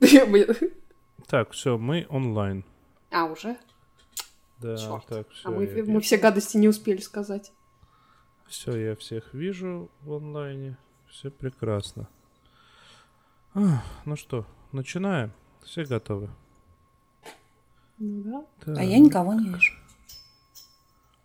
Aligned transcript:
Так, 1.26 1.52
все, 1.52 1.78
мы 1.78 2.06
онлайн. 2.10 2.64
А, 3.10 3.24
уже? 3.24 3.56
Да, 4.58 4.76
Чёрт. 4.76 5.06
так, 5.06 5.30
все. 5.30 5.48
А 5.48 5.50
мы, 5.50 5.84
мы 5.86 6.00
все 6.00 6.18
гадости 6.18 6.58
не 6.58 6.68
успели 6.68 7.00
сказать. 7.00 7.52
Все, 8.46 8.76
я 8.76 8.96
всех 8.96 9.32
вижу 9.32 9.90
в 10.02 10.12
онлайне. 10.12 10.76
Все 11.08 11.30
прекрасно. 11.30 12.08
А, 13.54 13.82
ну 14.04 14.16
что, 14.16 14.46
начинаем? 14.72 15.32
Все 15.62 15.84
готовы? 15.84 16.28
Ну 17.98 18.22
да. 18.22 18.46
Так. 18.64 18.78
А 18.78 18.84
я 18.84 18.98
никого 18.98 19.32
не 19.34 19.48
вижу. 19.48 19.74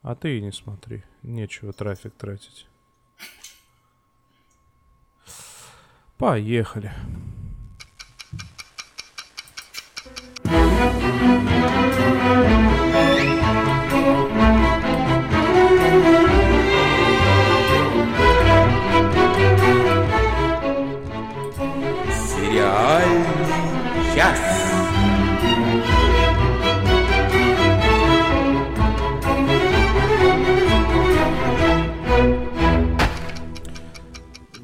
А 0.02 0.16
ты 0.16 0.38
и 0.38 0.42
не 0.42 0.52
смотри. 0.52 1.04
Нечего 1.24 1.74
трафик 1.74 2.14
тратить. 2.16 2.68
Поехали. 6.18 6.92
Сериальный 6.92 7.29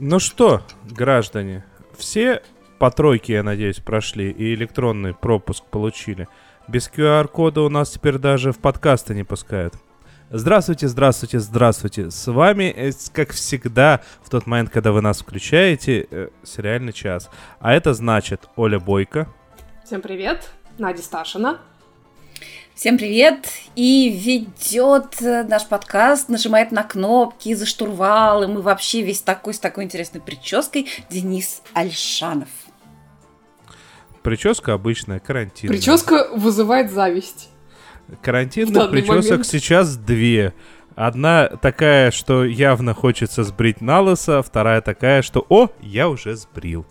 Ну 0.08 0.20
что, 0.20 0.62
граждане, 0.84 1.66
все 1.98 2.44
по 2.78 2.92
тройке, 2.92 3.34
я 3.34 3.42
надеюсь, 3.42 3.80
прошли 3.80 4.30
и 4.30 4.54
электронный 4.54 5.16
пропуск 5.16 5.66
получили. 5.66 6.28
Без 6.68 6.88
QR-кода 6.88 7.62
у 7.62 7.70
нас 7.70 7.90
теперь 7.90 8.20
даже 8.20 8.52
в 8.52 8.60
подкасты 8.60 9.16
не 9.16 9.24
пускают. 9.24 9.74
Здравствуйте, 10.30 10.90
здравствуйте, 10.90 11.40
здравствуйте. 11.40 12.12
С 12.12 12.32
вами, 12.32 12.66
э, 12.66 12.92
как 13.14 13.32
всегда, 13.32 14.02
в 14.22 14.30
тот 14.30 14.46
момент, 14.46 14.70
когда 14.70 14.92
вы 14.92 15.02
нас 15.02 15.22
включаете, 15.22 16.08
э, 16.12 16.28
сериальный 16.44 16.94
час. 16.94 17.32
А 17.60 17.74
это 17.74 17.96
значит 17.96 18.48
Оля 18.56 18.80
Бойко. 18.80 19.28
Всем 19.84 20.04
привет. 20.04 20.52
Надя 20.78 21.02
Сташина. 21.02 21.62
Всем 22.76 22.98
привет! 22.98 23.48
И 23.78 24.10
ведет 24.10 25.22
э, 25.22 25.46
наш 25.46 25.66
подкаст, 25.66 26.28
нажимает 26.28 26.74
на 26.74 26.84
кнопки 26.84 27.54
за 27.54 27.66
штурвалом 27.66 28.60
и 28.60 28.62
вообще 28.62 29.02
весь 29.02 29.22
такой 29.22 29.54
с 29.54 29.60
такой 29.60 29.86
интересной 29.86 30.20
прической 30.20 30.86
Денис 31.10 31.62
Альшанов. 31.74 32.50
Прическа 34.24 34.74
обычная, 34.74 35.20
карантинная. 35.20 35.78
Прическа 35.78 36.28
вызывает 36.36 36.92
зависть. 36.92 37.48
Карантинных 38.22 38.92
причесок 38.92 39.30
момент. 39.30 39.48
сейчас 39.48 39.96
две. 39.96 40.54
Одна 40.96 41.48
такая, 41.48 42.12
что 42.12 42.46
явно 42.46 42.94
хочется 42.94 43.44
сбрить 43.44 43.82
на 43.82 44.00
лысо, 44.00 44.42
вторая 44.42 44.80
такая, 44.82 45.22
что 45.22 45.46
«О, 45.50 45.68
я 45.82 46.08
уже 46.08 46.36
сбрил». 46.38 46.86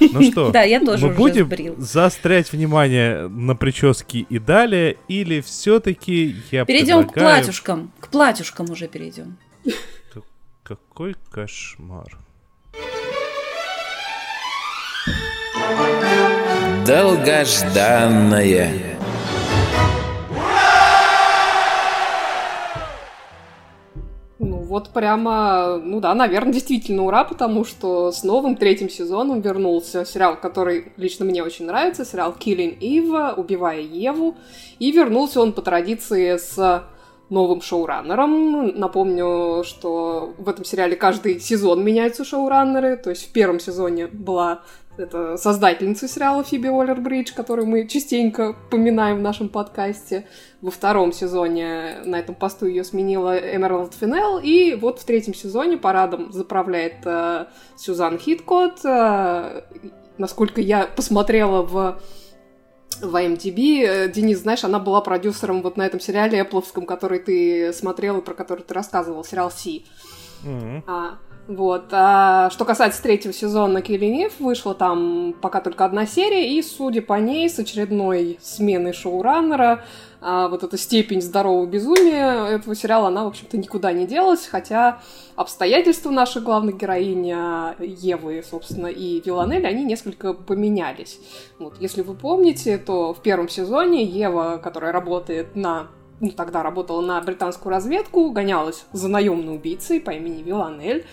Ну 0.00 0.22
что, 0.30 0.50
Да, 0.50 0.62
я 0.62 0.80
тоже 0.80 1.06
мы 1.06 1.12
уже 1.12 1.18
будем 1.18 1.46
сбрил. 1.46 1.74
заострять 1.78 2.52
внимание 2.52 3.28
на 3.28 3.56
прическе 3.56 4.18
и 4.20 4.38
далее, 4.38 4.98
или 5.08 5.40
все-таки 5.40 6.36
я 6.50 6.66
Перейдем 6.66 7.08
к 7.08 7.14
платьюшкам. 7.14 7.90
К 8.00 8.08
платьюшкам 8.08 8.70
уже 8.70 8.86
перейдем. 8.86 9.38
Какой 10.62 11.16
кошмар. 11.30 12.18
Долгожданное. 16.86 18.70
Ну 24.44 24.56
вот 24.56 24.88
прямо, 24.88 25.78
ну 25.78 26.00
да, 26.00 26.12
наверное, 26.14 26.52
действительно 26.52 27.04
ура, 27.04 27.22
потому 27.22 27.64
что 27.64 28.10
с 28.10 28.24
новым 28.24 28.56
третьим 28.56 28.90
сезоном 28.90 29.40
вернулся 29.40 30.04
сериал, 30.04 30.36
который 30.36 30.90
лично 30.96 31.24
мне 31.24 31.44
очень 31.44 31.66
нравится, 31.66 32.04
сериал 32.04 32.34
Killing 32.36 32.76
Eve, 32.80 33.34
Убивая 33.36 33.78
Еву. 33.78 34.34
И 34.80 34.90
вернулся 34.90 35.40
он 35.40 35.52
по 35.52 35.62
традиции 35.62 36.36
с 36.38 36.82
новым 37.32 37.62
шоураннером. 37.62 38.78
Напомню, 38.78 39.64
что 39.64 40.34
в 40.36 40.48
этом 40.48 40.64
сериале 40.64 40.96
каждый 40.96 41.40
сезон 41.40 41.82
меняются 41.82 42.24
шоураннеры. 42.24 42.96
То 42.96 43.10
есть 43.10 43.28
в 43.28 43.32
первом 43.32 43.58
сезоне 43.58 44.06
была 44.06 44.60
это 44.98 45.38
создательница 45.38 46.06
сериала 46.06 46.44
Фиби 46.44 46.68
Уоллер-Бридж, 46.68 47.32
которую 47.34 47.66
мы 47.66 47.88
частенько 47.88 48.54
поминаем 48.70 49.18
в 49.18 49.22
нашем 49.22 49.48
подкасте. 49.48 50.26
Во 50.60 50.70
втором 50.70 51.12
сезоне 51.12 52.02
на 52.04 52.18
этом 52.18 52.34
посту 52.34 52.66
ее 52.66 52.84
сменила 52.84 53.38
Эмералд 53.38 53.94
Финел, 53.94 54.38
и 54.38 54.74
вот 54.74 54.98
в 54.98 55.04
третьем 55.04 55.34
сезоне 55.34 55.78
парадом 55.78 56.30
заправляет 56.30 57.06
э, 57.06 57.46
Сюзан 57.76 58.18
Хиткот. 58.18 58.84
Э, 58.84 59.62
насколько 60.18 60.60
я 60.60 60.86
посмотрела 60.94 61.62
в 61.62 61.98
в 63.02 63.14
IMDb. 63.16 63.84
Э, 63.84 64.08
Денис, 64.08 64.38
знаешь, 64.38 64.64
она 64.64 64.78
была 64.78 65.00
продюсером 65.00 65.62
вот 65.62 65.76
на 65.76 65.82
этом 65.82 66.00
сериале 66.00 66.40
Эппловском, 66.40 66.86
который 66.86 67.18
ты 67.18 67.72
смотрел 67.72 68.18
и 68.18 68.22
про 68.22 68.34
который 68.34 68.62
ты 68.62 68.72
рассказывал, 68.74 69.24
сериал 69.24 69.50
«Си». 69.50 69.84
Мгм. 70.44 70.84
А, 70.86 71.18
вот. 71.48 71.86
А, 71.92 72.50
что 72.50 72.64
касается 72.64 73.02
третьего 73.02 73.34
сезона 73.34 73.78
Killing 73.78 74.26
Eve, 74.26 74.32
вышла 74.38 74.74
там 74.74 75.34
пока 75.40 75.60
только 75.60 75.84
одна 75.84 76.06
серия, 76.06 76.56
и, 76.56 76.62
судя 76.62 77.02
по 77.02 77.14
ней, 77.14 77.48
с 77.50 77.58
очередной 77.58 78.38
сменой 78.40 78.92
шоураннера, 78.92 79.84
а, 80.24 80.48
вот 80.48 80.62
эта 80.62 80.78
степень 80.78 81.20
здорового 81.20 81.66
безумия 81.66 82.46
этого 82.46 82.76
сериала, 82.76 83.08
она, 83.08 83.24
в 83.24 83.28
общем-то, 83.28 83.58
никуда 83.58 83.92
не 83.92 84.06
делась, 84.06 84.46
хотя 84.46 85.02
обстоятельства 85.34 86.10
нашей 86.10 86.42
главной 86.42 86.72
героини 86.72 87.34
а, 87.36 87.74
Евы, 87.80 88.44
собственно, 88.48 88.86
и 88.86 89.20
Виланель, 89.20 89.66
они 89.66 89.84
несколько 89.84 90.32
поменялись. 90.32 91.18
Вот, 91.58 91.74
если 91.80 92.02
вы 92.02 92.14
помните, 92.14 92.78
то 92.78 93.12
в 93.12 93.20
первом 93.20 93.48
сезоне 93.48 94.04
Ева, 94.04 94.60
которая 94.62 94.92
работает 94.92 95.56
на 95.56 95.88
ну, 96.20 96.30
тогда 96.30 96.62
работала 96.62 97.00
на 97.00 97.20
британскую 97.20 97.72
разведку, 97.72 98.30
гонялась 98.30 98.84
за 98.92 99.08
наемной 99.08 99.56
убийцей 99.56 100.00
по 100.00 100.12
имени 100.12 100.42
Виланель. 100.42 101.04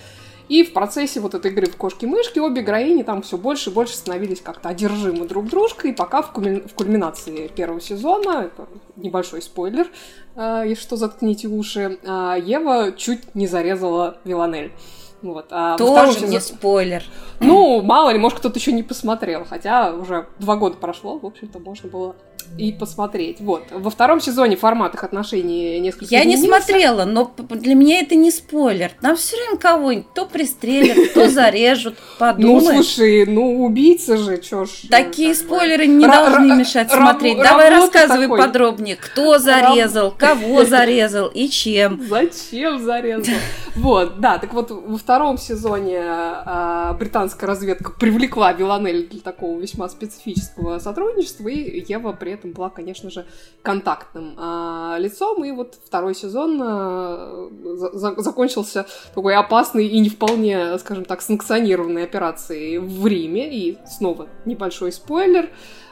И 0.50 0.64
в 0.64 0.74
процессе 0.74 1.20
вот 1.20 1.36
этой 1.36 1.52
игры 1.52 1.68
в 1.68 1.78
кошки-мышки 1.78 2.40
обе 2.40 2.64
героини 2.64 3.04
там 3.04 3.22
все 3.22 3.38
больше 3.38 3.70
и 3.70 3.74
больше 3.74 3.94
становились 3.96 4.42
как-то 4.42 4.70
одержимы 4.70 5.28
друг 5.28 5.46
дружкой, 5.48 5.94
пока 5.94 6.22
в, 6.24 6.34
кульми- 6.34 6.68
в 6.68 6.74
кульминации 6.74 7.48
первого 7.48 7.80
сезона, 7.80 8.46
это 8.52 8.68
небольшой 8.96 9.42
спойлер, 9.44 9.88
э, 10.36 10.64
если 10.68 10.82
что, 10.82 10.96
заткните 10.98 11.48
уши, 11.48 12.00
э, 12.04 12.36
Ева 12.44 12.92
чуть 12.98 13.36
не 13.36 13.46
зарезала 13.48 14.18
Виланель. 14.26 14.72
Вот. 15.22 15.48
А 15.52 15.78
Тоже 15.78 16.22
не 16.26 16.40
сезоне- 16.40 16.42
спойлер. 16.42 17.04
ну, 17.40 17.82
мало 17.82 18.10
ли, 18.10 18.18
может, 18.18 18.40
кто-то 18.40 18.58
еще 18.58 18.72
не 18.72 18.84
посмотрел. 18.84 19.46
Хотя 19.46 19.94
уже 19.94 20.28
два 20.40 20.56
года 20.56 20.78
прошло, 20.78 21.20
в 21.20 21.26
общем-то, 21.26 21.60
можно 21.60 21.90
было 21.90 22.16
и 22.58 22.72
посмотреть. 22.74 23.40
Вот. 23.40 23.64
Во 23.72 23.90
втором 23.90 24.20
сезоне 24.20 24.58
формат 24.58 24.94
их 24.96 25.04
отношений 25.04 25.80
несколько 25.80 26.14
Я 26.14 26.24
не 26.26 26.36
изменился. 26.36 26.64
смотрела, 26.66 27.06
но 27.06 27.32
для 27.50 27.76
меня 27.76 28.00
это 28.02 28.16
не 28.16 28.32
спойлер. 28.32 28.92
Нам 29.02 29.16
все 29.16 29.38
время 29.38 29.58
кого-нибудь 29.58 30.14
то 30.14 30.26
пристрелят, 30.26 31.14
то 31.14 31.30
зарежут. 31.30 31.96
Ну, 31.98 32.18
Подумаешь. 32.20 32.86
слушай, 32.86 33.26
ну, 33.26 33.64
убийца 33.64 34.18
же, 34.18 34.40
чё 34.40 34.66
ж... 34.66 34.70
Такие 34.90 35.34
как 35.34 35.42
бы. 35.44 35.46
спойлеры 35.48 35.88
не 35.88 36.06
Ра- 36.06 36.12
должны 36.12 36.56
мешать 36.56 36.92
смотреть. 36.92 37.38
Давай 37.38 37.70
рассказывай 37.70 38.28
подробнее, 38.28 38.96
кто 38.98 39.38
зарезал, 39.40 40.12
кого 40.12 40.66
зарезал 40.66 41.28
и 41.28 41.48
чем. 41.50 42.02
Зачем 42.10 42.80
зарезал? 42.84 43.34
Вот, 43.76 44.20
да, 44.20 44.38
так 44.38 44.54
вот, 44.54 44.72
во 44.72 44.98
втором 44.98 45.38
сезоне 45.38 46.02
а, 46.04 46.94
британская 46.94 47.46
разведка 47.46 47.92
привлекла 47.92 48.52
Виланель 48.54 49.08
для 49.08 49.22
такого 49.22 49.58
весьма 49.60 49.88
специфического 49.90 50.80
сотрудничества, 50.80 51.48
и 51.48 51.84
Ева 51.88 52.12
при 52.12 52.29
этом 52.34 52.52
была, 52.52 52.70
конечно 52.70 53.10
же, 53.10 53.26
контактным 53.62 54.34
а, 54.38 54.98
лицом, 55.00 55.44
и 55.44 55.52
вот 55.52 55.76
второй 55.86 56.16
сезон 56.16 56.60
а, 56.64 57.50
за- 57.76 57.92
за- 57.98 58.22
закончился 58.22 58.86
такой 59.14 59.36
опасной 59.36 59.88
и 59.88 60.00
не 60.00 60.10
вполне, 60.10 60.78
скажем 60.80 61.06
так, 61.06 61.22
санкционированной 61.22 62.04
операцией 62.04 62.78
в 62.80 63.06
Риме, 63.08 63.50
и 63.54 63.78
снова 63.88 64.28
небольшой 64.46 64.92
спойлер, 64.92 65.50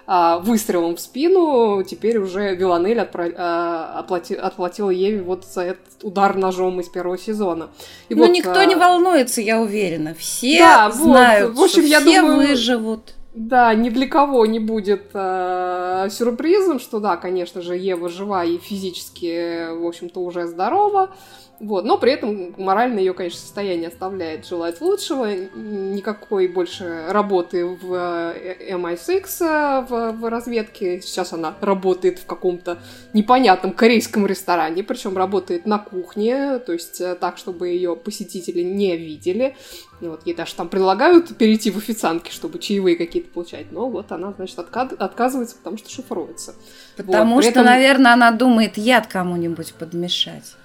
а, 0.10 0.40
выстрелом 0.40 0.96
в 0.96 1.02
спину 1.02 1.84
теперь 1.84 2.18
уже 2.18 2.56
Виланель 2.56 3.00
отпра- 3.00 3.34
а, 3.38 4.02
оплати- 4.08 4.36
отплатила 4.36 4.90
Еве 4.90 5.22
вот 5.22 5.44
за 5.46 5.64
этот 5.64 5.84
удар 6.02 6.36
ножом 6.38 6.80
из 6.80 6.88
первого 6.88 7.18
сезона. 7.18 7.68
И 8.08 8.16
Ну, 8.16 8.24
вот, 8.26 8.32
никто 8.32 8.58
а, 8.58 8.66
не 8.66 8.76
волнуется, 8.76 9.42
я 9.42 9.60
уверена. 9.60 10.14
Все 10.14 10.60
Да, 10.60 10.88
вот. 10.88 10.96
знают, 10.96 11.56
В 11.56 11.62
общем, 11.62 11.82
что 11.82 11.92
я 11.92 12.00
все 12.00 12.22
думаю, 12.22 12.38
выживут. 12.48 13.16
Да, 13.40 13.76
ни 13.76 13.90
для 13.90 14.08
кого 14.08 14.48
не 14.48 14.58
будет 14.58 15.12
э, 15.14 16.08
сюрпризом, 16.10 16.80
что 16.80 17.00
да, 17.00 17.18
конечно 17.18 17.62
же, 17.62 17.78
Ева 17.78 18.10
жива 18.10 18.44
и 18.44 18.58
физически, 18.58 19.74
в 19.80 19.86
общем-то, 19.86 20.20
уже 20.22 20.48
здорова. 20.48 21.12
Вот, 21.60 21.86
но 21.86 21.98
при 21.98 22.14
этом 22.14 22.54
морально 22.58 23.00
ее, 23.00 23.14
конечно, 23.14 23.40
состояние 23.40 23.90
оставляет 23.90 24.46
желать 24.48 24.82
лучшего. 24.82 25.26
Никакой 25.56 26.48
больше 26.48 27.06
работы 27.10 27.66
в 27.66 27.94
э, 27.94 28.74
MI6 28.76 29.26
э, 29.42 29.86
в, 29.88 30.12
в 30.14 30.30
разведке. 30.30 31.00
Сейчас 31.02 31.34
она 31.34 31.56
работает 31.62 32.18
в 32.18 32.26
каком-то 32.26 32.80
непонятном 33.14 33.74
корейском 33.74 34.26
ресторане, 34.26 34.84
причем 34.84 35.16
работает 35.16 35.68
на 35.68 35.78
кухне, 35.78 36.58
то 36.60 36.74
есть 36.74 37.02
э, 37.02 37.14
так, 37.14 37.38
чтобы 37.38 37.70
ее 37.70 37.96
посетители 37.96 38.62
не 38.62 38.98
видели. 38.98 39.56
Вот, 40.00 40.22
ей 40.26 40.36
даже 40.36 40.54
там 40.54 40.70
предлагают 40.70 41.36
перейти 41.38 41.72
в 41.72 41.78
официантки, 41.78 42.32
чтобы 42.32 42.60
чаевые 42.60 42.96
какие-то 42.96 43.30
получать. 43.30 43.72
Но 43.72 43.90
вот 43.90 44.12
она, 44.12 44.32
значит, 44.38 44.58
отка- 44.60 44.96
отказывается, 44.96 45.56
потому 45.56 45.78
что 45.78 45.90
шифруется. 45.90 46.54
Потому 46.96 47.36
вот, 47.36 47.44
что, 47.44 47.52
этом... 47.52 47.66
наверное, 47.66 48.14
она 48.14 48.32
думает 48.32 48.78
яд 48.78 49.08
кому-нибудь 49.08 49.74
подмешать. 49.74 50.56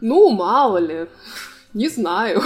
Ну, 0.00 0.30
мало 0.30 0.78
ли. 0.78 1.06
Не 1.72 1.88
знаю. 1.88 2.42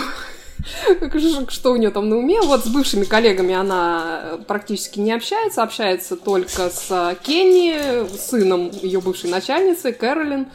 Что 1.49 1.73
у 1.73 1.77
нее 1.77 1.91
там 1.91 2.09
на 2.09 2.17
уме? 2.17 2.43
Вот 2.43 2.65
с 2.65 2.69
бывшими 2.69 3.05
коллегами 3.05 3.55
она 3.55 4.41
практически 4.47 4.99
не 4.99 5.13
общается, 5.13 5.63
общается 5.63 6.17
только 6.17 6.69
с 6.69 7.17
Кенни, 7.23 8.07
сыном 8.17 8.71
ее 8.71 9.01
бывшей 9.01 9.31
начальницы, 9.31 9.93
Кэролин, 9.93 10.49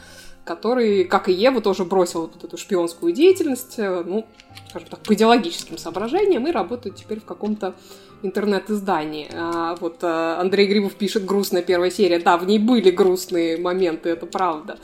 который, 0.44 1.04
как 1.04 1.28
и 1.28 1.32
Ева, 1.32 1.62
тоже 1.62 1.84
бросил 1.84 2.30
вот 2.32 2.44
эту 2.44 2.58
шпионскую 2.58 3.12
деятельность, 3.12 3.78
ну, 3.78 4.26
скажем 4.74 4.88
так, 4.88 5.00
по 5.04 5.14
идеологическим 5.14 5.78
соображениям 5.78 6.48
и 6.48 6.50
работает 6.50 6.96
теперь 6.96 7.20
в 7.20 7.24
каком-то 7.24 7.74
интернет-издании. 8.22 9.28
А, 9.32 9.76
вот 9.76 9.98
а, 10.02 10.40
Андрей 10.40 10.66
Грибов 10.66 10.94
пишет 10.94 11.24
грустная 11.24 11.62
первая 11.62 11.92
серия. 11.92 12.18
Да, 12.18 12.36
в 12.36 12.44
ней 12.44 12.58
были 12.58 12.90
грустные 12.90 13.56
моменты, 13.56 14.08
это 14.08 14.26
правда. 14.26 14.78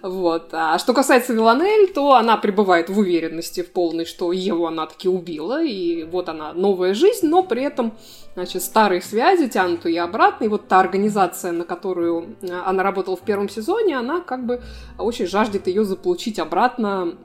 Вот. 0.00 0.48
А 0.52 0.78
что 0.78 0.94
касается 0.94 1.34
Виланель, 1.34 1.92
то 1.92 2.14
она 2.14 2.38
пребывает 2.38 2.88
в 2.88 2.98
уверенности 2.98 3.62
в 3.62 3.70
полной, 3.70 4.06
что 4.06 4.32
Еву 4.32 4.66
она 4.66 4.86
таки 4.86 5.10
убила, 5.10 5.62
и 5.62 6.04
вот 6.04 6.30
она 6.30 6.54
новая 6.54 6.94
жизнь, 6.94 7.26
но 7.26 7.42
при 7.42 7.64
этом 7.64 7.92
значит, 8.34 8.62
старые 8.62 9.02
связи 9.02 9.46
тянут 9.48 9.84
ее 9.84 10.02
обратно, 10.02 10.44
и 10.44 10.48
вот 10.48 10.68
та 10.68 10.80
организация, 10.80 11.52
на 11.52 11.64
которую 11.64 12.36
она 12.64 12.82
работала 12.82 13.16
в 13.16 13.22
первом 13.22 13.50
сезоне, 13.50 13.98
она 13.98 14.20
как 14.20 14.46
бы 14.46 14.62
очень 14.98 15.26
жаждет 15.26 15.66
ее 15.66 15.84
заполучить 15.84 16.38
обратно 16.38 17.18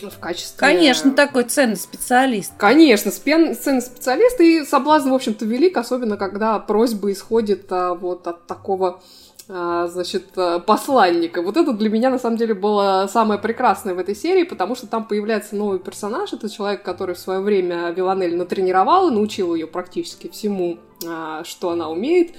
в 0.00 0.18
качестве... 0.18 0.58
Конечно, 0.58 1.12
такой 1.12 1.44
ценный 1.44 1.76
специалист. 1.76 2.52
Конечно, 2.56 3.10
спен... 3.10 3.54
ценный 3.54 3.82
специалист, 3.82 4.40
и 4.40 4.64
соблазн, 4.64 5.10
в 5.10 5.14
общем-то, 5.14 5.44
велик, 5.44 5.76
особенно 5.76 6.16
когда 6.16 6.58
просьба 6.58 7.12
исходит 7.12 7.66
а, 7.70 7.94
вот 7.94 8.26
от 8.26 8.46
такого 8.46 9.00
а, 9.48 9.86
значит, 9.88 10.26
а, 10.36 10.58
посланника. 10.60 11.42
Вот 11.42 11.56
это 11.56 11.72
для 11.72 11.90
меня, 11.90 12.10
на 12.10 12.18
самом 12.18 12.36
деле, 12.36 12.54
было 12.54 13.08
самое 13.12 13.40
прекрасное 13.40 13.94
в 13.94 13.98
этой 13.98 14.14
серии, 14.14 14.44
потому 14.44 14.74
что 14.74 14.86
там 14.86 15.04
появляется 15.04 15.56
новый 15.56 15.78
персонаж. 15.78 16.32
Это 16.32 16.48
человек, 16.48 16.82
который 16.82 17.14
в 17.14 17.18
свое 17.18 17.40
время 17.40 17.90
Виланель 17.90 18.36
натренировал 18.36 19.08
и 19.08 19.14
научил 19.14 19.54
ее 19.54 19.66
практически 19.66 20.28
всему, 20.28 20.78
а, 21.06 21.44
что 21.44 21.70
она 21.70 21.90
умеет. 21.90 22.34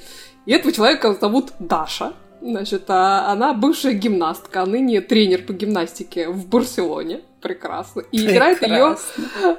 И 0.45 0.51
этого 0.51 0.73
человека 0.73 1.13
зовут 1.13 1.53
Даша. 1.59 2.13
Значит, 2.41 2.89
она 2.89 3.53
бывшая 3.53 3.94
гимнастка, 3.94 4.63
а 4.63 4.65
ныне 4.65 5.00
тренер 5.00 5.45
по 5.45 5.53
гимнастике 5.53 6.27
в 6.27 6.50
Барселоне 6.50 7.21
прекрасно. 7.43 8.01
И 8.11 8.17
прекрасно. 8.25 8.31
играет 8.31 8.61
ее 8.63 8.97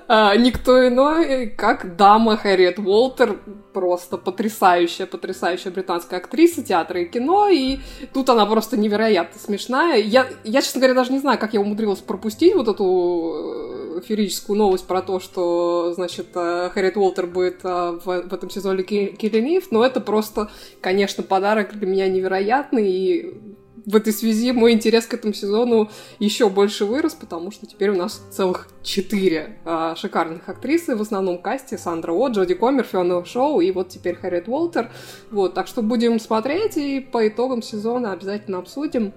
а, 0.08 0.34
никто 0.36 0.88
иной, 0.88 1.46
как 1.50 1.96
дама 1.96 2.36
Харриет 2.36 2.78
Уолтер, 2.78 3.38
просто 3.72 4.16
потрясающая, 4.16 5.06
потрясающая 5.06 5.70
британская 5.70 6.16
актриса 6.16 6.62
театра 6.62 7.02
и 7.02 7.04
кино, 7.04 7.48
и 7.48 7.78
тут 8.12 8.30
она 8.30 8.46
просто 8.46 8.76
невероятно 8.76 9.38
смешная. 9.38 9.98
Я, 9.98 10.26
я, 10.44 10.62
честно 10.62 10.80
говоря, 10.80 10.94
даже 10.94 11.12
не 11.12 11.18
знаю, 11.18 11.38
как 11.38 11.52
я 11.52 11.60
умудрилась 11.60 12.00
пропустить 12.00 12.54
вот 12.54 12.68
эту 12.68 13.98
э, 13.98 14.00
феерическую 14.06 14.56
новость 14.56 14.86
про 14.86 15.02
то, 15.02 15.20
что, 15.20 15.92
значит, 15.92 16.28
э, 16.34 16.70
Харриет 16.72 16.96
Уолтер 16.96 17.26
будет 17.26 17.60
э, 17.64 17.98
в, 18.04 18.04
в 18.04 18.32
этом 18.32 18.48
сезоне 18.48 18.82
Киллинив, 18.82 19.70
но 19.70 19.84
это 19.84 20.00
просто, 20.00 20.50
конечно, 20.80 21.22
подарок 21.22 21.76
для 21.76 21.86
меня 21.86 22.08
невероятный, 22.08 22.90
и 22.90 23.53
в 23.86 23.96
этой 23.96 24.12
связи 24.12 24.52
мой 24.52 24.72
интерес 24.72 25.06
к 25.06 25.14
этому 25.14 25.34
сезону 25.34 25.90
еще 26.18 26.48
больше 26.48 26.84
вырос, 26.84 27.14
потому 27.14 27.50
что 27.50 27.66
теперь 27.66 27.90
у 27.90 27.96
нас 27.96 28.22
целых 28.30 28.68
четыре 28.82 29.58
а, 29.64 29.94
шикарных 29.96 30.48
актрисы 30.48 30.96
в 30.96 31.02
основном 31.02 31.38
касте. 31.38 31.76
Сандра 31.76 32.12
О, 32.12 32.28
Джоди 32.28 32.54
Комер, 32.54 32.84
Фиона 32.84 33.24
Шоу 33.24 33.60
и 33.60 33.70
вот 33.70 33.90
теперь 33.90 34.14
Харриет 34.14 34.48
Уолтер. 34.48 34.90
Вот, 35.30 35.54
так 35.54 35.66
что 35.66 35.82
будем 35.82 36.18
смотреть 36.18 36.76
и 36.76 37.00
по 37.00 37.26
итогам 37.28 37.62
сезона 37.62 38.12
обязательно 38.12 38.58
обсудим. 38.58 39.12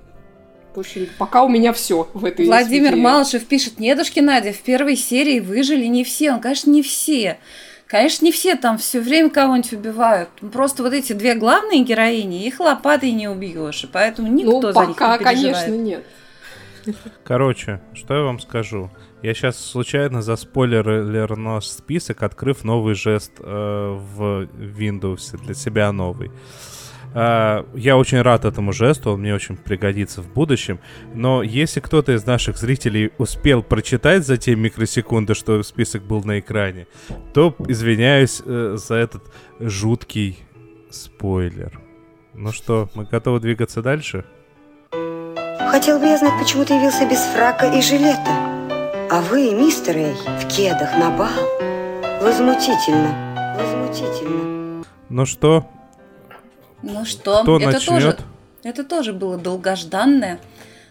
В 0.76 0.80
общем, 0.80 1.08
пока 1.18 1.44
у 1.44 1.50
меня 1.50 1.74
все 1.74 2.08
в 2.14 2.24
этой 2.24 2.46
Владимир 2.46 2.92
связи. 2.92 3.02
Малышев 3.02 3.46
пишет, 3.46 3.80
недушки 3.80 4.20
Надя, 4.20 4.54
в 4.54 4.60
первой 4.60 4.96
серии 4.96 5.40
выжили 5.40 5.86
не 5.86 6.04
все. 6.04 6.34
Он, 6.34 6.40
конечно, 6.40 6.70
не 6.70 6.84
все. 6.84 7.40
Конечно, 7.88 8.26
не 8.26 8.34
все 8.34 8.56
там 8.56 8.78
все 8.78 9.00
время 9.00 9.30
кого-нибудь 9.30 9.74
убивают. 9.74 10.30
Просто 10.52 10.84
вот 10.84 10.92
эти 10.92 11.14
две 11.14 11.36
главные 11.36 11.84
героини, 11.84 12.46
их 12.46 12.60
лопатой 12.60 13.12
не 13.12 13.30
убьешь, 13.30 13.86
и 13.86 13.88
поэтому 13.88 14.28
никто 14.28 14.62
ну, 14.62 14.72
за 14.74 14.86
них 14.86 14.98
пока, 14.98 15.18
не 15.18 15.42
переживает. 15.44 15.56
конечно, 15.56 15.84
нет. 15.84 16.04
Короче, 17.24 17.82
что 17.94 18.16
я 18.16 18.24
вам 18.24 18.40
скажу? 18.40 18.90
Я 19.22 19.34
сейчас 19.34 19.58
случайно 19.60 20.22
заспойлерил 20.22 21.36
наш 21.38 21.68
список, 21.68 22.24
открыв 22.24 22.64
новый 22.64 22.94
жест 22.94 23.32
э, 23.40 23.44
в 23.44 24.44
Windows 24.58 25.38
для 25.38 25.54
себя 25.54 25.92
новый. 25.92 26.32
А, 27.14 27.66
я 27.74 27.98
очень 27.98 28.22
рад 28.22 28.46
этому 28.46 28.74
жесту, 28.74 29.12
он 29.12 29.22
мне 29.22 29.34
очень 29.34 29.58
пригодится 29.58 30.22
в 30.22 30.32
будущем. 30.32 30.80
Но 31.14 31.44
если 31.44 31.80
кто-то 31.80 32.14
из 32.14 32.26
наших 32.26 32.58
зрителей 32.58 33.12
успел 33.18 33.64
прочитать 33.64 34.26
за 34.26 34.38
те 34.38 34.56
микросекунды, 34.56 35.34
что 35.34 35.64
список 35.64 36.04
был 36.04 36.24
на 36.24 36.40
экране, 36.40 36.88
то 37.34 37.56
извиняюсь 37.68 38.42
э, 38.46 38.78
за 38.78 38.96
этот 38.96 39.24
жуткий 39.60 40.40
спойлер. 40.90 41.80
Ну 42.34 42.52
что, 42.52 42.90
мы 42.94 43.06
готовы 43.06 43.40
двигаться 43.40 43.82
дальше? 43.82 44.26
Хотел 44.92 46.00
бы 46.00 46.06
я 46.06 46.18
знать, 46.18 46.40
почему 46.40 46.66
ты 46.66 46.76
явился 46.76 47.08
без 47.10 47.20
фрака 47.20 47.68
и 47.68 47.82
жилета. 47.82 48.32
А 49.10 49.22
вы, 49.30 49.54
мистер 49.54 49.98
Эй, 49.98 50.14
в 50.14 50.48
кедах 50.48 50.98
на 50.98 51.10
бал. 51.10 51.30
Возмутительно, 52.22 53.56
возмутительно. 53.58 54.84
Ну 55.10 55.26
что, 55.26 55.68
ну 56.84 57.06
что, 57.06 57.42
Кто 57.44 57.58
это 57.58 57.72
начнет? 57.72 57.86
тоже, 57.88 58.18
это 58.64 58.84
тоже 58.84 59.14
было 59.14 59.38
долгожданное. 59.38 60.40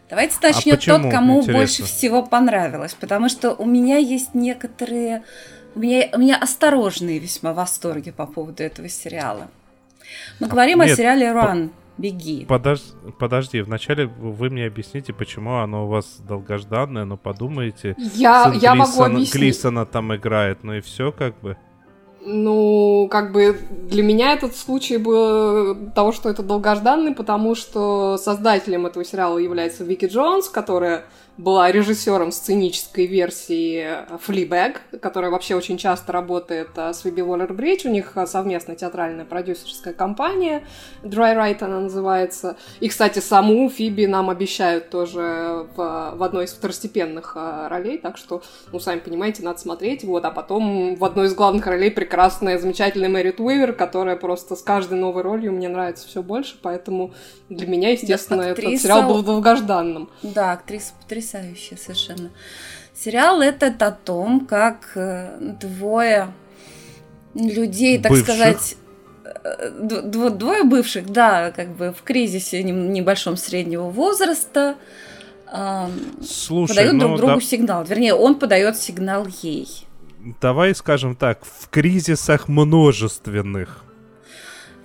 Давайте 0.09 0.37
начнет 0.43 0.75
А 0.75 0.77
почему, 0.77 0.99
тот, 1.03 1.11
кому 1.11 1.33
интересно? 1.39 1.53
больше 1.59 1.85
всего 1.85 2.23
понравилось, 2.23 2.95
потому 2.95 3.29
что 3.29 3.53
у 3.53 3.65
меня 3.65 3.97
есть 3.97 4.35
некоторые, 4.35 5.25
у 5.75 5.81
меня, 5.81 6.09
у 6.13 6.19
меня 6.19 6.37
осторожные 6.37 7.19
весьма 7.19 7.53
восторги 7.53 8.11
по 8.13 8.27
поводу 8.27 8.63
этого 8.63 8.89
сериала. 8.89 9.49
Мы 10.39 10.47
говорим 10.47 10.81
о 10.81 10.87
нет, 10.87 10.97
сериале 10.97 11.33
по- 11.33 11.39
Run, 11.39 11.71
беги. 11.99 12.45
подож... 12.45 12.81
подожди, 13.19 13.61
вначале 13.63 14.07
вы 14.07 14.49
мне 14.51 14.67
объясните, 14.67 15.13
почему 15.13 15.57
оно 15.57 15.87
у 15.87 15.89
вас 15.89 16.19
долгожданное, 16.21 17.05
но 17.05 17.17
подумайте. 17.17 17.97
Я, 18.15 18.45
сын 18.45 18.59
я 18.61 18.77
могу 18.77 18.93
Глисона- 18.93 19.07
объяснить. 19.17 19.35
Глисона 19.35 19.87
там 19.87 20.15
играет, 20.15 20.63
ну 20.63 20.75
и 20.75 20.81
все 20.81 21.11
как 21.11 21.37
бы. 21.41 21.57
Ну, 22.29 23.07
как 23.09 23.31
бы 23.31 23.57
для 23.89 24.03
меня 24.03 24.33
этот 24.33 24.57
случай 24.57 24.97
был 24.97 25.77
того, 25.95 26.11
что 26.11 26.29
это 26.29 26.43
долгожданный, 26.43 27.15
потому 27.15 27.55
что 27.55 28.19
создателем 28.19 28.85
этого 28.85 29.05
сериала 29.05 29.39
является 29.39 29.85
Вики 29.85 30.07
Джонс, 30.07 30.49
которая 30.49 31.05
была 31.39 31.71
режиссером 31.71 32.33
сценической 32.33 33.07
версии 33.07 33.87
Fleabag, 34.27 34.99
которая 35.01 35.31
вообще 35.31 35.55
очень 35.55 35.77
часто 35.77 36.13
работает 36.13 36.71
а, 36.77 36.93
с 36.93 37.01
Фиби 37.01 37.21
Уоллер-Бридж. 37.21 37.87
У 37.87 37.91
них 37.91 38.13
а, 38.17 38.27
совместная 38.27 38.75
театральная 38.75 39.27
продюсерская 39.27 39.93
компания, 39.93 40.65
Dry 41.03 41.37
Right 41.37 41.63
она 41.63 41.81
называется. 41.81 42.57
И, 42.81 42.89
кстати, 42.89 43.19
саму 43.19 43.69
Фиби 43.69 44.07
нам 44.07 44.31
обещают 44.31 44.89
тоже 44.91 45.67
в, 45.77 46.15
в 46.17 46.23
одной 46.23 46.47
из 46.47 46.53
второстепенных 46.53 47.33
а, 47.37 47.69
ролей, 47.69 47.99
так 47.99 48.17
что, 48.17 48.43
ну, 48.73 48.81
сами 48.81 49.01
понимаете, 49.01 49.43
надо 49.43 49.59
смотреть. 49.59 50.05
Вот, 50.05 50.25
а 50.25 50.31
потом 50.31 50.97
в 50.97 51.05
одной 51.05 51.27
из 51.27 51.35
главных 51.35 51.67
ролей 51.67 51.91
прекрасная, 51.91 52.59
замечательная 52.59 53.11
Мэри 53.11 53.35
Уивер, 53.37 53.75
которая 53.75 54.17
просто 54.17 54.57
с 54.57 54.63
каждой 54.63 54.99
новой 54.99 55.23
ролью 55.23 55.53
мне 55.53 55.69
нравится 55.69 56.09
все 56.09 56.23
больше, 56.23 56.57
поэтому 56.63 57.13
для 57.51 57.67
меня, 57.67 57.91
естественно, 57.91 58.43
этот 58.43 58.65
актриса- 58.65 58.83
сериал 58.85 59.09
был 59.09 59.23
долгожданным. 59.23 60.09
Да, 60.23 60.53
актриса 60.53 60.93
потрясающая 61.01 61.26
совершенно. 61.27 62.31
Сериал 62.95 63.43
этот 63.43 63.83
о 63.83 63.91
том, 63.93 64.47
как 64.47 64.93
э, 64.95 65.37
двое 65.61 66.33
людей, 67.35 67.99
так 68.01 68.13
Бывших. 68.13 68.27
сказать, 68.29 68.77
э, 69.45 69.71
дво- 69.81 70.31
двое 70.31 70.65
бывших, 70.65 71.11
да, 71.11 71.51
как 71.51 71.69
бы 71.77 71.93
в 71.93 72.03
кризисе 72.03 72.63
небольшом 72.63 73.37
среднего 73.37 73.91
возраста, 73.91 74.77
Слушай, 76.27 76.69
подают 76.71 76.93
ну, 76.95 77.01
друг 77.01 77.17
другу 77.19 77.35
да- 77.41 77.47
сигнал. 77.47 77.85
Вернее, 77.85 78.15
он 78.15 78.35
подает 78.35 78.77
сигнал 78.77 79.27
ей. 79.43 79.87
давай 80.41 80.75
скажем 80.75 81.15
так, 81.15 81.45
в 81.45 81.69
кризисах 81.69 82.49
множественных. 82.49 83.85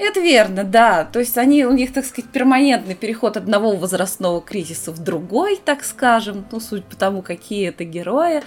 Это 0.02 0.20
верно, 0.20 0.64
да. 0.64 1.06
То 1.06 1.20
есть 1.20 1.38
они, 1.38 1.64
у 1.64 1.72
них, 1.72 1.94
так 1.94 2.06
сказать, 2.06 2.32
перманентный 2.32 2.96
переход 2.96 3.38
одного 3.38 3.76
возрастного 3.76 4.42
кризиса 4.42 4.92
в 4.92 4.98
другой, 4.98 5.60
так 5.64 5.84
скажем, 5.84 6.44
ну, 6.52 6.60
суть 6.60 6.86
по 6.86 6.96
тому, 6.96 7.22
какие 7.22 7.70
это 7.70 7.84
герои. 7.84 8.42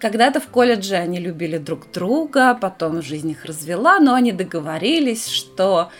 Когда-то 0.00 0.40
в 0.40 0.48
колледже 0.48 0.96
они 0.96 1.20
любили 1.20 1.58
друг 1.58 1.92
друга, 1.92 2.58
потом 2.60 3.02
жизнь 3.02 3.30
их 3.30 3.44
развела, 3.44 4.00
но 4.00 4.14
они 4.14 4.32
договорились, 4.32 5.28
что 5.28 5.90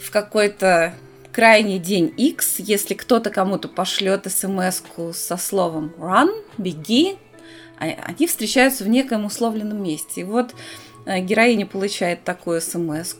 в 0.00 0.10
какой-то 0.10 0.94
крайний 1.30 1.78
день 1.78 2.10
X, 2.16 2.54
если 2.56 2.94
кто-то 2.94 3.28
кому-то 3.28 3.68
пошлет 3.68 4.26
смс 4.32 4.82
со 5.12 5.36
словом 5.36 5.92
run, 5.98 6.30
беги, 6.56 7.18
а, 7.78 7.84
они 8.06 8.26
встречаются 8.26 8.84
в 8.84 8.88
некоем 8.88 9.26
условленном 9.26 9.82
месте. 9.82 10.22
И 10.22 10.24
вот 10.24 10.54
героиня 11.06 11.66
получает 11.66 12.24
такую 12.24 12.60
смс 12.60 13.14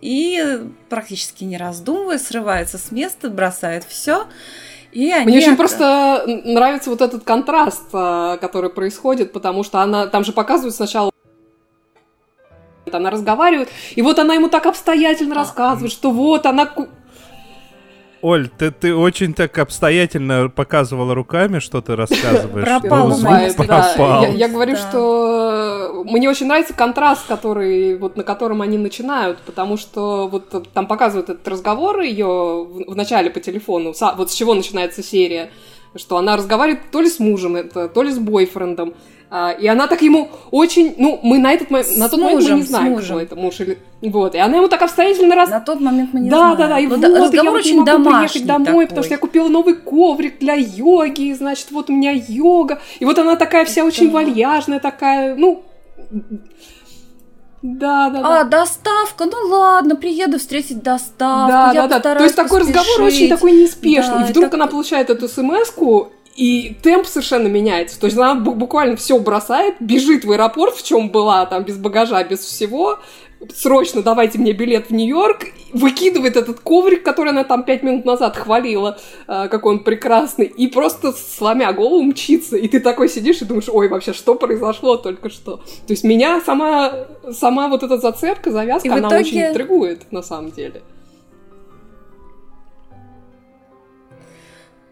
и 0.00 0.60
практически 0.88 1.44
не 1.44 1.56
раздумывая 1.56 2.18
срывается 2.18 2.78
с 2.78 2.90
места, 2.92 3.28
бросает 3.30 3.84
все. 3.84 4.26
И 4.92 5.10
они 5.10 5.26
Мне 5.26 5.38
очень 5.38 5.56
просто 5.56 6.24
нравится 6.26 6.90
вот 6.90 7.00
этот 7.00 7.24
контраст, 7.24 7.88
э, 7.92 8.38
который 8.40 8.70
происходит, 8.70 9.32
потому 9.32 9.64
что 9.64 9.80
она 9.80 10.06
там 10.06 10.24
же 10.24 10.32
показывает 10.32 10.74
сначала 10.74 11.10
она 12.92 13.10
разговаривает, 13.10 13.70
и 13.96 14.02
вот 14.02 14.20
она 14.20 14.34
ему 14.34 14.48
так 14.48 14.66
обстоятельно 14.66 15.34
рассказывает, 15.34 15.90
что 15.90 16.12
вот 16.12 16.46
она 16.46 16.72
Оль, 18.24 18.48
ты, 18.48 18.70
ты 18.70 18.94
очень 18.94 19.34
так 19.34 19.58
обстоятельно 19.58 20.48
показывала 20.48 21.14
руками, 21.14 21.58
что 21.58 21.82
ты 21.82 21.94
рассказываешь. 21.94 22.64
Пропал, 22.66 23.08
ну, 23.08 23.14
звук 23.16 23.66
пропал. 23.66 24.22
Я, 24.22 24.28
я 24.30 24.48
говорю, 24.48 24.72
да. 24.72 24.78
что 24.78 26.04
мне 26.06 26.30
очень 26.30 26.46
нравится 26.46 26.72
контраст, 26.72 27.26
который, 27.26 27.98
вот, 27.98 28.16
на 28.16 28.22
котором 28.22 28.62
они 28.62 28.78
начинают, 28.78 29.40
потому 29.40 29.76
что 29.76 30.26
вот 30.28 30.72
там 30.72 30.86
показывают 30.86 31.28
этот 31.28 31.46
разговор 31.46 32.00
ее 32.00 32.64
в, 32.64 32.96
начале 32.96 33.28
по 33.28 33.40
телефону, 33.40 33.92
вот 34.16 34.30
с 34.30 34.34
чего 34.34 34.54
начинается 34.54 35.02
серия, 35.02 35.50
что 35.94 36.16
она 36.16 36.38
разговаривает 36.38 36.90
то 36.90 37.02
ли 37.02 37.10
с 37.10 37.18
мужем, 37.18 37.56
это, 37.56 37.90
то 37.90 38.02
ли 38.02 38.10
с 38.10 38.18
бойфрендом, 38.18 38.94
и 39.60 39.66
она 39.66 39.88
так 39.88 40.00
ему 40.02 40.28
очень, 40.52 40.94
ну, 40.96 41.18
мы 41.22 41.38
на 41.38 41.52
этот 41.52 41.70
момент, 41.70 41.96
на 41.96 42.08
тот 42.08 42.20
мужем, 42.20 42.34
момент 42.34 42.50
мы 42.50 42.56
не 42.58 42.62
знаем, 42.62 42.96
кто 42.96 43.20
это 43.20 43.36
муж 43.36 43.60
или, 43.60 43.78
вот, 44.00 44.34
и 44.36 44.38
она 44.38 44.58
ему 44.58 44.68
так 44.68 44.82
обстоятельно 44.82 45.34
раз... 45.34 45.50
На 45.50 45.60
тот 45.60 45.80
момент 45.80 46.10
мы 46.12 46.20
не 46.20 46.30
да, 46.30 46.36
знаем. 46.36 46.56
Да, 46.56 46.68
да, 46.68 46.78
и 46.78 46.86
Но 46.86 46.96
вот, 46.96 47.34
я 47.34 47.42
вот 47.42 47.54
очень 47.54 47.74
не 47.74 47.80
могу 47.80 48.10
приехать 48.10 48.46
домой, 48.46 48.66
такой. 48.66 48.86
потому 48.86 49.04
что 49.04 49.14
я 49.14 49.18
купила 49.18 49.48
новый 49.48 49.74
коврик 49.74 50.38
для 50.38 50.54
йоги, 50.54 51.32
значит, 51.32 51.72
вот 51.72 51.90
у 51.90 51.92
меня 51.92 52.12
йога, 52.12 52.80
и 53.00 53.04
вот 53.04 53.18
она 53.18 53.34
такая 53.34 53.64
вся 53.64 53.84
очень 53.84 54.06
да. 54.06 54.12
вальяжная 54.12 54.78
такая, 54.78 55.34
ну, 55.34 55.64
да, 57.62 58.10
да, 58.10 58.20
да. 58.20 58.40
А, 58.40 58.44
доставка, 58.44 59.24
ну 59.24 59.48
ладно, 59.48 59.96
приеду 59.96 60.38
встретить 60.38 60.82
доставку. 60.82 61.50
Да, 61.50 61.72
я 61.72 61.88
да, 61.88 61.98
да. 61.98 62.14
То 62.14 62.22
есть 62.22 62.36
такой 62.36 62.60
поспешить. 62.60 62.78
разговор 62.78 63.08
очень 63.08 63.28
такой 63.30 63.52
неспешный. 63.52 64.18
Да, 64.18 64.26
и 64.26 64.30
вдруг 64.30 64.44
так... 64.44 64.54
она 64.54 64.66
получает 64.66 65.08
эту 65.08 65.28
смс 65.28 65.70
и 66.34 66.76
темп 66.82 67.06
совершенно 67.06 67.48
меняется. 67.48 67.98
То 67.98 68.06
есть 68.06 68.16
она 68.16 68.34
буквально 68.34 68.96
все 68.96 69.18
бросает, 69.18 69.76
бежит 69.80 70.24
в 70.24 70.32
аэропорт, 70.32 70.74
в 70.74 70.84
чем 70.84 71.10
была, 71.10 71.46
там, 71.46 71.64
без 71.64 71.76
багажа, 71.76 72.22
без 72.24 72.40
всего, 72.40 72.98
срочно 73.54 74.02
давайте 74.02 74.38
мне 74.38 74.52
билет 74.52 74.88
в 74.88 74.94
Нью-Йорк, 74.94 75.46
выкидывает 75.72 76.36
этот 76.36 76.60
коврик, 76.60 77.02
который 77.02 77.30
она 77.30 77.44
там 77.44 77.64
пять 77.64 77.82
минут 77.82 78.04
назад 78.04 78.36
хвалила, 78.36 78.98
э, 79.26 79.48
какой 79.48 79.74
он 79.74 79.84
прекрасный, 79.84 80.46
и 80.46 80.66
просто 80.66 81.12
сломя 81.12 81.72
голову 81.72 82.02
мчится, 82.02 82.56
и 82.56 82.68
ты 82.68 82.80
такой 82.80 83.08
сидишь 83.08 83.42
и 83.42 83.44
думаешь, 83.44 83.68
ой, 83.68 83.88
вообще, 83.88 84.12
что 84.12 84.34
произошло 84.34 84.96
только 84.96 85.30
что? 85.30 85.56
То 85.56 85.90
есть 85.90 86.04
меня 86.04 86.40
сама, 86.40 87.06
сама 87.30 87.68
вот 87.68 87.82
эта 87.82 87.98
зацепка, 87.98 88.50
завязка, 88.50 88.92
она 88.92 89.08
итоге... 89.08 89.20
очень 89.20 89.42
интригует, 89.42 90.12
на 90.12 90.22
самом 90.22 90.50
деле. 90.50 90.82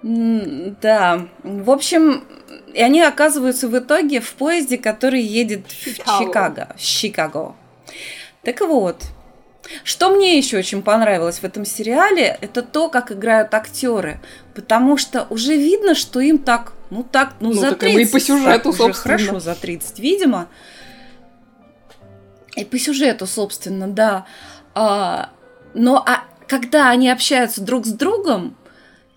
Да. 0.02 1.28
В 1.42 1.70
общем, 1.70 2.24
и 2.74 2.82
они 2.82 3.02
оказываются 3.02 3.68
в 3.68 3.78
итоге 3.78 4.20
в 4.20 4.32
поезде, 4.34 4.78
который 4.78 5.22
едет 5.22 5.66
Чикаго. 5.68 6.04
в 6.04 6.18
Чикаго. 6.18 6.68
В 6.76 6.80
Чикаго. 6.80 7.54
Так 8.42 8.60
вот, 8.60 9.02
что 9.84 10.10
мне 10.10 10.36
еще 10.36 10.58
очень 10.58 10.82
понравилось 10.82 11.38
в 11.38 11.44
этом 11.44 11.64
сериале, 11.64 12.36
это 12.40 12.62
то, 12.62 12.88
как 12.88 13.12
играют 13.12 13.54
актеры. 13.54 14.20
Потому 14.54 14.96
что 14.96 15.26
уже 15.30 15.54
видно, 15.56 15.94
что 15.94 16.20
им 16.20 16.38
так, 16.38 16.72
ну 16.90 17.04
так, 17.04 17.34
ну, 17.40 17.52
ну 17.52 17.54
за 17.54 17.74
30. 17.74 18.08
И 18.08 18.12
по 18.12 18.20
сюжету, 18.20 18.72
так, 18.72 18.80
уже 18.80 18.92
хорошо, 18.94 19.40
за 19.40 19.54
30, 19.54 19.98
видимо. 20.00 20.48
И 22.56 22.64
по 22.64 22.78
сюжету, 22.78 23.26
собственно, 23.26 23.86
да. 23.86 24.26
А, 24.74 25.30
но 25.74 26.02
а, 26.06 26.24
когда 26.48 26.90
они 26.90 27.08
общаются 27.08 27.62
друг 27.62 27.86
с 27.86 27.92
другом, 27.92 28.56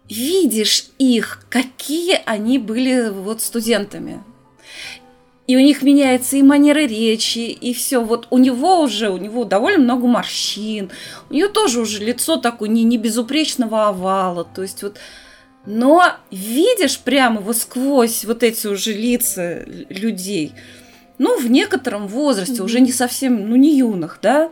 видишь 0.09 0.87
их, 0.97 1.43
какие 1.49 2.19
они 2.25 2.57
были 2.57 3.09
вот 3.09 3.41
студентами. 3.41 4.23
И 5.47 5.55
у 5.55 5.59
них 5.59 5.83
меняется 5.83 6.37
и 6.37 6.43
манера 6.43 6.79
речи, 6.79 7.39
и 7.39 7.73
все. 7.73 8.03
Вот 8.03 8.27
у 8.31 8.39
него 8.39 8.81
уже, 8.81 9.09
у 9.09 9.17
него 9.17 9.43
довольно 9.43 9.83
много 9.83 10.07
морщин. 10.07 10.89
У 11.29 11.33
нее 11.33 11.49
тоже 11.49 11.81
уже 11.81 12.03
лицо 12.03 12.37
такое 12.37 12.67
не, 12.67 12.83
не 12.83 12.97
безупречного 12.97 13.87
овала. 13.87 14.43
То 14.43 14.63
есть 14.63 14.81
вот... 14.81 14.97
Но 15.67 16.03
видишь 16.29 16.99
прямо 16.99 17.41
вот 17.41 17.57
сквозь 17.57 18.23
вот 18.25 18.43
эти 18.43 18.67
уже 18.67 18.93
лица 18.93 19.63
людей, 19.89 20.53
ну, 21.17 21.39
в 21.39 21.49
некотором 21.49 22.07
возрасте, 22.07 22.53
mm-hmm. 22.53 22.65
уже 22.65 22.79
не 22.81 22.91
совсем, 22.91 23.49
ну, 23.49 23.55
не 23.55 23.75
юных, 23.75 24.19
да, 24.21 24.51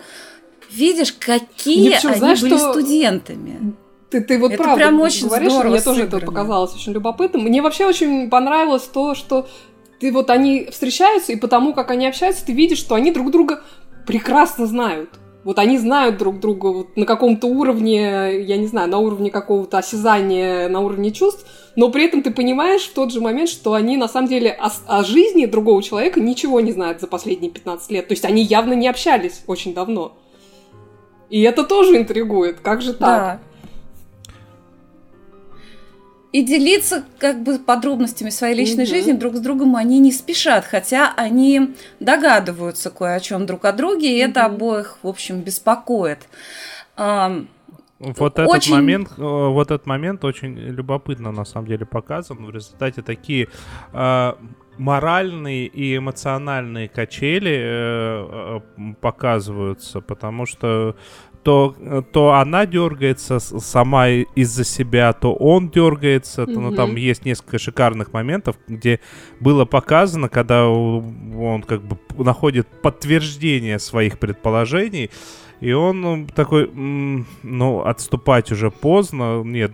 видишь, 0.72 1.14
какие 1.14 1.90
Мне 1.90 2.00
они 2.00 2.16
знаешь, 2.16 2.42
были 2.42 2.58
что... 2.58 2.72
студентами. 2.72 3.76
Ты, 4.14 4.22
ты 4.22 4.38
вот 4.38 4.52
это 4.52 4.62
правда 4.62 4.78
прям 4.78 5.02
очень 5.02 5.26
говоришь, 5.26 5.52
здорово 5.52 5.72
мне 5.72 5.82
тоже 5.82 6.04
это 6.04 6.20
показалось 6.20 6.76
очень 6.76 6.94
любопытным. 6.94 7.46
Мне 7.46 7.64
вообще 7.64 7.88
очень 7.88 8.30
понравилось 8.30 8.84
то, 8.84 9.16
что 9.16 9.48
ты 10.00 10.12
вот 10.12 10.30
они 10.30 10.68
встречаются, 10.72 11.32
и 11.32 11.36
потому 11.36 11.74
как 11.74 11.90
они 11.90 12.06
общаются, 12.06 12.46
ты 12.46 12.54
видишь, 12.54 12.78
что 12.78 12.94
они 12.94 13.12
друг 13.12 13.32
друга 13.32 13.64
прекрасно 14.06 14.68
знают. 14.68 15.10
Вот 15.44 15.58
они 15.58 15.80
знают 15.80 16.20
друг 16.20 16.40
друга 16.40 16.68
вот 16.68 16.96
на 16.96 17.08
каком-то 17.08 17.48
уровне, 17.48 18.40
я 18.44 18.58
не 18.58 18.68
знаю, 18.68 18.88
на 18.88 19.00
уровне 19.00 19.32
какого-то 19.32 19.80
осязания, 19.80 20.70
на 20.70 20.82
уровне 20.82 21.10
чувств, 21.10 21.48
но 21.76 21.90
при 21.90 22.06
этом 22.06 22.22
ты 22.22 22.30
понимаешь 22.30 22.84
в 22.84 22.94
тот 22.94 23.12
же 23.12 23.20
момент, 23.20 23.50
что 23.50 23.74
они 23.74 23.98
на 23.98 24.08
самом 24.08 24.28
деле 24.28 24.52
о, 24.52 24.70
о 24.86 25.04
жизни 25.04 25.48
другого 25.48 25.82
человека 25.82 26.20
ничего 26.22 26.62
не 26.62 26.72
знают 26.72 27.02
за 27.02 27.08
последние 27.08 27.50
15 27.50 27.90
лет. 27.90 28.08
То 28.08 28.12
есть 28.12 28.26
они 28.26 28.44
явно 28.44 28.74
не 28.74 28.88
общались 28.88 29.44
очень 29.48 29.74
давно. 29.74 30.16
И 31.32 31.42
это 31.42 31.64
тоже 31.64 31.98
интригует. 31.98 32.60
Как 32.60 32.84
же 32.84 32.94
так? 32.94 33.00
Да 33.00 33.40
и 36.34 36.44
делиться 36.44 37.06
как 37.20 37.44
бы 37.44 37.60
подробностями 37.60 38.30
своей 38.30 38.56
личной 38.56 38.84
угу. 38.84 38.90
жизни 38.90 39.12
друг 39.14 39.36
с 39.36 39.40
другом 39.40 39.78
они 39.78 40.00
не 40.00 40.12
спешат, 40.12 40.66
хотя 40.66 41.14
они 41.16 41.76
догадываются 42.02 42.90
кое 42.90 43.16
о 43.16 43.20
чем 43.20 43.46
друг 43.46 43.64
о 43.64 43.72
друге, 43.72 44.20
и 44.20 44.24
угу. 44.24 44.32
это 44.32 44.46
обоих, 44.46 44.98
в 45.04 45.08
общем, 45.08 45.42
беспокоит. 45.42 46.28
Вот 46.98 48.38
этот 48.40 48.50
очень... 48.50 48.74
момент, 48.74 49.12
э, 49.18 49.22
вот 49.22 49.72
этот 49.72 49.86
момент 49.86 50.26
очень 50.26 50.58
любопытно 50.58 51.32
на 51.32 51.46
самом 51.46 51.68
деле 51.68 51.86
показан. 51.86 52.46
В 52.46 52.50
результате 52.50 53.02
такие 53.02 53.48
э, 53.94 54.34
моральные 54.78 55.68
и 55.68 55.98
эмоциональные 55.98 56.90
качели 56.90 57.56
э, 57.56 58.60
э, 58.78 58.94
показываются, 59.00 60.02
потому 60.02 60.46
что 60.46 60.96
то, 61.44 62.04
то 62.12 62.34
она 62.34 62.66
дергается 62.66 63.40
сама 63.40 64.10
из-за 64.10 64.64
себя, 64.64 65.14
то 65.14 65.34
он 65.34 65.70
дергается. 65.70 66.44
Mm-hmm. 66.44 66.60
Ну, 66.60 66.76
там 66.76 66.96
есть 66.96 67.26
несколько 67.26 67.60
шикарных 67.60 68.14
моментов, 68.14 68.56
где 68.68 69.00
было 69.40 69.66
показано, 69.66 70.30
когда 70.30 70.68
он 70.68 71.64
как 71.68 71.82
бы 71.82 71.98
находит 72.18 72.68
подтверждение 72.82 73.80
своих 73.80 74.20
предположений, 74.20 75.12
и 75.60 75.72
он 75.72 76.02
ну, 76.02 76.28
такой, 76.28 76.70
ну, 76.74 77.86
отступать 77.86 78.52
уже 78.52 78.70
поздно. 78.70 79.44
Нет, 79.44 79.72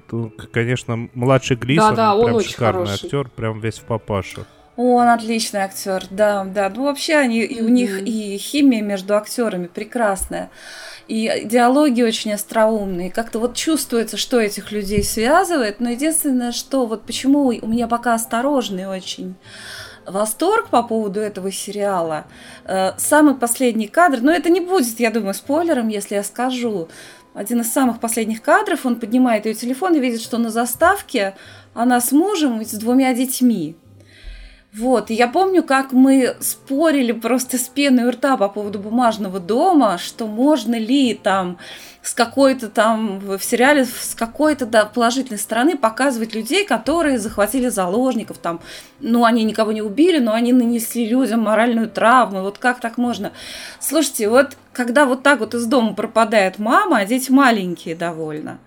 конечно, 0.52 1.10
младший 1.16 1.58
Глисон, 1.58 1.96
да, 1.96 2.16
да, 2.16 2.24
прям 2.24 2.42
шикарный 2.42 2.86
хороший. 2.86 3.06
актер, 3.06 3.30
прям 3.30 3.60
весь 3.60 3.80
в 3.80 3.84
папашу. 3.84 4.46
Он 4.76 5.08
отличный 5.08 5.62
актер, 5.62 6.04
да, 6.10 6.46
да. 6.46 6.72
Ну, 6.74 6.86
вообще 6.86 7.16
они, 7.16 7.44
mm-hmm. 7.44 7.62
у 7.64 7.68
них 7.70 8.02
и 8.02 8.38
химия 8.38 8.82
между 8.82 9.16
актерами 9.16 9.68
прекрасная 9.68 10.52
и 11.10 11.42
диалоги 11.44 12.04
очень 12.04 12.34
остроумные. 12.34 13.10
Как-то 13.10 13.40
вот 13.40 13.56
чувствуется, 13.56 14.16
что 14.16 14.40
этих 14.40 14.72
людей 14.72 15.04
связывает. 15.04 15.80
Но 15.80 15.90
единственное, 15.90 16.52
что 16.52 16.86
вот 16.86 17.04
почему 17.04 17.48
у 17.48 17.68
меня 17.68 17.88
пока 17.88 18.14
осторожный 18.14 18.88
очень 18.88 19.36
восторг 20.06 20.70
по 20.70 20.84
поводу 20.84 21.20
этого 21.20 21.52
сериала. 21.52 22.26
Э, 22.66 22.92
самый 22.98 23.36
последний 23.36 23.88
кадр, 23.88 24.20
но 24.22 24.32
это 24.32 24.50
не 24.50 24.60
будет, 24.60 25.00
я 25.00 25.10
думаю, 25.10 25.34
спойлером, 25.34 25.88
если 25.88 26.16
я 26.16 26.24
скажу. 26.24 26.90
Один 27.34 27.62
из 27.62 27.72
самых 27.72 28.00
последних 28.00 28.42
кадров, 28.44 28.86
он 28.86 29.00
поднимает 29.00 29.46
ее 29.46 29.56
телефон 29.56 29.96
и 29.96 30.00
видит, 30.00 30.22
что 30.22 30.38
на 30.38 30.52
заставке 30.52 31.36
она 31.74 32.02
с 32.02 32.12
мужем 32.12 32.62
и 32.62 32.66
с 32.66 32.74
двумя 32.74 33.14
детьми. 33.14 33.76
Вот, 34.72 35.10
и 35.10 35.16
я 35.16 35.28
помню, 35.28 35.64
как 35.64 35.94
мы 35.94 36.36
спорили 36.42 37.12
просто 37.12 37.58
с 37.58 37.68
пеной 37.68 38.06
у 38.06 38.12
рта 38.12 38.38
по 38.38 38.50
поводу 38.50 38.78
бумажного 38.78 39.40
дома, 39.40 39.98
что 39.98 40.28
можно 40.28 40.76
ли 40.76 41.16
там 41.16 41.58
с 42.04 42.14
какой-то 42.14 42.70
там 42.70 43.20
в 43.20 43.40
сериале 43.40 43.86
с 43.86 44.14
какой-то 44.16 44.68
да, 44.68 44.86
положительной 44.86 45.40
стороны 45.40 45.76
показывать 45.76 46.36
людей, 46.36 46.66
которые 46.66 47.18
захватили 47.18 47.70
заложников, 47.70 48.38
там, 48.38 48.62
ну, 49.00 49.26
они 49.26 49.44
никого 49.44 49.72
не 49.72 49.82
убили, 49.82 50.20
но 50.20 50.34
они 50.34 50.54
нанесли 50.54 51.08
людям 51.08 51.42
моральную 51.42 51.90
травму, 51.90 52.42
вот 52.42 52.60
как 52.60 52.80
так 52.80 52.98
можно? 52.98 53.32
Слушайте, 53.80 54.30
вот 54.30 54.56
когда 54.72 55.06
вот 55.06 55.24
так 55.24 55.40
вот 55.40 55.56
из 55.56 55.66
дома 55.66 55.94
пропадает 55.94 56.60
мама, 56.60 57.00
а 57.00 57.06
дети 57.06 57.32
маленькие 57.32 57.96
довольно, 57.96 58.60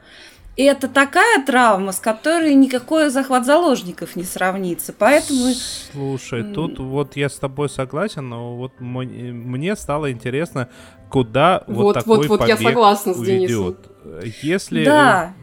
и 0.54 0.64
это 0.64 0.86
такая 0.86 1.42
травма, 1.44 1.92
с 1.92 1.98
которой 1.98 2.54
никакой 2.54 3.08
захват 3.08 3.46
заложников 3.46 4.16
не 4.16 4.24
сравнится. 4.24 4.92
Поэтому... 4.96 5.52
Слушай, 5.92 6.52
тут 6.52 6.78
вот 6.78 7.16
я 7.16 7.30
с 7.30 7.36
тобой 7.36 7.70
согласен, 7.70 8.28
но 8.28 8.56
вот 8.56 8.72
мне 8.78 9.76
стало 9.76 10.12
интересно, 10.12 10.68
куда 11.08 11.64
вот, 11.66 11.82
вот 11.82 11.94
такой 11.94 12.18
вот, 12.18 12.40
вот 12.40 12.48
я 12.48 12.58
согласна 12.58 13.14
с 13.14 13.20
Денисом. 13.20 13.76
Если... 14.42 14.84
Да. 14.84 15.34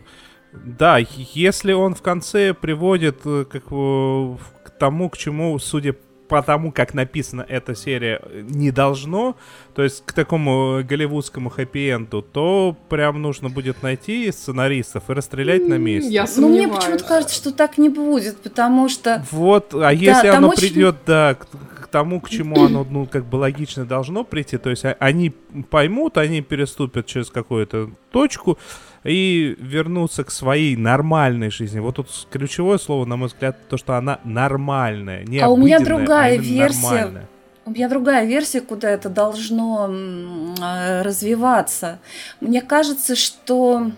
Да, 0.51 0.97
если 0.97 1.73
он 1.73 1.93
в 1.93 2.01
конце 2.01 2.55
приводит 2.55 3.19
э, 3.23 3.45
как, 3.45 3.65
к 3.65 4.69
тому, 4.79 5.09
к 5.11 5.15
чему, 5.15 5.59
судя 5.59 5.95
потому 6.29 6.71
как 6.71 6.93
написана 6.93 7.45
эта 7.49 7.75
серия, 7.75 8.21
не 8.31 8.71
должно, 8.71 9.35
то 9.73 9.83
есть 9.83 10.03
к 10.05 10.13
такому 10.13 10.81
голливудскому 10.83 11.49
хэппи-энду, 11.49 12.21
то 12.21 12.77
прям 12.87 13.21
нужно 13.21 13.49
будет 13.49 13.81
найти 13.81 14.31
сценаристов 14.31 15.09
и 15.09 15.13
расстрелять 15.13 15.67
на 15.67 15.73
месте. 15.73 16.11
Я 16.11 16.25
ну, 16.37 16.49
мне 16.49 16.67
почему-то 16.67 17.03
кажется, 17.03 17.35
что 17.35 17.51
так 17.51 17.77
не 17.77 17.89
будет, 17.89 18.37
потому 18.37 18.87
что... 18.87 19.25
Вот, 19.31 19.73
а 19.73 19.91
если 19.91 20.27
да, 20.27 20.37
оно 20.37 20.49
очень... 20.49 20.69
придет, 20.69 20.97
да, 21.05 21.33
к, 21.33 21.47
к 21.83 21.87
тому, 21.87 22.21
к 22.21 22.29
чему 22.29 22.63
оно, 22.65 22.85
ну, 22.89 23.07
как 23.07 23.25
бы 23.25 23.37
логично 23.37 23.85
должно 23.85 24.23
прийти, 24.23 24.57
то 24.57 24.69
есть 24.69 24.85
они 24.99 25.33
поймут, 25.69 26.17
они 26.17 26.41
переступят 26.41 27.07
через 27.07 27.31
какую-то 27.31 27.89
точку, 28.11 28.59
и 29.03 29.55
вернуться 29.59 30.23
к 30.23 30.31
своей 30.31 30.75
нормальной 30.75 31.51
жизни. 31.51 31.79
Вот 31.79 31.95
тут 31.95 32.07
ключевое 32.29 32.77
слово, 32.77 33.05
на 33.05 33.15
мой 33.15 33.27
взгляд, 33.27 33.57
то, 33.67 33.77
что 33.77 33.95
она 33.95 34.19
нормальная, 34.23 35.23
не 35.23 35.39
А 35.39 35.49
у 35.49 35.57
меня 35.57 35.79
другая 35.79 36.37
а 36.37 36.41
версия. 36.41 36.81
Нормальная. 36.81 37.29
У 37.65 37.71
меня 37.71 37.87
другая 37.87 38.25
версия, 38.25 38.61
куда 38.61 38.89
это 38.89 39.09
должно 39.09 39.87
э, 39.89 41.01
развиваться. 41.03 41.99
Мне 42.41 42.61
кажется, 42.61 43.15
что 43.15 43.91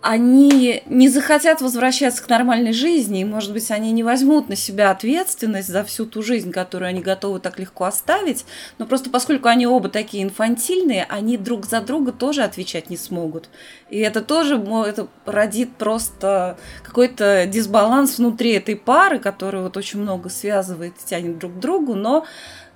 они 0.00 0.82
не 0.86 1.08
захотят 1.08 1.60
возвращаться 1.60 2.22
к 2.22 2.28
нормальной 2.28 2.72
жизни, 2.72 3.20
и, 3.20 3.24
может 3.24 3.52
быть, 3.52 3.70
они 3.70 3.90
не 3.92 4.02
возьмут 4.02 4.48
на 4.48 4.56
себя 4.56 4.90
ответственность 4.90 5.68
за 5.68 5.82
всю 5.84 6.06
ту 6.06 6.22
жизнь, 6.22 6.52
которую 6.52 6.88
они 6.88 7.00
готовы 7.00 7.40
так 7.40 7.58
легко 7.58 7.84
оставить, 7.84 8.44
но 8.78 8.86
просто 8.86 9.10
поскольку 9.10 9.48
они 9.48 9.66
оба 9.66 9.88
такие 9.88 10.22
инфантильные, 10.22 11.04
они 11.08 11.36
друг 11.36 11.66
за 11.66 11.80
друга 11.80 12.12
тоже 12.12 12.42
отвечать 12.42 12.90
не 12.90 12.96
смогут. 12.96 13.48
И 13.90 13.98
это 13.98 14.20
тоже 14.20 14.56
это 14.86 15.08
родит 15.24 15.74
просто 15.76 16.58
какой-то 16.84 17.46
дисбаланс 17.46 18.18
внутри 18.18 18.52
этой 18.52 18.76
пары, 18.76 19.18
который 19.18 19.62
вот 19.62 19.76
очень 19.76 20.00
много 20.00 20.28
связывает, 20.28 20.94
тянет 21.04 21.38
друг 21.38 21.54
к 21.54 21.58
другу, 21.58 21.94
но 21.94 22.24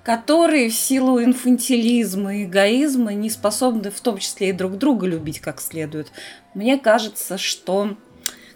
которые 0.03 0.69
в 0.69 0.75
силу 0.75 1.23
инфантилизма 1.23 2.35
и 2.35 2.43
эгоизма 2.43 3.13
не 3.13 3.29
способны 3.29 3.89
в 3.89 4.01
том 4.01 4.17
числе 4.17 4.49
и 4.49 4.53
друг 4.53 4.77
друга 4.77 5.07
любить 5.07 5.39
как 5.39 5.61
следует. 5.61 6.11
Мне 6.53 6.77
кажется, 6.77 7.37
что 7.37 7.95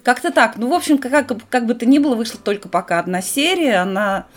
как-то 0.03 0.31
так. 0.31 0.57
Ну, 0.57 0.69
в 0.69 0.73
общем, 0.73 0.97
как, 0.97 1.33
как 1.49 1.65
бы 1.65 1.73
то 1.73 1.85
ни 1.85 1.99
было, 1.99 2.15
вышла 2.15 2.39
только 2.41 2.69
пока 2.69 2.99
одна 2.99 3.21
серия. 3.21 3.77
Она, 3.77 4.27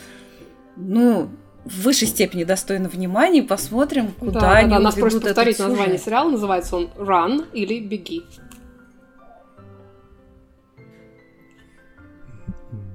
ну, 0.77 1.31
в 1.65 1.83
высшей 1.83 2.09
степени 2.09 2.45
достойна 2.45 2.89
внимания. 2.89 3.43
Посмотрим, 3.43 4.13
куда 4.19 4.41
да, 4.41 4.53
они 4.57 4.71
да, 4.71 4.79
Нас 4.79 4.95
просят 4.95 5.23
повторить 5.23 5.59
название 5.59 5.99
сериала. 5.99 6.31
Называется 6.31 6.77
он 6.77 6.91
«Run» 6.97 7.47
или 7.53 7.81
«Беги». 7.81 8.25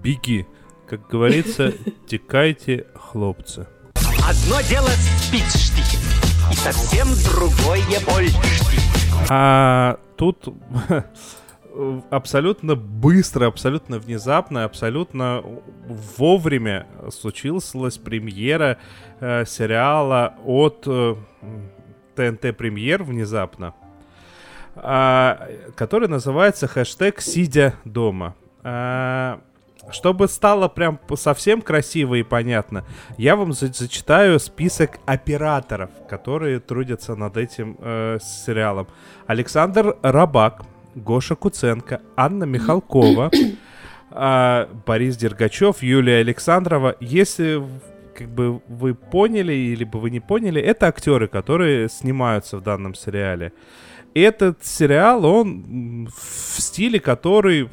Беги. 0.01 0.45
Как 0.87 1.07
говорится, 1.07 1.73
текайте, 2.07 2.87
хлопцы. 2.93 3.67
Одно 4.27 4.59
дело 4.61 4.87
спичштихи, 4.87 5.97
и 6.51 6.55
совсем 6.55 7.07
другое 7.31 7.83
больштихи. 8.07 8.79
А 9.29 9.99
тут 10.17 10.47
абсолютно 12.09 12.75
быстро, 12.75 13.45
абсолютно 13.45 13.99
внезапно, 13.99 14.63
абсолютно 14.63 15.43
вовремя 16.17 16.87
случилась 17.11 17.99
премьера 17.99 18.79
э, 19.19 19.45
сериала 19.45 20.33
от 20.43 20.85
э, 20.87 21.15
ТНТ 22.15 22.57
Премьер 22.57 23.03
внезапно, 23.03 23.75
э, 24.75 25.69
который 25.75 26.07
называется 26.07 26.67
хэштег 26.67 27.21
«Сидя 27.21 27.75
дома». 27.85 28.33
Э, 28.63 29.37
чтобы 29.91 30.27
стало 30.27 30.67
прям 30.67 30.99
совсем 31.15 31.61
красиво 31.61 32.15
и 32.15 32.23
понятно, 32.23 32.85
я 33.17 33.35
вам 33.35 33.53
за 33.53 33.67
зачитаю 33.67 34.39
список 34.39 34.99
операторов, 35.05 35.89
которые 36.09 36.59
трудятся 36.59 37.15
над 37.15 37.37
этим 37.37 37.77
э, 37.79 38.17
сериалом. 38.21 38.87
Александр 39.27 39.97
Рабак, 40.01 40.63
Гоша 40.95 41.35
Куценко, 41.35 42.01
Анна 42.15 42.45
Михалкова, 42.45 43.31
э, 44.11 44.67
Борис 44.85 45.17
Дергачев, 45.17 45.83
Юлия 45.83 46.19
Александрова. 46.19 46.95
Если 46.99 47.61
как 48.15 48.29
бы 48.29 48.61
вы 48.67 48.95
поняли, 48.95 49.53
или 49.53 49.83
бы 49.83 49.99
вы 49.99 50.09
не 50.09 50.21
поняли, 50.21 50.61
это 50.61 50.87
актеры, 50.87 51.27
которые 51.27 51.89
снимаются 51.89 52.57
в 52.57 52.61
данном 52.61 52.95
сериале. 52.95 53.51
Этот 54.13 54.65
сериал, 54.65 55.25
он 55.25 56.07
в 56.07 56.61
стиле, 56.61 57.01
который 57.01 57.69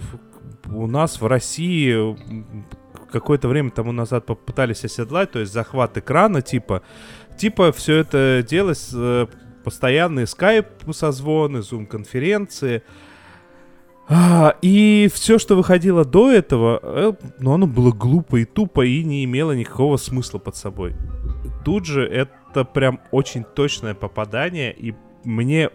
у 0.67 0.87
нас 0.87 1.21
в 1.21 1.27
России 1.27 2.17
какое-то 3.11 3.49
время 3.49 3.71
тому 3.71 3.93
назад 3.93 4.27
попытались 4.27 4.85
оседлать, 4.85 5.33
то 5.33 5.39
есть 5.39 5.53
захват 5.53 5.97
экрана, 5.97 6.43
типа, 6.43 6.83
типа 7.37 7.73
все 7.73 7.97
это 7.97 8.45
делать, 8.49 8.89
э, 8.95 9.27
постоянные 9.65 10.27
скайп-созвоны, 10.27 11.63
зум-конференции, 11.63 12.83
а, 14.09 14.57
и 14.63 15.09
все, 15.13 15.39
что 15.39 15.55
выходило 15.55 16.05
до 16.05 16.31
этого, 16.31 16.81
э, 16.83 17.13
ну, 17.39 17.53
оно 17.53 17.67
было 17.67 17.93
глупо 17.93 18.37
и 18.37 18.45
тупо, 18.45 18.85
и 18.85 19.05
не 19.05 19.25
имело 19.25 19.53
никакого 19.53 19.97
смысла 19.97 20.39
под 20.39 20.57
собой. 20.57 20.95
Тут 21.65 21.87
же 21.87 22.05
это 22.05 22.65
прям 22.65 23.01
очень 23.11 23.45
точное 23.45 23.95
попадание, 23.95 24.75
и 24.75 24.95
мне 25.25 25.71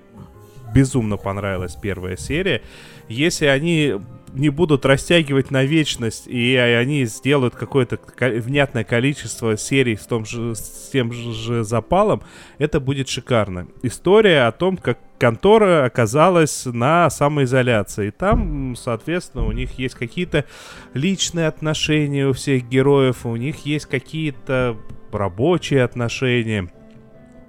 безумно 0.74 1.18
понравилась 1.18 1.76
первая 1.76 2.18
серия. 2.18 2.62
Если 3.08 3.46
они 3.46 3.96
не 4.34 4.50
будут 4.50 4.86
растягивать 4.86 5.52
на 5.52 5.64
вечность, 5.64 6.28
и 6.28 6.56
они 6.56 7.06
сделают 7.06 7.56
какое-то 7.56 8.00
внятное 8.20 8.84
количество 8.84 9.58
серий 9.58 9.96
с, 9.96 10.06
том 10.06 10.26
же, 10.26 10.56
с 10.56 10.90
тем 10.92 11.12
же 11.12 11.64
запалом, 11.64 12.22
это 12.58 12.80
будет 12.80 13.10
шикарно. 13.10 13.68
История 13.84 14.48
о 14.48 14.52
том, 14.52 14.78
как 14.78 15.00
контора 15.18 15.86
оказалась 15.86 16.66
на 16.66 17.10
самоизоляции. 17.10 18.12
Там, 18.12 18.76
соответственно, 18.76 19.46
у 19.46 19.52
них 19.52 19.80
есть 19.80 19.96
какие-то 19.96 20.46
личные 20.94 21.48
отношения 21.48 22.28
у 22.28 22.34
всех 22.34 22.68
героев, 22.68 23.26
у 23.26 23.36
них 23.36 23.66
есть 23.66 23.86
какие-то 23.88 24.78
рабочие 25.12 25.84
отношения. 25.84 26.70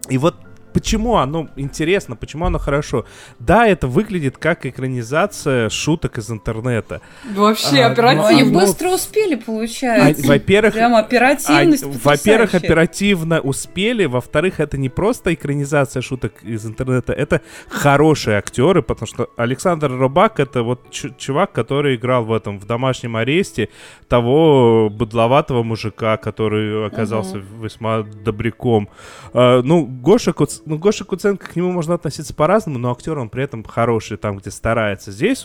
И 0.08 0.16
вот 0.16 0.36
почему 0.72 1.16
оно 1.16 1.48
интересно, 1.56 2.16
почему 2.16 2.46
оно 2.46 2.58
хорошо. 2.58 3.04
Да, 3.38 3.66
это 3.66 3.86
выглядит 3.86 4.38
как 4.38 4.66
экранизация 4.66 5.68
шуток 5.68 6.18
из 6.18 6.30
интернета. 6.30 7.00
Вообще 7.34 7.82
а, 7.82 7.92
оперативно. 7.92 8.28
Они 8.28 8.42
быстро 8.44 8.90
успели, 8.90 9.34
получается. 9.34 10.22
А, 10.24 10.28
во-первых, 10.28 10.74
Прям 10.74 10.94
оперативность 10.94 11.84
а, 11.84 11.88
Во-первых, 12.02 12.54
оперативно 12.54 13.40
успели. 13.40 14.04
Во-вторых, 14.04 14.60
это 14.60 14.76
не 14.78 14.88
просто 14.88 15.34
экранизация 15.34 16.02
шуток 16.02 16.42
из 16.42 16.64
интернета, 16.66 17.12
это 17.12 17.40
хорошие 17.68 18.38
актеры, 18.38 18.82
потому 18.82 19.06
что 19.06 19.30
Александр 19.36 19.90
Робак 19.90 20.40
это 20.40 20.62
вот 20.62 20.90
чувак, 20.90 21.52
который 21.52 21.96
играл 21.96 22.24
в 22.24 22.32
этом, 22.32 22.58
в 22.58 22.66
домашнем 22.66 23.16
аресте 23.16 23.68
того 24.08 24.88
быдловатого 24.90 25.62
мужика, 25.62 26.16
который 26.16 26.86
оказался 26.86 27.38
угу. 27.38 27.64
весьма 27.64 28.02
добряком. 28.02 28.88
А, 29.32 29.62
ну, 29.62 29.84
Гоша 29.86 30.32
Куц 30.32 30.57
ну, 30.64 30.78
Гоша 30.78 31.04
Куценко, 31.04 31.48
к 31.48 31.56
нему 31.56 31.72
можно 31.72 31.94
относиться 31.94 32.34
по-разному, 32.34 32.78
но 32.78 32.90
актер 32.92 33.18
он 33.18 33.28
при 33.28 33.44
этом 33.44 33.64
хороший 33.64 34.16
там, 34.16 34.38
где 34.38 34.50
старается. 34.50 35.12
Здесь, 35.12 35.44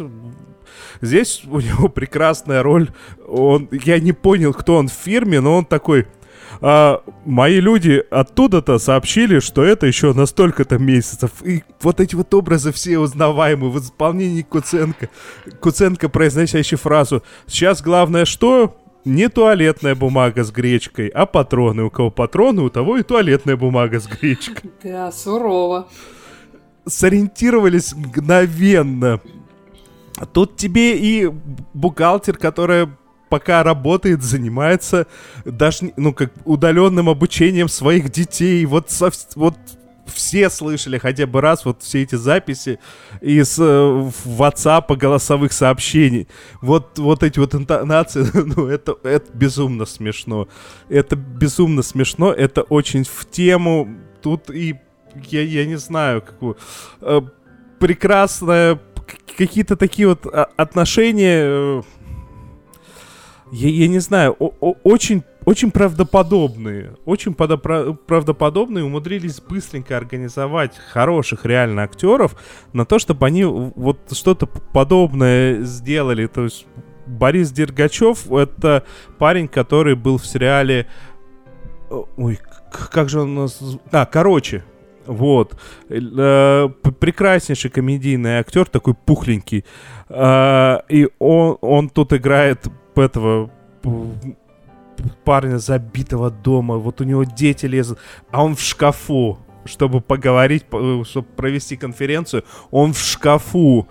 здесь 1.01 1.43
у 1.45 1.59
него 1.59 1.89
прекрасная 1.89 2.63
роль. 2.63 2.91
Он, 3.27 3.67
я 3.71 3.99
не 3.99 4.11
понял, 4.11 4.53
кто 4.53 4.75
он 4.75 4.87
в 4.87 4.93
фирме, 4.93 5.39
но 5.39 5.57
он 5.57 5.65
такой... 5.65 6.07
А, 6.61 7.01
мои 7.25 7.59
люди 7.59 8.03
оттуда-то 8.09 8.77
сообщили, 8.77 9.39
что 9.39 9.63
это 9.63 9.85
еще 9.87 10.13
на 10.13 10.25
столько-то 10.25 10.77
месяцев. 10.77 11.31
И 11.43 11.63
вот 11.81 11.99
эти 11.99 12.15
вот 12.15 12.33
образы 12.33 12.71
все 12.71 12.99
узнаваемые 12.99 13.71
в 13.71 13.79
исполнении 13.79 14.43
Куценко. 14.43 15.09
Куценко, 15.59 16.09
произносящий 16.09 16.77
фразу 16.77 17.23
«Сейчас 17.47 17.81
главное 17.81 18.25
что? 18.25 18.77
Не 19.05 19.29
туалетная 19.29 19.95
бумага 19.95 20.43
с 20.43 20.51
гречкой, 20.51 21.07
а 21.09 21.25
патроны. 21.25 21.83
У 21.83 21.89
кого 21.89 22.09
патроны, 22.09 22.61
у 22.61 22.69
того 22.69 22.97
и 22.97 23.03
туалетная 23.03 23.57
бумага 23.57 23.99
с 23.99 24.07
гречкой. 24.07 24.71
Да, 24.83 25.11
сурово. 25.11 25.87
Сориентировались 26.85 27.93
мгновенно. 27.93 29.21
Тут 30.33 30.57
тебе 30.57 30.97
и 30.97 31.31
бухгалтер, 31.73 32.37
которая 32.37 32.89
пока 33.29 33.63
работает, 33.63 34.21
занимается 34.21 35.07
даже, 35.43 35.91
ну, 35.97 36.13
как 36.13 36.31
удаленным 36.45 37.09
обучением 37.09 37.67
своих 37.67 38.11
детей. 38.11 38.63
Вот, 38.65 38.91
со, 38.91 39.09
вот 39.35 39.55
все 40.05 40.49
слышали 40.49 40.97
хотя 40.97 41.25
бы 41.25 41.41
раз 41.41 41.65
вот 41.65 41.81
все 41.81 42.03
эти 42.03 42.15
записи 42.15 42.79
из 43.21 43.57
э, 43.59 43.63
WhatsApp 43.63 44.95
голосовых 44.95 45.53
сообщений. 45.53 46.27
Вот, 46.61 46.97
вот 46.99 47.23
эти 47.23 47.39
вот 47.39 47.55
интонации, 47.55 48.25
ну, 48.33 48.67
это, 48.67 48.95
это 49.03 49.31
безумно 49.33 49.85
смешно. 49.85 50.47
Это 50.89 51.15
безумно 51.15 51.81
смешно, 51.81 52.31
это 52.31 52.61
очень 52.63 53.03
в 53.03 53.29
тему. 53.29 53.89
Тут 54.21 54.49
и, 54.49 54.75
я, 55.29 55.41
я 55.41 55.65
не 55.65 55.77
знаю, 55.77 56.21
какую... 56.21 56.57
Э, 57.01 57.21
прекрасная... 57.79 58.79
Какие-то 59.37 59.75
такие 59.75 60.07
вот 60.07 60.25
а, 60.25 60.49
отношения... 60.57 61.43
Э, 61.45 61.81
я, 63.51 63.69
я 63.69 63.87
не 63.87 63.99
знаю, 63.99 64.35
о, 64.39 64.51
о, 64.59 64.75
очень 64.83 65.23
очень 65.45 65.71
правдоподобные, 65.71 66.95
очень 67.05 67.33
правдоподобные 67.33 68.83
умудрились 68.83 69.41
быстренько 69.41 69.97
организовать 69.97 70.77
хороших 70.77 71.45
реально 71.45 71.83
актеров 71.83 72.35
на 72.73 72.85
то, 72.85 72.99
чтобы 72.99 73.25
они 73.25 73.43
вот 73.43 73.99
что-то 74.11 74.45
подобное 74.45 75.61
сделали. 75.61 76.27
То 76.27 76.45
есть 76.45 76.65
Борис 77.05 77.51
Дергачев 77.51 78.31
это 78.31 78.83
парень, 79.17 79.47
который 79.47 79.95
был 79.95 80.17
в 80.17 80.25
сериале... 80.25 80.87
Ой, 82.17 82.39
как 82.71 83.09
же 83.09 83.21
он 83.21 83.35
нас... 83.35 83.59
А, 83.91 84.05
короче, 84.05 84.63
вот. 85.05 85.55
Э, 85.89 86.69
прекраснейший 86.99 87.69
комедийный 87.69 88.39
актер, 88.39 88.65
такой 88.67 88.93
пухленький. 88.93 89.65
Э, 90.09 90.79
и 90.89 91.09
он, 91.19 91.57
он 91.61 91.89
тут 91.89 92.13
играет 92.13 92.67
этого 92.95 93.51
парня 95.23 95.57
забитого 95.57 96.29
дома, 96.29 96.77
вот 96.77 97.01
у 97.01 97.03
него 97.03 97.23
дети 97.23 97.65
лезут, 97.65 97.99
а 98.31 98.43
он 98.43 98.55
в 98.55 98.61
шкафу, 98.61 99.39
чтобы 99.65 100.01
поговорить, 100.01 100.65
э, 100.71 101.03
чтобы 101.05 101.27
провести 101.35 101.77
конференцию, 101.77 102.43
он 102.71 102.93
в 102.93 102.99
шкафу. 102.99 103.87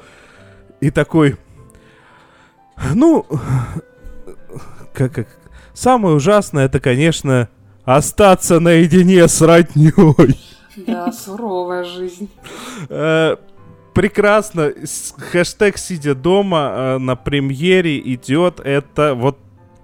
И 0.81 0.91
такой, 0.91 1.37
ну, 2.95 3.27
как, 4.93 5.13
как 5.15 5.29
самое 5.73 6.17
ужасное, 6.17 6.67
это, 6.67 6.81
конечно, 6.81 7.49
остаться 7.85 8.61
наедине 8.61 9.27
с 9.29 9.41
родней. 9.41 9.93
Да, 10.87 11.13
суровая 11.13 11.85
жизнь. 11.85 12.31
Э, 12.89 13.37
прекрасно. 13.93 14.73
Хэштег 15.33 15.77
«Сидя 15.77 16.15
дома» 16.15 16.73
э, 16.75 16.99
на 16.99 17.17
премьере 17.17 17.99
идет. 17.99 18.61
Это 18.61 19.15
вот 19.15 19.39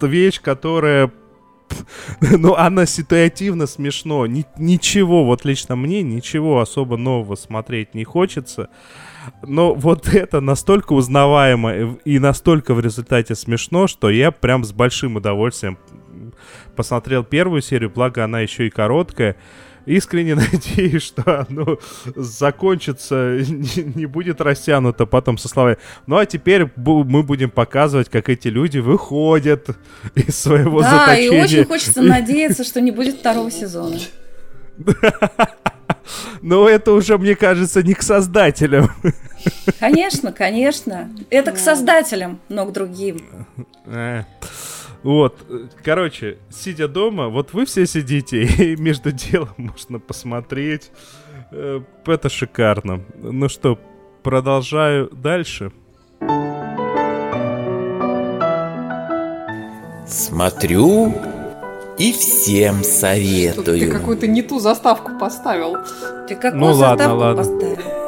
вещь, 0.06 0.40
которая 0.40 1.12
ну, 2.20 2.54
она 2.54 2.86
ситуативно 2.86 3.66
смешно. 3.66 4.26
Ни, 4.26 4.44
ничего, 4.56 5.24
вот 5.24 5.44
лично 5.44 5.76
мне, 5.76 6.02
ничего 6.02 6.60
особо 6.60 6.96
нового 6.96 7.34
смотреть 7.34 7.94
не 7.94 8.04
хочется. 8.04 8.68
Но 9.42 9.74
вот 9.74 10.08
это 10.14 10.40
настолько 10.40 10.92
узнаваемо 10.92 11.98
и 12.04 12.18
настолько 12.18 12.74
в 12.74 12.80
результате 12.80 13.34
смешно, 13.34 13.86
что 13.86 14.10
я 14.10 14.30
прям 14.30 14.64
с 14.64 14.72
большим 14.72 15.16
удовольствием 15.16 15.78
посмотрел 16.76 17.24
первую 17.24 17.60
серию, 17.60 17.90
благо 17.90 18.24
она 18.24 18.40
еще 18.40 18.66
и 18.66 18.70
короткая 18.70 19.36
искренне 19.88 20.34
надеюсь, 20.52 21.02
что 21.02 21.46
оно 21.48 21.78
закончится, 22.14 23.38
не, 23.94 24.06
будет 24.06 24.40
растянуто 24.40 25.06
потом 25.06 25.38
со 25.38 25.48
словами. 25.48 25.78
Ну 26.06 26.16
а 26.16 26.26
теперь 26.26 26.66
мы 26.76 27.22
будем 27.22 27.50
показывать, 27.50 28.08
как 28.08 28.28
эти 28.28 28.48
люди 28.48 28.78
выходят 28.78 29.68
из 30.14 30.38
своего 30.38 30.82
да, 30.82 30.90
заточения. 30.90 31.30
Да, 31.30 31.36
и 31.36 31.42
очень 31.42 31.64
хочется 31.64 32.02
надеяться, 32.08 32.64
что 32.64 32.80
не 32.80 32.90
будет 32.90 33.16
второго 33.16 33.50
сезона. 33.50 33.98
Но 36.42 36.68
это 36.68 36.92
уже, 36.92 37.18
мне 37.18 37.34
кажется, 37.34 37.82
не 37.82 37.94
к 37.94 38.02
создателям. 38.02 38.90
Конечно, 39.78 40.32
конечно. 40.32 41.10
Это 41.30 41.52
к 41.52 41.58
создателям, 41.58 42.40
но 42.48 42.64
к 42.66 42.72
другим. 42.72 43.20
Э. 44.98 45.06
Вот, 45.06 45.46
короче, 45.84 46.38
сидя 46.50 46.88
дома, 46.88 47.28
вот 47.28 47.52
вы 47.52 47.64
все 47.66 47.86
сидите, 47.86 48.42
и 48.58 48.76
между 48.76 49.12
делом 49.12 49.54
можно 49.56 49.98
посмотреть. 49.98 50.90
Э, 51.50 51.80
это 52.06 52.28
шикарно. 52.28 53.02
Ну 53.16 53.48
что, 53.48 53.78
продолжаю 54.22 55.08
дальше. 55.10 55.72
Смотрю 60.06 61.14
и 61.98 62.12
всем 62.12 62.82
советую. 62.82 63.64
Тут 63.64 63.78
ты 63.78 63.90
какую-то 63.90 64.26
не 64.26 64.42
ту 64.42 64.58
заставку 64.58 65.18
поставил. 65.18 65.76
Ты 66.26 66.34
какую 66.34 66.60
ну, 66.60 66.72
заставку 66.72 67.16
ладно, 67.16 67.42
ладно. 67.42 67.42
поставил? 67.42 67.98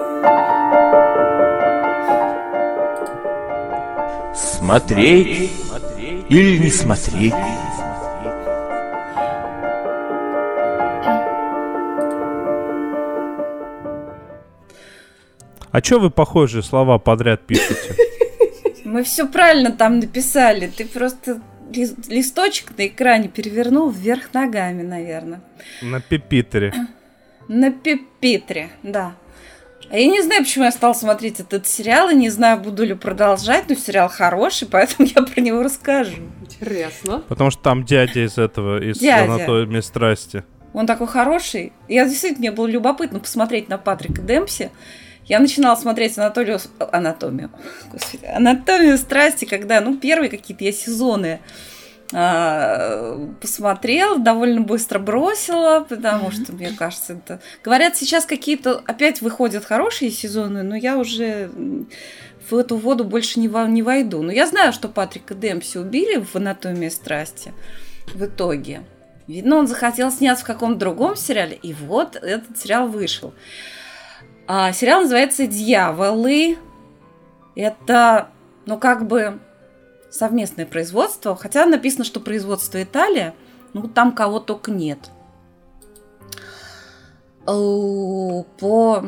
Смотреть 4.34 5.50
или 6.30 6.58
не 6.58 6.70
смотреть. 6.70 7.34
А 15.72 15.80
чё 15.82 16.00
вы 16.00 16.10
похожие 16.10 16.62
слова 16.62 16.98
подряд 16.98 17.46
пишете? 17.46 17.96
Мы 18.84 19.02
все 19.02 19.26
правильно 19.28 19.72
там 19.72 19.98
написали. 19.98 20.66
Ты 20.68 20.84
просто 20.86 21.40
листочек 21.72 22.76
на 22.76 22.86
экране 22.86 23.28
перевернул 23.28 23.90
вверх 23.90 24.34
ногами, 24.34 24.82
наверное. 24.82 25.42
На 25.82 26.00
пепитере. 26.00 26.72
На 27.48 27.70
пепитре, 27.72 28.70
да. 28.82 29.14
А 29.90 29.98
я 29.98 30.06
не 30.06 30.22
знаю, 30.22 30.44
почему 30.44 30.64
я 30.64 30.70
стала 30.70 30.92
смотреть 30.92 31.40
этот 31.40 31.66
сериал, 31.66 32.10
и 32.10 32.14
не 32.14 32.30
знаю, 32.30 32.60
буду 32.60 32.84
ли 32.84 32.94
продолжать, 32.94 33.68
но 33.68 33.74
сериал 33.74 34.08
хороший, 34.08 34.68
поэтому 34.68 35.08
я 35.14 35.22
про 35.22 35.40
него 35.40 35.62
расскажу. 35.62 36.14
Интересно. 36.42 37.24
Потому 37.28 37.50
что 37.50 37.60
там 37.60 37.84
дядя 37.84 38.24
из 38.24 38.38
этого, 38.38 38.80
из 38.80 38.98
дядя. 38.98 39.32
анатомии 39.32 39.80
страсти. 39.80 40.44
Он 40.72 40.86
такой 40.86 41.08
хороший. 41.08 41.72
Я 41.88 42.04
действительно, 42.04 42.38
мне 42.38 42.52
было 42.52 42.68
любопытно 42.68 43.18
посмотреть 43.18 43.68
на 43.68 43.78
Патрика 43.78 44.22
Демпси. 44.22 44.70
Я 45.24 45.40
начинала 45.40 45.74
смотреть 45.74 46.16
Анатолию... 46.16 46.60
Анатомию. 46.92 47.50
Господи. 47.90 48.26
Анатомию 48.26 48.96
страсти, 48.96 49.44
когда, 49.44 49.80
ну, 49.80 49.96
первые 49.96 50.30
какие-то 50.30 50.62
я 50.62 50.72
сезоны 50.72 51.40
посмотрел, 52.10 54.18
довольно 54.18 54.62
быстро 54.62 54.98
бросила, 54.98 55.86
потому 55.88 56.28
mm-hmm. 56.28 56.44
что, 56.44 56.52
мне 56.52 56.72
кажется, 56.72 57.14
это... 57.14 57.40
Говорят, 57.62 57.96
сейчас 57.96 58.26
какие-то 58.26 58.82
опять 58.84 59.22
выходят 59.22 59.64
хорошие 59.64 60.10
сезоны, 60.10 60.62
но 60.62 60.74
я 60.74 60.98
уже 60.98 61.50
в 62.50 62.56
эту 62.56 62.76
воду 62.76 63.04
больше 63.04 63.38
не, 63.38 63.48
во... 63.48 63.66
не 63.66 63.82
войду. 63.82 64.22
Но 64.22 64.32
я 64.32 64.46
знаю, 64.46 64.72
что 64.72 64.88
Патрика 64.88 65.34
Демпси 65.34 65.78
убили 65.78 66.20
в 66.20 66.34
«Анатомии 66.34 66.88
страсти» 66.88 67.52
в 68.12 68.24
итоге. 68.24 68.82
Видно, 69.28 69.56
он 69.56 69.68
захотел 69.68 70.10
сняться 70.10 70.42
в 70.42 70.48
каком-то 70.48 70.80
другом 70.80 71.14
сериале, 71.14 71.56
и 71.62 71.72
вот 71.72 72.16
этот 72.16 72.58
сериал 72.58 72.88
вышел. 72.88 73.32
А, 74.48 74.72
сериал 74.72 75.02
называется 75.02 75.46
«Дьяволы». 75.46 76.58
Это, 77.54 78.30
ну, 78.66 78.78
как 78.78 79.06
бы 79.06 79.38
совместное 80.10 80.66
производство, 80.66 81.36
хотя 81.36 81.64
написано, 81.66 82.04
что 82.04 82.20
производство 82.20 82.82
Италия, 82.82 83.34
ну 83.72 83.88
там 83.88 84.12
кого 84.12 84.40
только 84.40 84.70
нет. 84.70 85.10
По... 87.46 89.04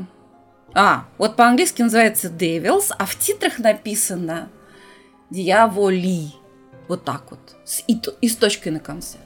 А, 0.74 1.04
вот 1.18 1.36
по-английски 1.36 1.82
называется 1.82 2.28
Devils, 2.28 2.92
а 2.96 3.04
в 3.04 3.16
титрах 3.16 3.58
написано 3.58 4.48
Дьяволи. 5.30 6.32
Вот 6.88 7.04
так 7.04 7.30
вот. 7.30 7.40
С, 7.64 7.84
и, 7.86 8.00
и 8.20 8.28
с 8.28 8.36
точкой 8.36 8.70
на 8.70 8.80
конце. 8.80 9.18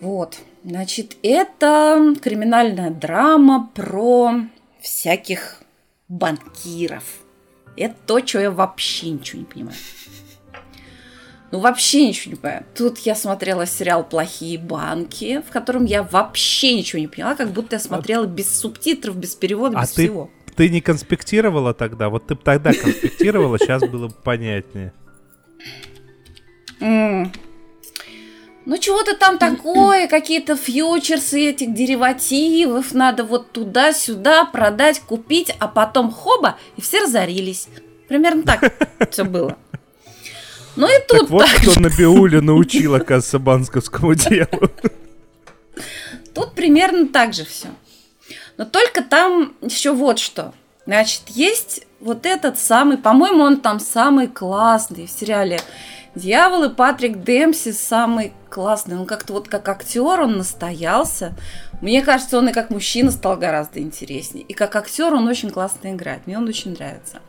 Вот. 0.00 0.38
Значит, 0.64 1.16
это 1.22 2.14
криминальная 2.22 2.90
драма 2.90 3.70
про 3.74 4.32
всяких 4.80 5.62
банкиров 6.08 7.04
это 7.76 7.94
то, 8.06 8.24
что 8.26 8.40
я 8.40 8.50
вообще 8.50 9.10
ничего 9.10 9.40
не 9.40 9.44
понимаю. 9.44 9.76
Ну, 11.52 11.60
вообще 11.60 12.08
ничего 12.08 12.32
не 12.32 12.36
понимаю. 12.36 12.66
Тут 12.74 12.98
я 12.98 13.14
смотрела 13.14 13.66
сериал 13.66 14.04
«Плохие 14.04 14.58
банки», 14.58 15.42
в 15.46 15.52
котором 15.52 15.84
я 15.84 16.02
вообще 16.02 16.74
ничего 16.74 16.98
не 16.98 17.06
поняла, 17.06 17.34
как 17.34 17.50
будто 17.50 17.76
я 17.76 17.80
смотрела 17.80 18.26
без 18.26 18.58
субтитров, 18.58 19.16
без 19.16 19.34
перевода, 19.34 19.78
а 19.78 19.82
без 19.82 19.90
ты, 19.92 20.02
всего. 20.02 20.30
ты 20.56 20.68
не 20.68 20.80
конспектировала 20.80 21.72
тогда? 21.72 22.08
Вот 22.08 22.26
ты 22.26 22.34
бы 22.34 22.42
тогда 22.42 22.72
конспектировала, 22.72 23.58
сейчас 23.58 23.82
было 23.82 24.08
бы 24.08 24.14
понятнее. 24.14 24.92
Ну, 28.66 28.76
чего-то 28.78 29.16
там 29.16 29.38
такое, 29.38 30.08
какие-то 30.08 30.56
фьючерсы 30.56 31.50
этих 31.50 31.72
деривативов, 31.72 32.92
надо 32.92 33.24
вот 33.24 33.52
туда-сюда 33.52 34.44
продать, 34.44 35.00
купить, 35.00 35.54
а 35.58 35.68
потом 35.68 36.10
хоба, 36.12 36.58
и 36.76 36.82
все 36.82 37.00
разорились. 37.02 37.68
Примерно 38.08 38.42
так 38.42 38.72
все 39.10 39.24
было. 39.24 39.56
Ну 40.74 40.86
и 40.86 40.98
Так 40.98 41.20
тут 41.20 41.30
вот 41.30 41.46
так 41.46 41.62
кто 41.62 41.80
Набиуля 41.80 42.40
научил, 42.42 42.94
оказывается, 42.94 43.38
банковскому 43.38 44.14
делу. 44.14 44.70
Тут 46.34 46.52
примерно 46.52 47.08
так 47.08 47.32
же 47.32 47.46
все. 47.46 47.68
Но 48.58 48.66
только 48.66 49.02
там 49.02 49.54
еще 49.62 49.92
вот 49.92 50.18
что. 50.18 50.52
Значит, 50.84 51.22
есть 51.28 51.86
вот 52.00 52.26
этот 52.26 52.58
самый, 52.58 52.98
по-моему, 52.98 53.42
он 53.42 53.60
там 53.60 53.80
самый 53.80 54.28
классный 54.28 55.06
в 55.06 55.10
сериале 55.10 55.60
Дьявол 56.16 56.64
и 56.64 56.68
Патрик 56.70 57.22
Демпси 57.22 57.72
самый 57.72 58.32
классный. 58.48 58.98
Он 58.98 59.04
как-то 59.04 59.34
вот 59.34 59.48
как 59.48 59.68
актер 59.68 60.22
он 60.22 60.38
настоялся. 60.38 61.34
Мне 61.82 62.00
кажется, 62.00 62.38
он 62.38 62.48
и 62.48 62.54
как 62.54 62.70
мужчина 62.70 63.10
стал 63.10 63.36
гораздо 63.36 63.80
интереснее. 63.80 64.42
И 64.42 64.54
как 64.54 64.74
актер 64.76 65.12
он 65.12 65.28
очень 65.28 65.50
классно 65.50 65.92
играет. 65.92 66.26
Мне 66.26 66.38
он 66.38 66.48
очень 66.48 66.72
нравится. 66.72 67.20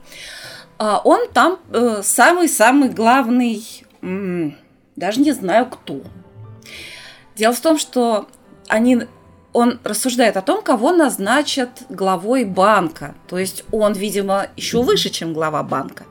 А 0.77 1.01
он 1.03 1.27
там 1.33 1.59
э, 1.73 1.99
самый-самый 2.01 2.87
главный, 2.87 3.61
м, 4.01 4.55
даже 4.95 5.19
не 5.19 5.33
знаю 5.33 5.65
кто. 5.65 6.01
Дело 7.35 7.53
в 7.53 7.59
том, 7.59 7.77
что 7.77 8.29
они, 8.69 9.01
он 9.51 9.81
рассуждает 9.83 10.37
о 10.37 10.41
том, 10.41 10.61
кого 10.61 10.93
назначат 10.93 11.83
главой 11.89 12.45
банка. 12.45 13.15
То 13.27 13.37
есть 13.37 13.65
он, 13.73 13.91
видимо, 13.91 14.47
еще 14.55 14.81
выше, 14.81 15.09
чем 15.09 15.33
глава 15.33 15.61
банка. 15.61 16.05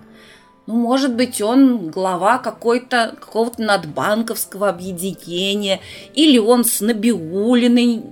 Ну, 0.66 0.74
может 0.74 1.14
быть, 1.14 1.40
он 1.40 1.90
глава 1.90 2.38
какой-то, 2.38 3.14
какого-то 3.20 3.62
надбанковского 3.62 4.68
объединения, 4.68 5.80
или 6.14 6.38
он 6.38 6.64
с 6.64 6.80
Набиулиной 6.80 8.02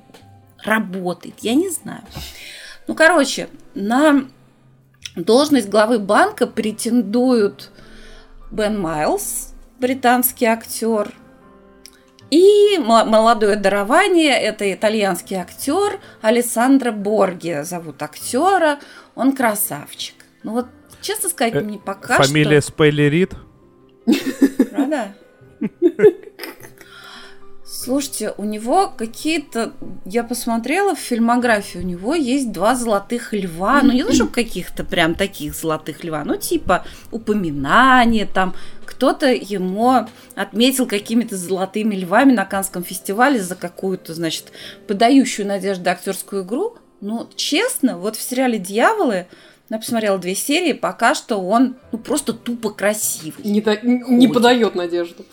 работает, 0.62 1.34
я 1.40 1.54
не 1.54 1.68
знаю. 1.70 2.02
Ну, 2.86 2.94
короче, 2.94 3.48
на 3.74 4.26
должность 5.16 5.68
главы 5.68 5.98
банка 5.98 6.46
претендуют 6.46 7.70
Бен 8.52 8.80
Майлз, 8.80 9.52
британский 9.80 10.46
актер, 10.46 11.12
и 12.30 12.78
мо- 12.78 13.04
молодое 13.04 13.56
дарование– 13.56 14.32
это 14.40 14.72
итальянский 14.72 15.36
актер 15.36 16.00
Алессандро 16.22 16.90
Борги. 16.90 17.62
Зовут 17.62 18.02
актера, 18.02 18.78
он 19.14 19.36
красавчик. 19.36 20.14
Ну 20.42 20.52
вот, 20.52 20.66
честно 21.04 21.28
сказать, 21.28 21.54
Э, 21.54 21.60
мне 21.60 21.78
пока 21.78 22.16
Фамилия 22.22 22.60
что... 22.60 22.72
Спейли 22.72 23.02
Рид? 23.02 23.34
Правда? 24.70 25.14
Слушайте, 27.64 28.32
у 28.38 28.44
него 28.44 28.88
какие-то... 28.88 29.74
Я 30.06 30.24
посмотрела 30.24 30.94
в 30.94 30.98
фильмографии, 30.98 31.78
у 31.78 31.82
него 31.82 32.14
есть 32.14 32.50
два 32.50 32.74
золотых 32.74 33.34
льва. 33.34 33.82
Ну, 33.82 33.92
не 33.92 34.02
то, 34.02 34.12
чтобы 34.12 34.30
каких-то 34.30 34.84
прям 34.84 35.14
таких 35.14 35.54
золотых 35.54 36.02
льва. 36.02 36.24
Ну, 36.24 36.36
типа 36.36 36.86
упоминания 37.10 38.26
там. 38.26 38.54
Кто-то 38.86 39.26
ему 39.26 40.06
отметил 40.34 40.86
какими-то 40.86 41.36
золотыми 41.36 41.94
львами 41.94 42.32
на 42.32 42.46
Канском 42.46 42.84
фестивале 42.84 43.42
за 43.42 43.54
какую-то, 43.54 44.14
значит, 44.14 44.52
подающую 44.86 45.46
надежды 45.46 45.90
актерскую 45.90 46.44
игру. 46.44 46.76
Ну, 47.00 47.28
честно, 47.34 47.98
вот 47.98 48.16
в 48.16 48.22
сериале 48.22 48.58
«Дьяволы» 48.58 49.26
я 49.70 49.78
посмотрела 49.78 50.18
две 50.18 50.34
серии, 50.34 50.72
пока 50.72 51.14
что 51.14 51.38
он 51.38 51.76
ну, 51.90 51.98
просто 51.98 52.32
тупо 52.32 52.70
красивый. 52.70 53.44
Не, 53.44 53.60
да- 53.60 53.80
не 53.82 54.28
подает 54.28 54.74
надежду. 54.74 55.24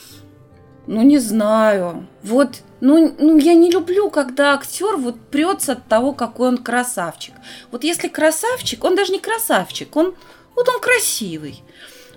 Ну, 0.87 1.01
не 1.03 1.19
знаю. 1.19 2.07
Вот, 2.23 2.61
ну, 2.79 3.13
ну, 3.19 3.37
я 3.37 3.53
не 3.53 3.69
люблю, 3.69 4.09
когда 4.09 4.53
актер 4.53 4.97
вот 4.97 5.19
прется 5.19 5.73
от 5.73 5.87
того, 5.87 6.13
какой 6.13 6.49
он 6.49 6.57
красавчик. 6.57 7.35
Вот 7.71 7.83
если 7.83 8.07
красавчик, 8.07 8.83
он 8.83 8.95
даже 8.95 9.11
не 9.11 9.19
красавчик, 9.19 9.95
он, 9.95 10.15
вот 10.55 10.67
он 10.67 10.79
красивый. 10.79 11.63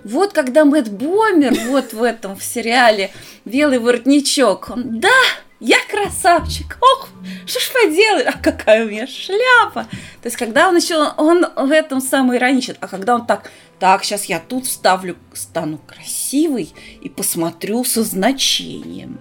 Вот 0.03 0.33
когда 0.33 0.65
Мэтт 0.65 0.89
Бомер 0.89 1.53
вот 1.67 1.93
в 1.93 2.03
этом 2.03 2.35
в 2.35 2.43
сериале 2.43 3.11
«Белый 3.43 3.79
воротничок», 3.79 4.69
он, 4.69 4.99
да, 4.99 5.09
я 5.59 5.77
красавчик, 5.89 6.77
ох, 6.81 7.09
что 7.45 7.59
ж 7.59 7.71
поделать, 7.71 8.27
а 8.27 8.33
какая 8.33 8.85
у 8.85 8.89
меня 8.89 9.07
шляпа. 9.07 9.83
То 10.21 10.25
есть, 10.25 10.35
когда 10.35 10.67
он 10.67 10.75
еще, 10.75 11.11
он 11.17 11.45
в 11.55 11.71
этом 11.71 12.01
самый 12.01 12.37
ироничен, 12.37 12.75
а 12.81 12.87
когда 12.87 13.15
он 13.15 13.25
так, 13.25 13.51
так, 13.79 14.03
сейчас 14.03 14.25
я 14.25 14.39
тут 14.39 14.65
вставлю, 14.65 15.15
стану 15.33 15.77
красивой 15.77 16.73
и 17.01 17.09
посмотрю 17.09 17.83
со 17.83 18.03
значением. 18.03 19.19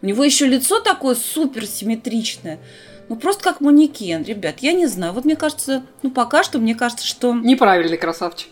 У 0.00 0.06
него 0.06 0.24
еще 0.24 0.46
лицо 0.46 0.80
такое 0.80 1.14
супер 1.14 1.66
симметричное. 1.66 2.60
Ну, 3.08 3.16
просто 3.16 3.42
как 3.42 3.60
манекен, 3.60 4.22
ребят. 4.22 4.56
Я 4.60 4.72
не 4.72 4.86
знаю. 4.86 5.12
Вот 5.12 5.24
мне 5.24 5.34
кажется, 5.34 5.84
ну, 6.02 6.10
пока 6.10 6.44
что, 6.44 6.58
мне 6.58 6.74
кажется, 6.74 7.06
что... 7.06 7.34
Неправильный 7.34 7.96
красавчик. 7.96 8.48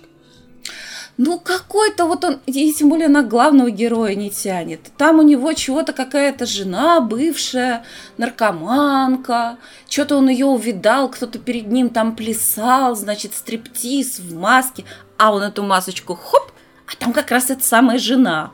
Ну, 1.19 1.39
какой-то 1.39 2.05
вот 2.05 2.25
он, 2.25 2.41
и 2.45 2.73
тем 2.75 2.91
более 2.91 3.09
на 3.09 3.23
главного 3.23 3.71
героя 3.71 4.15
не 4.15 4.29
тянет. 4.31 4.81
Там 4.99 5.19
у 5.19 5.23
него 5.23 5.53
чего-то 5.55 5.95
какая-то 5.95 6.45
жена 6.45 7.01
бывшая, 7.01 7.85
наркоманка, 8.19 9.57
что-то 9.89 10.17
он 10.17 10.29
ее 10.29 10.45
увидал, 10.47 11.09
кто-то 11.09 11.39
перед 11.39 11.69
ним 11.69 11.89
там 11.89 12.15
плясал, 12.15 12.95
значит, 12.97 13.35
стриптиз 13.35 14.19
в 14.19 14.37
маске, 14.37 14.85
а 15.17 15.33
он 15.33 15.43
эту 15.43 15.63
масочку 15.63 16.15
хоп, 16.15 16.53
а 16.87 16.95
там 16.99 17.15
как 17.15 17.31
раз 17.31 17.49
эта 17.49 17.65
самая 17.65 17.99
жена. 17.99 18.53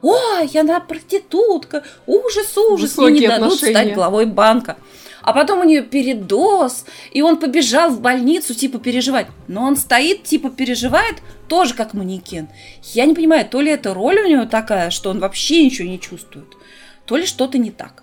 Ой, 0.00 0.50
она 0.58 0.80
проститутка, 0.80 1.84
ужас, 2.06 2.58
ужас, 2.58 2.98
мне 2.98 3.06
не 3.06 3.12
Высокие 3.20 3.28
дадут 3.28 3.52
отношения. 3.52 3.74
стать 3.74 3.94
главой 3.94 4.26
банка. 4.26 4.76
А 5.22 5.32
потом 5.32 5.60
у 5.60 5.64
нее 5.64 5.82
передоз, 5.82 6.84
и 7.12 7.22
он 7.22 7.38
побежал 7.38 7.90
в 7.90 8.00
больницу, 8.00 8.54
типа, 8.54 8.78
переживать. 8.78 9.26
Но 9.48 9.64
он 9.64 9.76
стоит, 9.76 10.24
типа, 10.24 10.50
переживает, 10.50 11.22
тоже 11.48 11.74
как 11.74 11.94
манекен. 11.94 12.48
Я 12.82 13.06
не 13.06 13.14
понимаю, 13.14 13.46
то 13.46 13.60
ли 13.60 13.70
это 13.70 13.94
роль 13.94 14.20
у 14.20 14.28
него 14.28 14.44
такая, 14.46 14.90
что 14.90 15.10
он 15.10 15.20
вообще 15.20 15.64
ничего 15.64 15.88
не 15.88 16.00
чувствует, 16.00 16.48
то 17.06 17.16
ли 17.16 17.26
что-то 17.26 17.58
не 17.58 17.70
так. 17.70 18.02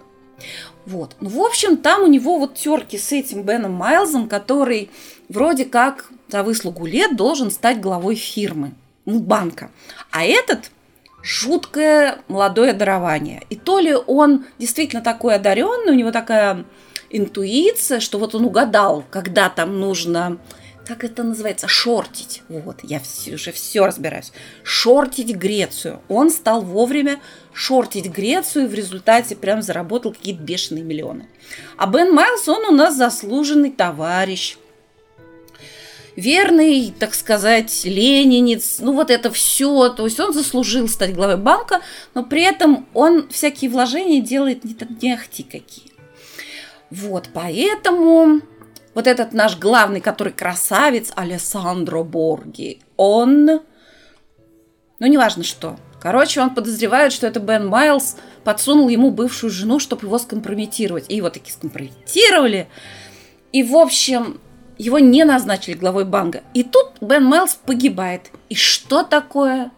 Вот. 0.85 1.15
Ну, 1.19 1.29
в 1.29 1.41
общем, 1.41 1.77
там 1.77 2.03
у 2.03 2.07
него 2.07 2.39
вот 2.39 2.55
терки 2.55 2.97
с 2.97 3.11
этим 3.11 3.43
Беном 3.43 3.73
Майлзом, 3.73 4.27
который 4.27 4.89
вроде 5.27 5.65
как 5.65 6.09
за 6.29 6.43
выслугу 6.43 6.85
лет 6.85 7.15
должен 7.15 7.51
стать 7.51 7.81
главой 7.81 8.15
фирмы, 8.15 8.71
ну, 9.05 9.19
банка. 9.19 9.71
А 10.11 10.23
этот 10.23 10.71
жуткое 11.21 12.19
молодое 12.27 12.73
дарование. 12.73 13.43
И 13.49 13.55
то 13.55 13.79
ли 13.79 13.93
он 13.93 14.45
действительно 14.57 15.01
такой 15.01 15.35
одаренный, 15.35 15.91
у 15.91 15.95
него 15.95 16.11
такая 16.11 16.65
интуиция, 17.09 17.99
что 17.99 18.19
вот 18.19 18.35
он 18.35 18.45
угадал, 18.45 19.03
когда 19.09 19.49
там 19.49 19.79
нужно, 19.79 20.37
как 20.85 21.03
это 21.03 21.23
называется, 21.23 21.67
шортить. 21.67 22.43
Вот, 22.49 22.79
я 22.83 22.99
всё- 22.99 23.35
уже 23.35 23.51
все 23.51 23.85
разбираюсь. 23.85 24.31
Шортить 24.63 25.35
Грецию. 25.35 26.01
Он 26.07 26.29
стал 26.29 26.61
вовремя 26.61 27.19
шортить 27.53 28.07
Грецию 28.07 28.65
и 28.65 28.67
в 28.67 28.73
результате 28.73 29.35
прям 29.35 29.61
заработал 29.61 30.13
какие-то 30.13 30.41
бешеные 30.41 30.83
миллионы. 30.83 31.27
А 31.77 31.87
Бен 31.87 32.13
Майлз, 32.13 32.47
он 32.47 32.65
у 32.65 32.71
нас 32.71 32.95
заслуженный 32.95 33.71
товарищ, 33.71 34.57
верный, 36.15 36.93
так 36.97 37.13
сказать, 37.13 37.85
ленинец, 37.85 38.79
ну 38.79 38.93
вот 38.93 39.09
это 39.09 39.31
все, 39.31 39.89
то 39.89 40.05
есть 40.05 40.19
он 40.19 40.33
заслужил 40.33 40.87
стать 40.87 41.13
главой 41.13 41.37
банка, 41.37 41.81
но 42.13 42.23
при 42.23 42.43
этом 42.43 42.87
он 42.93 43.29
всякие 43.29 43.71
вложения 43.71 44.21
делает 44.21 44.63
не, 44.63 44.75
не 45.01 45.13
ахти 45.13 45.43
какие. 45.43 45.88
Вот, 46.91 47.29
поэтому 47.33 48.41
вот 48.95 49.07
этот 49.07 49.33
наш 49.33 49.57
главный, 49.57 50.01
который 50.01 50.33
красавец, 50.33 51.11
Алессандро 51.15 52.03
Борги, 52.03 52.81
он, 52.97 53.45
ну 54.99 55.07
неважно 55.07 55.43
что, 55.43 55.77
короче, 56.01 56.41
он 56.41 56.55
подозревает, 56.55 57.13
что 57.13 57.27
это 57.27 57.39
Бен 57.39 57.67
Майлз 57.67 58.15
подсунул 58.43 58.89
ему 58.89 59.11
бывшую 59.11 59.51
жену, 59.51 59.79
чтобы 59.79 60.07
его 60.07 60.17
скомпрометировать. 60.17 61.05
И 61.09 61.15
его 61.15 61.29
таки 61.29 61.51
скомпрометировали. 61.51 62.67
И, 63.51 63.63
в 63.63 63.75
общем, 63.75 64.39
его 64.77 64.97
не 64.97 65.23
назначили 65.23 65.75
главой 65.75 66.05
банка. 66.05 66.41
И 66.53 66.63
тут 66.63 66.93
Бен 67.01 67.25
Майлз 67.25 67.59
погибает. 67.65 68.31
И 68.49 68.55
что 68.55 69.03
такое? 69.03 69.71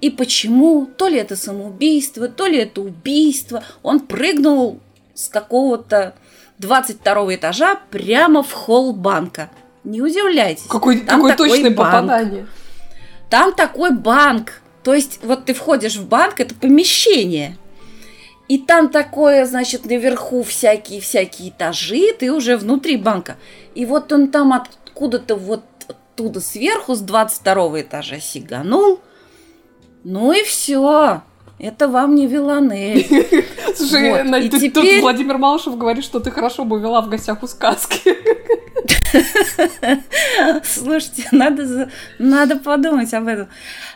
И 0.00 0.10
почему? 0.10 0.86
То 0.86 1.08
ли 1.08 1.18
это 1.18 1.36
самоубийство, 1.36 2.28
то 2.28 2.46
ли 2.46 2.58
это 2.58 2.80
убийство. 2.80 3.62
Он 3.82 4.00
прыгнул 4.00 4.80
с 5.14 5.28
какого-то 5.28 6.14
22 6.58 7.34
этажа 7.34 7.76
прямо 7.90 8.42
в 8.42 8.52
холл 8.52 8.92
банка. 8.92 9.50
Не 9.82 10.00
удивляйтесь. 10.00 10.64
Какой, 10.68 11.00
Там 11.00 11.20
какое 11.20 11.32
такой 11.32 11.48
точное 11.50 11.70
банк. 11.70 11.92
попадание. 11.92 12.46
Там 13.30 13.52
такой 13.52 13.92
банк. 13.92 14.60
То 14.82 14.94
есть 14.94 15.20
вот 15.22 15.44
ты 15.44 15.54
входишь 15.54 15.96
в 15.96 16.06
банк, 16.08 16.40
это 16.40 16.54
помещение. 16.54 17.56
И 18.48 18.58
там 18.58 18.90
такое, 18.90 19.46
значит, 19.46 19.86
наверху 19.86 20.42
всякие-всякие 20.42 21.48
этажи, 21.48 22.12
ты 22.18 22.30
уже 22.30 22.56
внутри 22.56 22.96
банка. 22.96 23.36
И 23.74 23.86
вот 23.86 24.12
он 24.12 24.28
там 24.28 24.52
откуда-то 24.52 25.36
вот 25.36 25.64
оттуда 25.88 26.40
сверху 26.40 26.94
с 26.94 27.00
22 27.00 27.80
этажа 27.80 28.20
сиганул. 28.20 29.00
Ну 30.04 30.32
и 30.32 30.42
все. 30.44 31.22
это 31.58 31.88
вам 31.88 32.14
не 32.14 32.26
Виланель. 32.26 33.06
Слушай, 33.76 34.10
Вот, 34.10 34.24
Надь, 34.24 34.50
ты- 34.50 34.70
тут 34.70 34.84
теперь- 34.84 35.00
Владимир 35.00 35.38
Малышев 35.38 35.76
говорит, 35.76 36.04
что 36.04 36.20
ты 36.20 36.30
хорошо 36.30 36.64
бы 36.64 36.80
вела 36.80 37.00
в 37.02 37.08
гостях 37.08 37.42
у 37.42 37.46
сказки. 37.46 38.14
Слушайте, 40.64 41.28
надо, 41.32 41.90
надо 42.18 42.56
подумать 42.56 43.12
об 43.14 43.26
этом. 43.28 43.48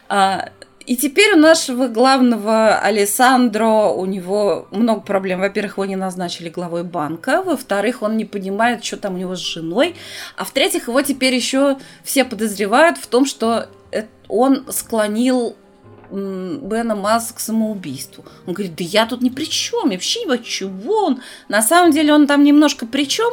А, 0.09 0.51
и 0.87 0.97
теперь 0.97 1.35
у 1.35 1.39
нашего 1.39 1.89
главного 1.89 2.79
Алессандро, 2.79 3.89
у 3.91 4.07
него 4.07 4.69
много 4.71 5.01
проблем. 5.01 5.41
Во-первых, 5.41 5.75
его 5.75 5.85
не 5.85 5.97
назначили 5.97 6.49
главой 6.49 6.83
банка. 6.85 7.43
Во-вторых, 7.43 8.03
он 8.03 8.17
не 8.17 8.25
понимает, 8.25 8.85
что 8.85 8.97
там 8.97 9.15
у 9.15 9.19
него 9.19 9.37
с 9.37 9.41
женой. 9.41 9.97
А 10.37 10.45
в-третьих, 10.45 10.89
его 10.89 11.03
теперь 11.03 11.35
еще 11.35 11.77
все 12.05 12.25
подозревают 12.25 12.97
в 12.99 13.07
том, 13.07 13.27
что 13.27 13.69
э- 13.93 14.05
он 14.29 14.65
склонил 14.71 15.57
Бена 16.11 16.95
Масса 16.95 17.35
к 17.35 17.41
самоубийству. 17.41 18.25
Он 18.47 18.55
говорит, 18.55 18.77
да 18.77 18.85
я 18.85 19.07
тут 19.07 19.23
ни 19.23 19.29
при 19.29 19.45
чем, 19.45 19.91
я 19.91 19.97
вообще 19.97 20.25
ни 20.25 20.43
чего 20.43 21.05
он. 21.05 21.23
На 21.49 21.63
самом 21.63 21.93
деле 21.93 22.13
он 22.13 22.27
там 22.27 22.45
немножко 22.45 22.87
при 22.87 23.07
чем, 23.07 23.33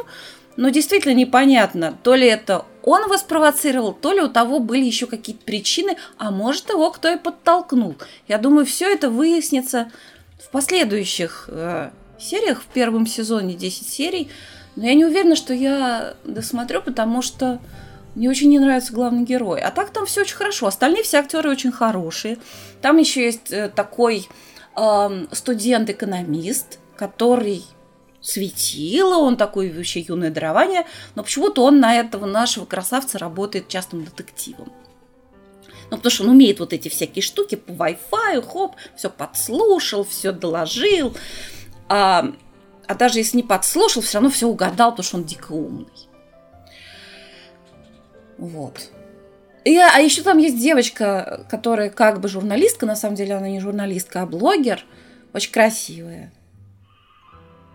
но 0.57 0.69
действительно 0.69 1.13
непонятно, 1.13 1.97
то 2.03 2.15
ли 2.15 2.27
это 2.27 2.65
он 2.83 3.03
его 3.03 3.17
спровоцировал, 3.17 3.93
то 3.93 4.13
ли 4.13 4.21
у 4.21 4.27
того 4.27 4.59
были 4.59 4.85
еще 4.85 5.07
какие-то 5.07 5.43
причины, 5.43 5.97
а 6.17 6.29
может 6.31 6.69
его 6.69 6.91
кто 6.91 7.09
и 7.09 7.17
подтолкнул. 7.17 7.95
Я 8.27 8.37
думаю, 8.37 8.65
все 8.65 8.93
это 8.93 9.09
выяснится 9.09 9.91
в 10.39 10.49
последующих 10.51 11.49
э, 11.51 11.89
сериях, 12.19 12.61
в 12.61 12.67
первом 12.67 13.07
сезоне 13.07 13.55
10 13.55 13.89
серий. 13.89 14.29
Но 14.75 14.85
я 14.85 14.93
не 14.93 15.05
уверена, 15.05 15.35
что 15.35 15.53
я 15.53 16.15
досмотрю, 16.25 16.81
потому 16.81 17.21
что 17.21 17.59
мне 18.15 18.29
очень 18.29 18.49
не 18.49 18.59
нравится 18.59 18.93
главный 18.93 19.23
герой. 19.23 19.61
А 19.61 19.71
так 19.71 19.91
там 19.91 20.05
все 20.05 20.21
очень 20.21 20.35
хорошо. 20.35 20.67
Остальные 20.67 21.03
все 21.03 21.17
актеры 21.17 21.49
очень 21.49 21.71
хорошие. 21.71 22.37
Там 22.81 22.97
еще 22.97 23.25
есть 23.25 23.51
э, 23.51 23.69
такой 23.69 24.27
эм, 24.75 25.27
студент-экономист, 25.31 26.79
который 26.95 27.63
светило, 28.21 29.17
он 29.17 29.37
такой 29.37 29.71
вообще 29.71 29.99
юное 29.99 30.31
дарование, 30.31 30.85
но 31.13 31.23
почему-то 31.23 31.63
он 31.63 31.79
на 31.79 31.95
этого 31.95 32.25
нашего 32.25 32.65
красавца 32.65 33.19
работает 33.19 33.67
частным 33.67 34.03
детективом. 34.03 34.71
Ну, 35.91 35.97
потому 35.97 36.11
что 36.11 36.23
он 36.23 36.29
умеет 36.29 36.59
вот 36.59 36.73
эти 36.73 36.89
всякие 36.89 37.21
штуки 37.21 37.55
по 37.55 37.71
Wi-Fi, 37.71 38.41
хоп, 38.41 38.75
все 38.95 39.09
подслушал, 39.09 40.03
все 40.03 40.31
доложил. 40.31 41.15
А, 41.87 42.33
а 42.87 42.95
даже 42.95 43.19
если 43.19 43.37
не 43.37 43.43
подслушал, 43.43 44.01
все 44.01 44.17
равно 44.17 44.31
все 44.31 44.47
угадал, 44.47 44.91
потому 44.91 45.03
что 45.03 45.17
он 45.17 45.25
дико 45.25 45.51
умный. 45.51 45.85
Вот. 48.37 48.89
И, 49.63 49.77
а 49.77 49.97
еще 49.99 50.21
там 50.21 50.37
есть 50.37 50.59
девочка, 50.59 51.45
которая 51.49 51.89
как 51.89 52.19
бы 52.21 52.27
журналистка, 52.27 52.85
на 52.85 52.95
самом 52.95 53.15
деле 53.15 53.33
она 53.33 53.49
не 53.49 53.59
журналистка, 53.59 54.21
а 54.21 54.25
блогер, 54.25 54.83
очень 55.33 55.51
красивая. 55.51 56.31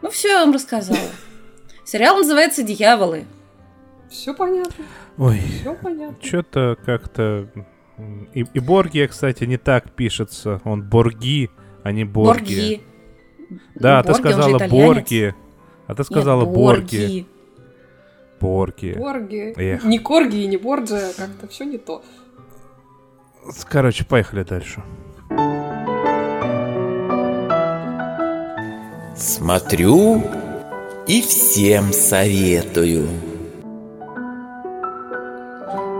Ну, 0.00 0.10
все 0.10 0.28
я 0.28 0.44
вам 0.44 0.54
рассказала. 0.54 0.98
Сериал 1.84 2.18
называется 2.18 2.62
«Дьяволы». 2.62 3.24
Все 4.08 4.34
понятно, 4.34 4.84
Ой, 5.18 5.40
все 5.60 5.74
понятно. 5.74 6.16
что-то 6.20 6.76
как-то... 6.84 7.48
И, 8.34 8.44
и 8.54 8.60
Боргия, 8.60 9.06
кстати, 9.08 9.44
не 9.44 9.56
так 9.56 9.92
пишется. 9.92 10.60
Он 10.64 10.82
Борги, 10.82 11.50
а 11.82 11.92
не 11.92 12.04
Борги. 12.04 12.54
Борги. 12.54 12.82
Да, 13.74 14.02
ты 14.02 14.08
Борги, 14.08 14.08
он 14.08 14.14
же 14.14 14.30
сказала. 14.30 14.58
Борги. 14.68 15.34
А 15.86 15.94
ты 15.94 16.04
сказала 16.04 16.44
Нет, 16.44 16.54
Борги. 16.54 16.96
Борги. 16.96 17.26
Борги. 18.40 18.96
Эх. 19.56 19.84
Не 19.84 19.98
Корги 19.98 20.36
и 20.36 20.46
не 20.46 20.56
Борджи, 20.56 21.12
как-то 21.16 21.46
все 21.48 21.64
не 21.64 21.78
то. 21.78 22.02
Короче, 23.68 24.04
поехали 24.04 24.42
дальше. 24.42 24.82
Смотрю 29.16 30.22
и 31.06 31.20
всем 31.20 31.92
советую. 31.92 33.08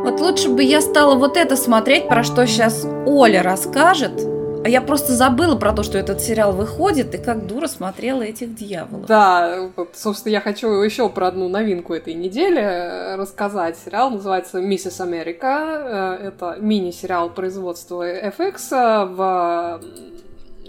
Вот 0.03 0.21
лучше 0.21 0.49
бы 0.49 0.63
я 0.63 0.81
стала 0.81 1.15
вот 1.15 1.37
это 1.37 1.57
смотреть, 1.57 2.09
про 2.09 2.23
что 2.23 2.47
сейчас 2.47 2.87
Оля 3.07 3.43
расскажет. 3.43 4.13
А 4.63 4.69
я 4.69 4.83
просто 4.83 5.15
забыла 5.15 5.57
про 5.57 5.73
то, 5.73 5.83
что 5.83 5.97
этот 5.97 6.21
сериал 6.21 6.53
выходит, 6.53 7.15
и 7.15 7.19
как 7.19 7.47
дура 7.47 7.67
смотрела 7.67 8.21
этих 8.23 8.55
дьяволов. 8.55 9.07
Да, 9.07 9.71
вот, 9.75 9.91
собственно, 9.95 10.33
я 10.33 10.41
хочу 10.43 10.69
еще 10.83 11.09
про 11.09 11.29
одну 11.29 11.49
новинку 11.49 11.95
этой 11.95 12.13
недели 12.13 12.61
э, 12.61 13.17
рассказать. 13.17 13.79
Сериал 13.83 14.11
называется 14.11 14.61
«Миссис 14.61 15.01
Америка». 15.01 16.19
Э, 16.21 16.27
Это 16.29 16.57
мини-сериал 16.61 17.31
производства 17.31 18.07
FX. 18.07 18.57
э, 18.73 19.05
В, 19.07 19.81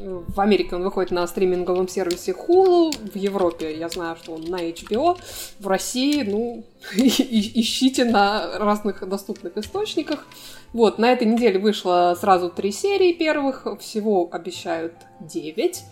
в 0.01 0.39
Америке 0.39 0.75
он 0.75 0.83
выходит 0.83 1.11
на 1.11 1.25
стриминговом 1.27 1.87
сервисе 1.87 2.31
Hulu. 2.31 2.91
В 3.11 3.15
Европе 3.15 3.77
я 3.77 3.89
знаю, 3.89 4.15
что 4.15 4.33
он 4.33 4.43
на 4.43 4.61
HBO. 4.69 5.17
В 5.59 5.67
России, 5.67 6.23
ну, 6.23 6.63
ищите 6.95 8.05
на 8.05 8.57
разных 8.57 9.07
доступных 9.07 9.57
источниках. 9.57 10.25
Вот, 10.73 10.97
на 10.97 11.11
этой 11.11 11.27
неделе 11.27 11.59
вышло 11.59 12.15
сразу 12.19 12.49
три 12.49 12.71
серии 12.71 13.13
первых. 13.13 13.67
Всего 13.79 14.29
обещают 14.31 14.93
девять. 15.19 15.83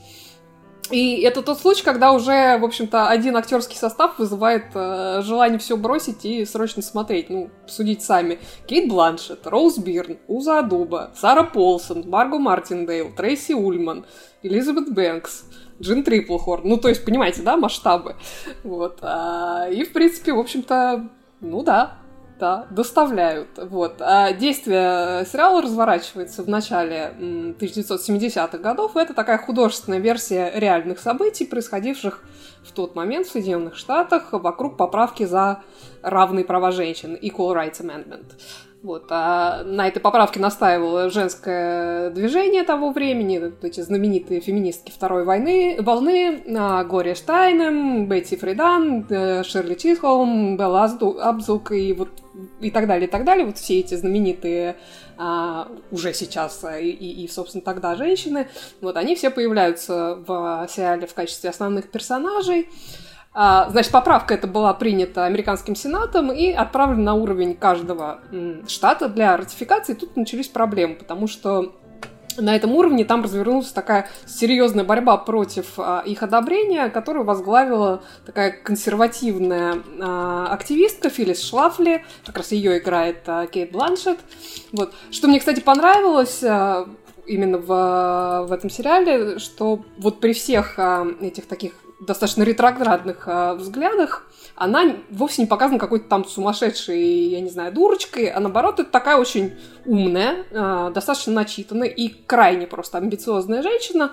И 0.92 1.22
это 1.22 1.42
тот 1.42 1.60
случай, 1.60 1.84
когда 1.84 2.12
уже, 2.12 2.58
в 2.58 2.66
общем-то, 2.66 3.10
один 3.10 3.38
актерский 3.38 3.78
состав 3.78 4.18
вызывает 4.18 4.66
э, 4.74 5.22
желание 5.24 5.60
все 5.60 5.78
бросить 5.78 6.26
и 6.26 6.46
срочно 6.46 6.82
смотреть. 6.82 7.30
Ну, 7.30 7.50
судить 7.68 8.02
сами. 8.02 8.40
Кейт 8.68 8.90
Бланшетт, 8.90 9.46
Роуз 9.46 9.78
Бирн, 9.78 10.18
Уза 10.28 10.60
Адуба, 10.60 11.12
Сара 11.16 11.44
Полсон, 11.44 12.10
Марго 12.10 12.40
Мартиндейл, 12.40 13.12
Трейси 13.16 13.54
Ульман, 13.54 14.06
Элизабет 14.42 14.94
Бэнкс, 14.94 15.46
Джин 15.82 16.04
Триплхорн. 16.04 16.68
Ну, 16.68 16.78
то 16.78 16.90
есть, 16.90 17.06
понимаете, 17.06 17.42
да, 17.42 17.56
масштабы. 17.58 18.16
Вот. 18.64 19.00
а, 19.02 19.68
и, 19.70 19.84
в 19.84 19.94
принципе, 19.94 20.34
в 20.34 20.40
общем-то, 20.40 21.10
ну 21.42 21.64
да, 21.64 22.00
да, 22.40 22.66
доставляют. 22.70 23.50
Вот. 23.58 23.98
А 24.00 24.32
действие 24.32 25.26
сериала 25.26 25.62
разворачивается 25.62 26.44
в 26.44 26.50
начале 26.50 27.14
м, 27.20 27.56
1970-х 27.60 28.58
годов. 28.58 28.96
Это 28.96 29.14
такая 29.14 29.38
художественная 29.38 30.00
версия 30.00 30.52
реальных 30.56 31.00
событий, 31.00 31.46
происходивших 31.46 32.24
в 32.64 32.72
тот 32.72 32.96
момент 32.96 33.28
в 33.28 33.32
Соединенных 33.32 33.76
Штатах 33.76 34.32
вокруг 34.32 34.78
поправки 34.78 35.24
за 35.26 35.62
равные 36.02 36.46
права 36.46 36.72
женщин, 36.72 37.16
Equal 37.16 37.54
Rights 37.54 37.82
Amendment. 37.82 38.26
Вот. 38.82 39.08
А 39.10 39.64
на 39.64 39.88
этой 39.90 40.00
поправке 40.00 40.40
настаивало 40.40 41.10
женское 41.10 42.12
движение 42.12 42.64
того 42.64 42.92
времени, 42.92 43.52
эти 43.62 43.82
знаменитые 43.82 44.40
феминистки 44.40 44.92
Второй 44.92 45.26
войны, 45.26 45.78
волны, 45.82 46.42
а, 46.58 46.86
Глория 46.86 47.14
Штайнем, 47.14 48.08
Бетти 48.08 48.38
Фридан, 48.38 49.06
э, 49.10 49.44
Ширли 49.44 49.76
Чисхолм, 49.76 50.56
Белла 50.56 50.86
Абзук 50.86 51.74
и 51.74 51.92
вот 51.92 52.10
и 52.62 52.72
так 52.72 52.88
далее, 52.88 53.08
и 53.08 53.12
так 53.12 53.26
далее. 53.26 53.46
Вот 53.46 53.58
все 53.58 53.80
эти 53.80 53.96
знаменитые 53.96 54.78
а, 55.18 55.68
уже 55.92 56.14
сейчас 56.14 56.64
а, 56.64 56.80
и, 56.80 56.90
и, 56.90 57.28
собственно, 57.28 57.62
тогда 57.62 57.96
женщины, 57.96 58.48
вот 58.80 58.96
они 58.96 59.16
все 59.16 59.30
появляются 59.30 60.16
в 60.26 60.68
сериале 60.70 61.06
в 61.06 61.14
качестве 61.14 61.50
основных 61.50 61.92
персонажей. 61.92 62.70
А, 63.34 63.70
Значит, 63.70 63.92
поправка 63.92 64.34
эта 64.34 64.48
была 64.48 64.74
принята 64.74 65.26
американским 65.26 65.76
сенатом 65.76 66.32
и 66.32 66.52
отправлена 66.52 67.04
на 67.04 67.14
уровень 67.14 67.56
каждого 67.56 68.22
штата 68.68 69.08
для 69.08 69.38
ратификации. 69.38 69.94
Тут 69.94 70.16
начались 70.18 70.48
проблемы, 70.48 70.96
потому 70.96 71.28
что 71.28 71.76
на 72.38 72.56
этом 72.56 72.72
уровне 72.74 73.06
там 73.06 73.24
развернулась 73.24 73.72
такая 73.72 74.08
серьезная 74.26 74.84
борьба 74.84 75.18
против 75.18 75.74
а, 75.78 76.02
их 76.06 76.24
одобрения, 76.24 76.90
которую 76.90 77.26
возглавила 77.26 78.02
такая 78.26 78.52
консервативная 78.52 79.84
а, 80.02 80.48
активистка 80.52 81.10
Филлис 81.10 81.44
Шлафли, 81.44 82.06
как 82.26 82.38
раз 82.38 82.52
ее 82.52 82.80
играет 82.80 83.28
Кейт 83.52 83.72
Бланшетт. 83.72 84.20
Вот. 84.72 84.94
Что 85.12 85.28
мне, 85.28 85.40
кстати, 85.40 85.60
понравилось 85.60 86.42
именно 87.28 87.60
в, 87.60 88.48
в 88.48 88.52
этом 88.52 88.70
сериале, 88.72 89.38
что 89.38 89.84
вот 89.98 90.20
при 90.20 90.34
всех 90.34 90.80
этих 91.22 91.46
таких 91.46 91.74
достаточно 92.00 92.44
ретроградных 92.44 93.24
а, 93.28 93.56
взглядах 93.56 94.30
она 94.60 94.98
вовсе 95.10 95.42
не 95.42 95.48
показана 95.48 95.80
какой-то 95.80 96.10
там 96.10 96.26
сумасшедшей, 96.26 97.30
я 97.30 97.40
не 97.40 97.50
знаю, 97.50 97.72
дурочкой, 97.72 98.28
а 98.28 98.42
наоборот, 98.42 98.82
это 98.82 98.92
такая 98.92 99.16
очень 99.16 99.54
умная, 99.86 100.46
а, 100.54 100.90
достаточно 100.90 101.32
начитанная 101.32 101.88
и 101.88 102.10
крайне 102.10 102.68
просто 102.68 102.98
амбициозная 102.98 103.62
женщина. 103.62 104.12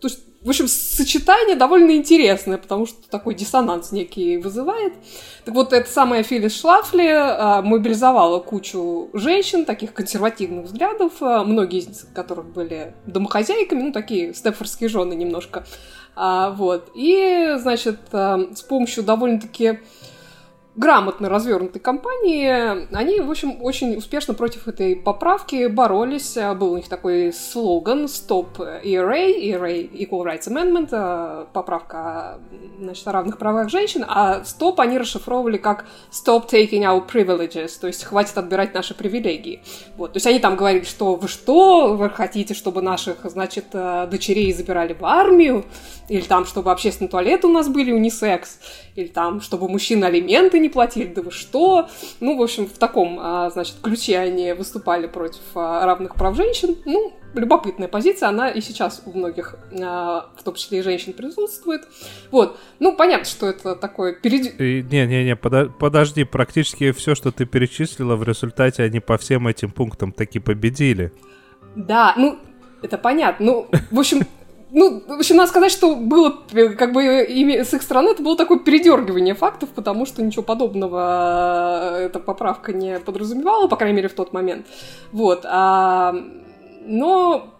То 0.00 0.08
есть, 0.08 0.24
в 0.40 0.48
общем, 0.48 0.66
сочетание 0.66 1.56
довольно 1.56 1.92
интересное, 1.92 2.56
потому 2.56 2.86
что 2.86 3.06
такой 3.10 3.34
диссонанс 3.34 3.92
некий 3.92 4.38
вызывает. 4.38 4.94
Так 5.44 5.54
вот, 5.54 5.74
эта 5.74 5.90
самая 5.90 6.22
Филлис 6.22 6.58
Шлафли 6.58 7.08
а, 7.12 7.60
мобилизовала 7.60 8.40
кучу 8.40 9.10
женщин, 9.12 9.66
таких 9.66 9.92
консервативных 9.92 10.64
взглядов, 10.64 11.12
а, 11.20 11.44
многие 11.44 11.80
из 11.80 12.06
которых 12.14 12.46
были 12.46 12.94
домохозяйками, 13.04 13.82
ну, 13.82 13.92
такие 13.92 14.32
степфордские 14.32 14.88
жены 14.88 15.12
немножко. 15.12 15.66
А, 16.14 16.50
вот. 16.50 16.90
И, 16.94 17.56
значит, 17.58 17.98
а, 18.12 18.38
с 18.54 18.62
помощью 18.62 19.04
довольно-таки 19.04 19.80
грамотно 20.74 21.28
развернутой 21.28 21.80
компании, 21.80 22.86
они, 22.94 23.20
в 23.20 23.30
общем, 23.30 23.62
очень 23.62 23.94
успешно 23.96 24.32
против 24.32 24.68
этой 24.68 24.96
поправки 24.96 25.66
боролись. 25.66 26.36
Был 26.56 26.72
у 26.72 26.76
них 26.76 26.88
такой 26.88 27.32
слоган 27.32 28.06
«Stop 28.06 28.56
ERA», 28.82 29.38
ERA 29.38 29.90
Equal 29.90 30.24
Rights 30.24 30.48
Amendment, 30.48 30.88
э, 30.92 31.46
поправка 31.52 32.38
значит, 32.80 33.06
о 33.06 33.12
равных 33.12 33.36
правах 33.36 33.68
женщин, 33.68 34.04
а 34.08 34.40
«Stop» 34.40 34.76
они 34.78 34.96
расшифровывали 34.96 35.58
как 35.58 35.84
«Stop 36.10 36.48
taking 36.50 36.82
our 36.82 37.06
privileges», 37.06 37.78
то 37.78 37.86
есть 37.86 38.04
«хватит 38.04 38.38
отбирать 38.38 38.72
наши 38.72 38.94
привилегии». 38.94 39.62
Вот. 39.98 40.14
То 40.14 40.16
есть 40.16 40.26
они 40.26 40.38
там 40.38 40.56
говорили, 40.56 40.84
что 40.84 41.16
вы 41.16 41.28
что, 41.28 41.94
вы 41.94 42.08
хотите, 42.08 42.54
чтобы 42.54 42.80
наших, 42.80 43.18
значит, 43.24 43.66
э, 43.74 44.06
дочерей 44.10 44.52
забирали 44.54 44.94
в 44.94 45.04
армию, 45.04 45.66
или 46.08 46.22
там, 46.22 46.46
чтобы 46.46 46.72
общественные 46.72 47.10
туалеты 47.10 47.46
у 47.46 47.50
нас 47.50 47.68
были 47.68 47.92
унисекс, 47.92 48.58
или 48.96 49.08
там, 49.08 49.40
чтобы 49.40 49.68
мужчины 49.68 50.06
алименты 50.06 50.61
не 50.62 50.68
платили, 50.68 51.12
да 51.12 51.22
вы 51.22 51.30
что? 51.30 51.88
Ну, 52.20 52.38
в 52.38 52.42
общем, 52.42 52.66
в 52.66 52.78
таком, 52.78 53.18
а, 53.20 53.50
значит, 53.50 53.76
ключе 53.82 54.18
они 54.18 54.52
выступали 54.52 55.06
против 55.06 55.42
а, 55.54 55.84
равных 55.84 56.14
прав 56.14 56.36
женщин. 56.36 56.76
Ну, 56.84 57.12
любопытная 57.34 57.88
позиция, 57.88 58.28
она 58.28 58.48
и 58.48 58.60
сейчас 58.60 59.02
у 59.04 59.16
многих, 59.16 59.56
а, 59.80 60.30
в 60.36 60.42
том 60.42 60.54
числе 60.54 60.78
и 60.78 60.82
женщин, 60.82 61.12
присутствует. 61.12 61.82
Вот. 62.30 62.58
Ну, 62.78 62.96
понятно, 62.96 63.26
что 63.26 63.46
это 63.46 63.76
такое 63.76 64.14
перед... 64.14 64.58
Не-не-не, 64.58 65.36
подожди, 65.36 66.24
практически 66.24 66.92
все, 66.92 67.14
что 67.14 67.32
ты 67.32 67.44
перечислила, 67.44 68.16
в 68.16 68.22
результате 68.22 68.82
они 68.82 69.00
по 69.00 69.18
всем 69.18 69.48
этим 69.48 69.70
пунктам 69.70 70.12
таки 70.12 70.38
победили. 70.38 71.12
Да, 71.74 72.14
ну, 72.16 72.38
это 72.82 72.98
понятно. 72.98 73.46
Ну, 73.46 73.68
в 73.90 73.98
общем, 73.98 74.26
ну, 74.74 75.02
в 75.06 75.12
общем, 75.12 75.36
надо 75.36 75.50
сказать, 75.50 75.70
что 75.70 75.94
было, 75.94 76.30
как 76.78 76.92
бы, 76.92 77.02
с 77.04 77.74
их 77.74 77.82
стороны 77.82 78.10
это 78.10 78.22
было 78.22 78.36
такое 78.36 78.58
передергивание 78.58 79.34
фактов, 79.34 79.68
потому 79.74 80.06
что 80.06 80.22
ничего 80.22 80.42
подобного 80.42 81.98
э, 81.98 82.06
эта 82.06 82.18
поправка 82.18 82.72
не 82.72 82.98
подразумевала, 82.98 83.68
по 83.68 83.76
крайней 83.76 83.96
мере, 83.96 84.08
в 84.08 84.14
тот 84.14 84.32
момент. 84.32 84.66
Вот. 85.12 85.44
А, 85.44 86.14
но 86.86 87.52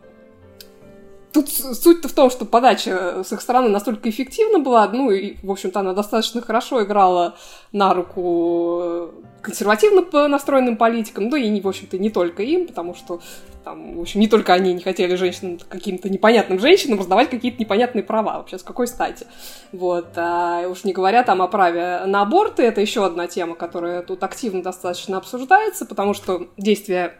Тут 1.32 1.48
суть-то 1.48 2.08
в 2.08 2.12
том, 2.12 2.30
что 2.30 2.44
подача 2.44 3.22
с 3.24 3.32
их 3.32 3.40
стороны 3.40 3.70
настолько 3.70 4.10
эффективна 4.10 4.58
была, 4.58 4.86
ну 4.88 5.10
и, 5.10 5.36
в 5.42 5.50
общем-то, 5.50 5.80
она 5.80 5.94
достаточно 5.94 6.42
хорошо 6.42 6.84
играла 6.84 7.36
на 7.72 7.94
руку 7.94 8.80
э, 8.82 9.08
консервативно 9.40 10.28
настроенным 10.28 10.76
политикам, 10.76 11.30
да 11.30 11.38
и, 11.38 11.58
в 11.58 11.66
общем-то, 11.66 11.96
не 11.96 12.10
только 12.10 12.42
им, 12.42 12.66
потому 12.66 12.94
что 12.94 13.22
там, 13.64 13.96
в 13.96 14.00
общем, 14.00 14.20
не 14.20 14.28
только 14.28 14.52
они 14.52 14.72
не 14.72 14.82
хотели 14.82 15.14
женщинам, 15.14 15.58
каким-то 15.68 16.08
непонятным 16.08 16.58
женщинам 16.58 16.98
раздавать 16.98 17.30
какие-то 17.30 17.58
непонятные 17.58 18.02
права. 18.02 18.38
Вообще, 18.38 18.58
с 18.58 18.62
какой 18.62 18.86
стати? 18.86 19.26
Вот. 19.72 20.08
А 20.16 20.66
уж 20.68 20.84
не 20.84 20.92
говоря 20.92 21.22
там 21.22 21.42
о 21.42 21.48
праве 21.48 22.02
на 22.06 22.22
аборты, 22.22 22.62
это 22.62 22.80
еще 22.80 23.04
одна 23.04 23.26
тема, 23.26 23.54
которая 23.54 24.02
тут 24.02 24.22
активно 24.22 24.62
достаточно 24.62 25.18
обсуждается, 25.18 25.86
потому 25.86 26.14
что 26.14 26.48
действие 26.56 27.14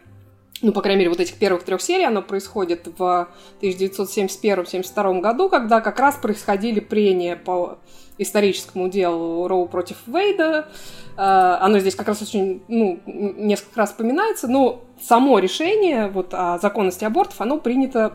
ну, 0.61 0.71
по 0.71 0.81
крайней 0.81 0.99
мере, 0.99 1.09
вот 1.09 1.19
этих 1.19 1.35
первых 1.35 1.63
трех 1.63 1.81
серий, 1.81 2.05
оно 2.05 2.21
происходит 2.21 2.87
в 2.97 3.27
1971-72 3.61 5.19
году, 5.19 5.49
когда 5.49 5.81
как 5.81 5.99
раз 5.99 6.15
происходили 6.15 6.79
прения 6.79 7.35
по 7.35 7.79
историческому 8.17 8.87
делу 8.87 9.47
Роу 9.47 9.67
против 9.67 9.97
Вейда. 10.07 10.69
Э, 11.17 11.57
оно 11.61 11.79
здесь 11.79 11.95
как 11.95 12.07
раз 12.07 12.21
очень, 12.21 12.63
ну, 12.67 12.99
несколько 13.05 13.79
раз 13.79 13.91
упоминается, 13.91 14.47
но 14.47 14.83
само 15.01 15.39
решение 15.39 16.07
вот 16.07 16.33
о 16.33 16.57
законности 16.59 17.03
абортов, 17.03 17.39
оно 17.41 17.57
принято 17.57 18.13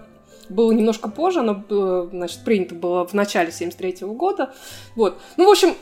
было 0.49 0.72
немножко 0.72 1.09
позже, 1.09 1.40
оно 1.40 2.09
значит, 2.11 2.44
принято 2.44 2.74
было 2.74 3.07
в 3.07 3.12
начале 3.12 3.53
73 3.53 4.07
года. 4.09 4.53
Вот. 4.96 5.18
Ну, 5.36 5.46
в 5.46 5.51
общем, 5.51 5.74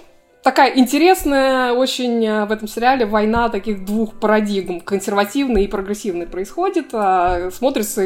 такая 0.42 0.76
интересная 0.76 1.72
очень 1.72 2.24
э, 2.24 2.44
в 2.46 2.52
этом 2.52 2.68
сериале 2.68 3.06
война 3.06 3.48
таких 3.48 3.84
двух 3.84 4.14
парадигм, 4.18 4.80
консервативной 4.80 5.64
и 5.64 5.68
прогрессивной 5.68 6.26
происходит, 6.26 6.90
а 6.92 7.50
смотрится 7.50 8.02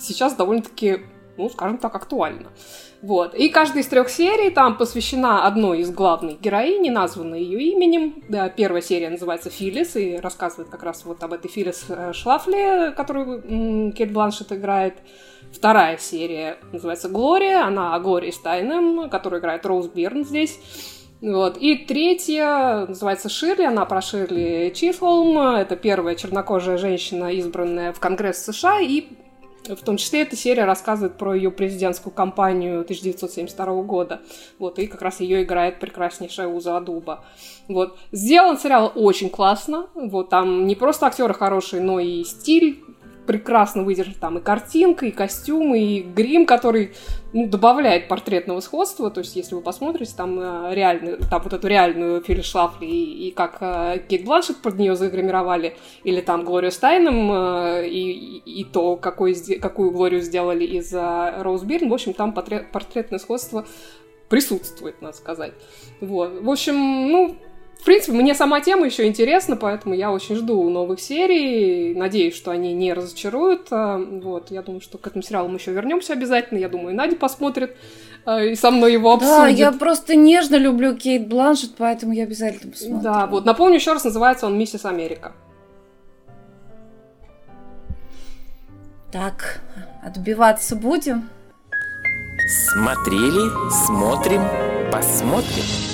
сейчас 0.00 0.34
довольно-таки, 0.34 1.00
ну, 1.36 1.48
скажем 1.48 1.78
так, 1.78 1.94
актуально. 1.94 2.50
Вот. 3.02 3.34
И 3.34 3.48
каждая 3.48 3.82
из 3.82 3.86
трех 3.86 4.10
серий 4.10 4.50
там 4.50 4.76
посвящена 4.76 5.46
одной 5.46 5.80
из 5.80 5.90
главных 5.90 6.40
героинь, 6.40 6.90
названной 6.90 7.42
ее 7.42 7.72
именем. 7.72 8.22
Да, 8.28 8.48
первая 8.48 8.82
серия 8.82 9.08
называется 9.08 9.48
«Филлис» 9.48 9.96
и 9.96 10.16
рассказывает 10.16 10.68
как 10.68 10.82
раз 10.82 11.04
вот 11.04 11.22
об 11.22 11.32
этой 11.32 11.50
Филлис 11.50 11.86
э, 11.88 12.12
Шлафле, 12.12 12.90
которую 12.90 13.92
Кейт 13.92 14.12
Бланшет 14.12 14.52
играет. 14.52 14.98
Вторая 15.52 15.96
серия 15.98 16.58
называется 16.72 17.08
«Глория», 17.08 17.64
она 17.64 17.94
о 17.94 18.00
Глории 18.00 18.30
Стайнем, 18.30 19.08
которую 19.08 19.40
играет 19.40 19.64
Роуз 19.64 19.88
Бирн 19.88 20.24
здесь. 20.24 20.60
Вот. 21.20 21.58
И 21.58 21.76
третья 21.76 22.86
называется 22.86 23.28
Ширли, 23.28 23.64
она 23.64 23.84
про 23.84 24.00
Ширли 24.00 24.72
Чисхолм. 24.74 25.38
Это 25.38 25.76
первая 25.76 26.14
чернокожая 26.14 26.78
женщина, 26.78 27.32
избранная 27.34 27.92
в 27.92 28.00
Конгресс 28.00 28.42
США, 28.44 28.80
и 28.80 29.04
в 29.68 29.82
том 29.82 29.96
числе 29.96 30.22
эта 30.22 30.36
серия 30.36 30.64
рассказывает 30.64 31.16
про 31.16 31.34
ее 31.34 31.50
президентскую 31.50 32.12
кампанию 32.12 32.80
1972 32.80 33.82
года. 33.82 34.20
Вот, 34.58 34.78
и 34.78 34.86
как 34.86 35.02
раз 35.02 35.20
ее 35.20 35.42
играет 35.42 35.80
прекраснейшая 35.80 36.48
Уза 36.48 36.76
Адуба. 36.76 37.24
Вот. 37.68 37.98
Сделан 38.12 38.58
сериал 38.58 38.92
очень 38.94 39.30
классно. 39.30 39.86
Вот, 39.94 40.28
там 40.30 40.66
не 40.66 40.74
просто 40.74 41.06
актеры 41.06 41.34
хорошие, 41.34 41.82
но 41.82 42.00
и 42.00 42.24
стиль 42.24 42.84
прекрасно 43.30 43.84
выдержит 43.84 44.18
там 44.18 44.38
и 44.38 44.40
картинка, 44.40 45.06
и 45.06 45.12
костюмы, 45.12 45.78
и 45.78 46.02
грим, 46.02 46.46
который 46.46 46.94
ну, 47.32 47.46
добавляет 47.46 48.08
портретного 48.08 48.58
сходства. 48.58 49.08
То 49.08 49.20
есть, 49.20 49.36
если 49.36 49.54
вы 49.54 49.60
посмотрите, 49.60 50.12
там 50.16 50.36
э, 50.40 50.74
реально, 50.74 51.16
там 51.30 51.40
вот 51.40 51.52
эту 51.52 51.68
реальную 51.68 52.22
Фили 52.22 52.40
Шлафли 52.40 52.86
и, 52.86 53.28
и 53.28 53.30
как 53.30 53.58
э, 53.60 54.02
Кейт 54.08 54.24
Бланшет 54.24 54.56
под 54.56 54.80
нее 54.80 54.96
загримировали, 54.96 55.76
или 56.02 56.20
там 56.20 56.44
Глорию 56.44 56.72
Стайном, 56.72 57.30
э, 57.30 57.86
и, 57.86 58.38
и 58.38 58.64
то, 58.64 58.96
какой, 58.96 59.36
какую 59.60 59.92
Глорию 59.92 60.22
сделали 60.22 60.64
из 60.64 60.92
Роуз 60.92 61.62
Бирн. 61.62 61.88
В 61.88 61.94
общем, 61.94 62.14
там 62.14 62.32
портрет, 62.32 62.72
портретное 62.72 63.20
сходство 63.20 63.64
присутствует, 64.28 65.00
надо 65.00 65.16
сказать. 65.16 65.52
Вот. 66.00 66.42
В 66.42 66.50
общем, 66.50 66.74
ну, 67.12 67.36
в 67.80 67.84
принципе, 67.84 68.12
мне 68.12 68.34
сама 68.34 68.60
тема 68.60 68.84
еще 68.84 69.06
интересна, 69.06 69.56
поэтому 69.56 69.94
я 69.94 70.12
очень 70.12 70.36
жду 70.36 70.68
новых 70.68 71.00
серий. 71.00 71.94
Надеюсь, 71.94 72.36
что 72.36 72.50
они 72.50 72.74
не 72.74 72.92
разочаруют. 72.92 73.68
А, 73.70 73.96
вот, 73.98 74.50
я 74.50 74.60
думаю, 74.60 74.82
что 74.82 74.98
к 74.98 75.06
этому 75.06 75.22
сериалу 75.22 75.48
мы 75.48 75.56
еще 75.56 75.72
вернемся 75.72 76.12
обязательно. 76.12 76.58
Я 76.58 76.68
думаю, 76.68 76.90
и 76.90 76.96
Надя 76.96 77.16
посмотрит 77.16 77.76
а, 78.26 78.42
и 78.42 78.54
со 78.54 78.70
мной 78.70 78.92
его 78.92 79.12
обсудит. 79.12 79.36
Да, 79.36 79.48
я 79.48 79.72
просто 79.72 80.14
нежно 80.14 80.56
люблю 80.56 80.94
Кейт 80.94 81.26
Бланшет, 81.26 81.70
поэтому 81.78 82.12
я 82.12 82.24
обязательно 82.24 82.72
посмотрю. 82.72 83.00
Да, 83.00 83.26
вот 83.26 83.46
напомню 83.46 83.76
еще 83.76 83.94
раз, 83.94 84.04
называется 84.04 84.46
он 84.46 84.58
«Миссис 84.58 84.84
Америка». 84.84 85.32
Так, 89.10 89.62
отбиваться 90.04 90.76
будем? 90.76 91.30
Смотрели, 92.72 93.50
смотрим, 93.86 94.42
посмотрим. 94.92 95.89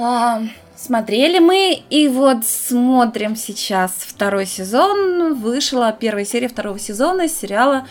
А, 0.00 0.42
смотрели 0.76 1.40
мы, 1.40 1.82
и 1.90 2.06
вот 2.06 2.46
смотрим 2.46 3.34
сейчас 3.34 3.90
второй 3.90 4.46
сезон. 4.46 5.34
Вышла 5.34 5.90
первая 5.92 6.24
серия 6.24 6.46
второго 6.46 6.78
сезона 6.78 7.28
сериала 7.28 7.84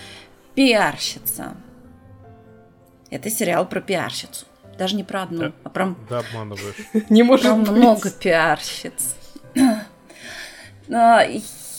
«Пиарщица». 0.55 1.57
Это 3.09 3.29
сериал 3.29 3.67
про 3.67 3.81
пиарщицу. 3.81 4.45
Даже 4.77 4.95
не 4.95 5.03
про 5.03 5.23
одну, 5.23 5.39
да, 5.39 5.51
а 5.65 5.69
про... 5.69 5.95
Да, 6.09 6.19
обманываешь. 6.19 6.75
Не 7.09 7.23
может 7.23 7.45
про 7.45 7.55
много 7.55 8.09
пиарщиц. 8.09 9.15
А, 10.89 11.25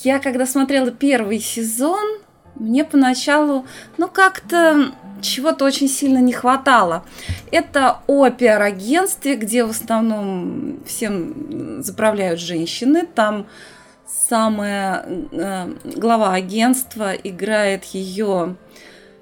я 0.02 0.18
когда 0.18 0.44
смотрела 0.44 0.90
первый 0.90 1.40
сезон, 1.40 2.18
мне 2.58 2.84
поначалу, 2.84 3.66
ну, 3.96 4.08
как-то 4.08 4.92
чего-то 5.20 5.64
очень 5.64 5.88
сильно 5.88 6.18
не 6.18 6.32
хватало. 6.32 7.04
Это 7.50 7.98
о 8.06 8.30
пиар-агентстве, 8.30 9.36
где 9.36 9.64
в 9.64 9.70
основном 9.70 10.80
всем 10.86 11.82
заправляют 11.82 12.40
женщины. 12.40 13.06
Там 13.06 13.46
самая 14.06 15.04
э, 15.32 15.74
глава 15.96 16.34
агентства 16.34 17.12
играет 17.12 17.84
ее, 17.84 18.56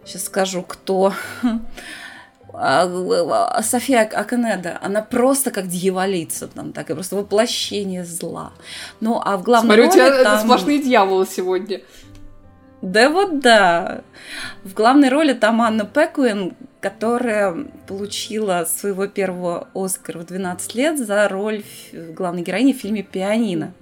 сейчас 0.05 0.25
скажу, 0.25 0.63
кто. 0.63 1.13
А, 2.59 3.63
София 3.63 4.03
Аканеда, 4.05 4.79
она 4.81 5.03
просто 5.03 5.51
как 5.51 5.67
дьяволица, 5.67 6.49
там 6.49 6.73
так, 6.73 6.87
просто 6.87 7.17
воплощение 7.17 8.03
зла. 8.03 8.53
Ну, 9.01 9.21
а 9.23 9.37
в 9.37 9.43
главной 9.43 9.77
Смотрю, 9.77 9.83
роли 9.83 9.91
у 9.91 9.93
тебя 9.93 10.25
там... 10.25 10.41
сплошные 10.41 10.83
дьяволы 10.83 11.27
сегодня. 11.27 11.83
Да 12.87 13.11
вот 13.11 13.41
да. 13.41 14.03
В 14.63 14.73
главной 14.73 15.09
роли 15.09 15.33
там 15.33 15.61
Анна 15.61 15.85
Пекуин, 15.85 16.55
которая 16.81 17.67
получила 17.89 18.65
своего 18.65 19.09
первого 19.09 19.67
Оскара 19.75 20.21
в 20.21 20.27
12 20.27 20.75
лет 20.77 20.97
за 20.97 21.27
роль 21.29 21.65
главной 21.93 22.43
героини 22.43 22.73
в 22.73 22.77
фильме 22.77 23.03
«Пианино». 23.03 23.75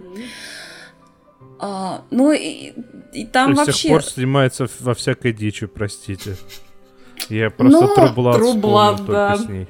А, 1.58 2.02
ну 2.10 2.32
и, 2.32 2.72
и 3.12 3.26
там 3.26 3.52
То 3.52 3.58
вообще... 3.58 3.72
С 3.72 3.82
тех 3.82 3.90
пор 3.90 4.04
снимается 4.04 4.66
во 4.80 4.94
всякой 4.94 5.34
дичи, 5.34 5.66
простите. 5.66 6.36
Я 7.28 7.50
просто 7.50 7.86
ну, 7.86 7.94
Трублад 7.94 8.36
Трублад, 8.36 9.04
да. 9.04 9.36
с 9.36 9.46
ней. 9.46 9.68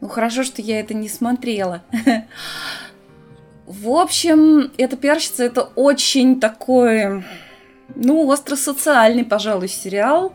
Ну, 0.00 0.08
хорошо, 0.08 0.42
что 0.42 0.62
я 0.62 0.80
это 0.80 0.94
не 0.94 1.10
смотрела. 1.10 1.82
В 3.72 3.88
общем, 3.96 4.70
эта 4.76 4.98
пиарщица 4.98 5.44
это 5.44 5.62
очень 5.62 6.40
такой, 6.40 7.24
ну, 7.94 8.26
остро-социальный, 8.26 9.24
пожалуй, 9.24 9.68
сериал. 9.68 10.34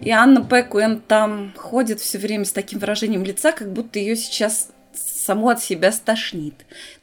И 0.00 0.10
Анна 0.10 0.42
Пекуэн 0.42 1.02
там 1.06 1.52
ходит 1.58 2.00
все 2.00 2.16
время 2.16 2.46
с 2.46 2.52
таким 2.52 2.78
выражением 2.78 3.22
лица, 3.22 3.52
как 3.52 3.70
будто 3.70 3.98
ее 3.98 4.16
сейчас 4.16 4.70
само 4.94 5.50
от 5.50 5.62
себя 5.62 5.92
стошнит. 5.92 6.54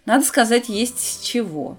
Надо 0.08 0.26
сказать, 0.26 0.68
есть 0.68 0.98
с 0.98 1.22
чего. 1.22 1.78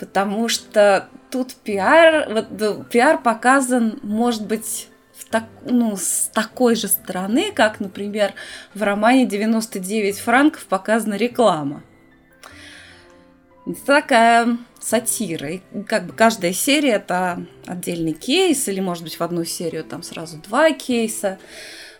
Потому 0.00 0.48
что 0.48 1.08
тут 1.30 1.54
пиар, 1.54 2.28
вот, 2.28 2.88
пиар 2.90 3.22
показан, 3.22 4.00
может 4.02 4.44
быть, 4.44 4.88
так, 5.30 5.44
ну, 5.64 5.96
с 5.96 6.30
такой 6.34 6.74
же 6.74 6.88
стороны, 6.88 7.52
как, 7.52 7.78
например, 7.78 8.34
в 8.74 8.82
романе 8.82 9.24
«99 9.24 10.14
франков» 10.14 10.64
показана 10.64 11.14
реклама. 11.14 11.84
Это 13.66 13.84
такая 13.84 14.58
сатира. 14.80 15.50
И 15.50 15.60
как 15.86 16.06
бы 16.06 16.12
каждая 16.12 16.52
серия 16.52 16.92
это 16.94 17.46
отдельный 17.66 18.12
кейс, 18.12 18.68
или, 18.68 18.80
может 18.80 19.02
быть, 19.02 19.18
в 19.18 19.22
одну 19.22 19.44
серию 19.44 19.84
там 19.84 20.02
сразу 20.02 20.36
два 20.38 20.70
кейса. 20.72 21.38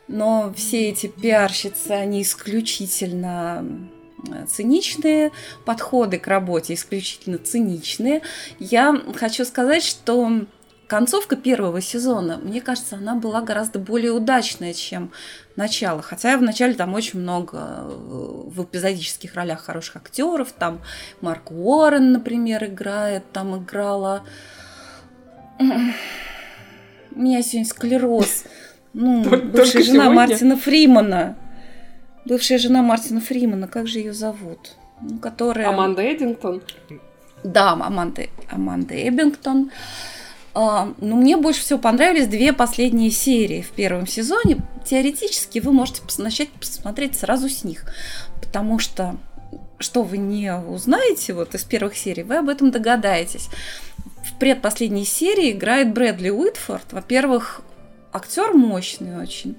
Но 0.07 0.53
все 0.55 0.91
эти 0.91 1.07
пиарщицы, 1.07 1.93
они 1.93 2.23
исключительно 2.23 3.65
циничные, 4.49 5.33
подходы 5.65 6.19
к 6.19 6.27
работе 6.27 6.75
исключительно 6.75 7.39
циничные. 7.39 8.23
Я 8.59 9.03
хочу 9.15 9.45
сказать, 9.45 9.83
что 9.83 10.47
концовка 10.95 11.35
первого 11.35 11.81
сезона, 11.81 12.39
мне 12.41 12.61
кажется, 12.61 12.95
она 12.95 13.17
была 13.17 13.41
гораздо 13.41 13.81
более 13.81 14.13
удачная, 14.13 14.73
чем 14.73 15.11
начало. 15.57 16.03
Хотя 16.03 16.39
в 16.39 16.43
начале 16.43 16.75
там 16.75 16.95
очень 16.95 17.19
много 17.19 17.59
э, 17.59 18.43
в 18.47 18.63
эпизодических 18.63 19.35
ролях 19.35 19.65
хороших 19.65 19.97
актеров. 19.97 20.53
Там 20.53 20.81
Марк 21.21 21.51
Уоррен, 21.51 22.13
например, 22.13 22.67
играет, 22.67 23.25
там 23.33 23.61
играла... 23.61 24.23
У 25.59 25.65
меня 27.21 27.43
сегодня 27.43 27.69
склероз. 27.69 28.45
Ну, 28.93 29.25
Только 29.25 29.47
бывшая 29.47 29.83
жена 29.83 30.05
сегодня? 30.05 30.15
Мартина 30.15 30.57
Фримана. 30.57 31.37
Бывшая 32.25 32.59
жена 32.59 32.83
Мартина 32.83 33.21
Фримана, 33.21 33.67
как 33.67 33.89
же 33.89 33.99
ее 33.99 34.13
зовут? 34.13 34.77
Ну, 35.01 35.19
которая... 35.19 35.71
Аманда 35.71 36.03
Эдингтон? 36.03 36.63
Да, 37.43 37.73
Аманда, 37.73 38.27
Аманда 38.49 38.95
Эббингтон. 38.95 39.73
А, 39.73 40.24
но 40.55 41.17
мне 41.17 41.37
больше 41.37 41.61
всего 41.61 41.79
понравились 41.79 42.29
две 42.29 42.53
последние 42.53 43.11
серии 43.11 43.63
в 43.63 43.71
первом 43.71 44.07
сезоне. 44.07 44.59
Теоретически 44.85 45.59
вы 45.59 45.73
можете 45.73 46.03
начать 46.19 46.51
посмотреть 46.51 47.17
сразу 47.17 47.49
с 47.49 47.65
них, 47.65 47.85
потому 48.41 48.79
что 48.79 49.17
что 49.79 50.03
вы 50.03 50.19
не 50.19 50.55
узнаете 50.55 51.35
вот 51.35 51.55
из 51.55 51.65
первых 51.65 51.97
серий, 51.97 52.23
вы 52.23 52.37
об 52.37 52.49
этом 52.49 52.71
догадаетесь. 52.71 53.49
В 54.25 54.39
предпоследней 54.39 55.05
серии 55.05 55.51
играет 55.51 55.93
Брэдли 55.93 56.31
Уитфорд. 56.31 56.93
Во-первых, 56.93 57.61
актер 58.13 58.55
мощный 58.55 59.21
очень. 59.21 59.57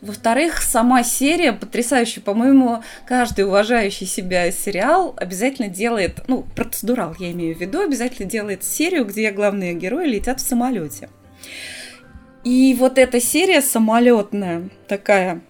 Во-вторых, 0.00 0.62
сама 0.62 1.02
серия 1.02 1.52
потрясающая. 1.52 2.22
По-моему, 2.22 2.82
каждый 3.06 3.44
уважающий 3.44 4.06
себя 4.06 4.50
сериал 4.50 5.14
обязательно 5.16 5.68
делает, 5.68 6.22
ну, 6.26 6.46
процедурал 6.56 7.14
я 7.18 7.32
имею 7.32 7.54
в 7.54 7.60
виду, 7.60 7.80
обязательно 7.80 8.28
делает 8.28 8.64
серию, 8.64 9.04
где 9.04 9.30
главные 9.30 9.74
герои 9.74 10.08
летят 10.08 10.40
в 10.40 10.46
самолете. 10.46 11.10
И 12.44 12.74
вот 12.78 12.96
эта 12.96 13.20
серия 13.20 13.60
самолетная, 13.60 14.70
такая 14.88 15.42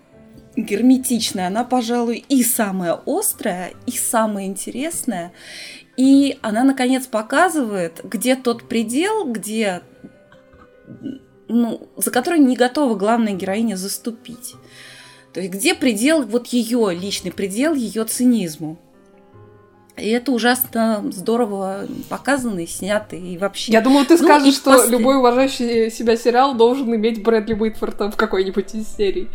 герметичная, 0.56 1.46
она, 1.46 1.62
пожалуй, 1.62 2.24
и 2.28 2.42
самая 2.42 2.98
острая, 3.06 3.72
и 3.86 3.92
самая 3.92 4.46
интересная. 4.46 5.32
И 5.96 6.38
она, 6.42 6.64
наконец, 6.64 7.06
показывает, 7.06 8.00
где 8.02 8.34
тот 8.34 8.68
предел, 8.68 9.30
где 9.30 9.82
ну, 11.50 11.88
за 11.96 12.10
который 12.10 12.38
не 12.38 12.56
готова 12.56 12.94
главная 12.94 13.34
героиня 13.34 13.76
заступить. 13.76 14.54
То 15.32 15.40
есть 15.40 15.52
где 15.52 15.74
предел, 15.74 16.22
вот 16.22 16.48
ее 16.48 16.94
личный 16.94 17.32
предел, 17.32 17.74
ее 17.74 18.04
цинизму. 18.04 18.78
И 19.96 20.08
это 20.08 20.32
ужасно 20.32 21.04
здорово 21.10 21.86
показано 22.08 22.60
и 22.60 22.66
снято, 22.66 23.16
и 23.16 23.36
вообще... 23.36 23.72
Я 23.72 23.82
думала, 23.82 24.04
ты 24.06 24.16
ну, 24.16 24.24
скажешь, 24.24 24.54
что 24.54 24.72
после... 24.72 24.96
любой 24.96 25.18
уважающий 25.18 25.90
себя 25.90 26.16
сериал 26.16 26.54
должен 26.54 26.94
иметь 26.94 27.22
Брэдли 27.22 27.54
Уитфорда 27.54 28.10
в 28.10 28.16
какой-нибудь 28.16 28.74
из 28.74 28.88
серий. 28.88 29.28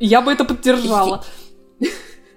Я 0.00 0.20
бы 0.20 0.32
это 0.32 0.44
поддержала. 0.44 1.24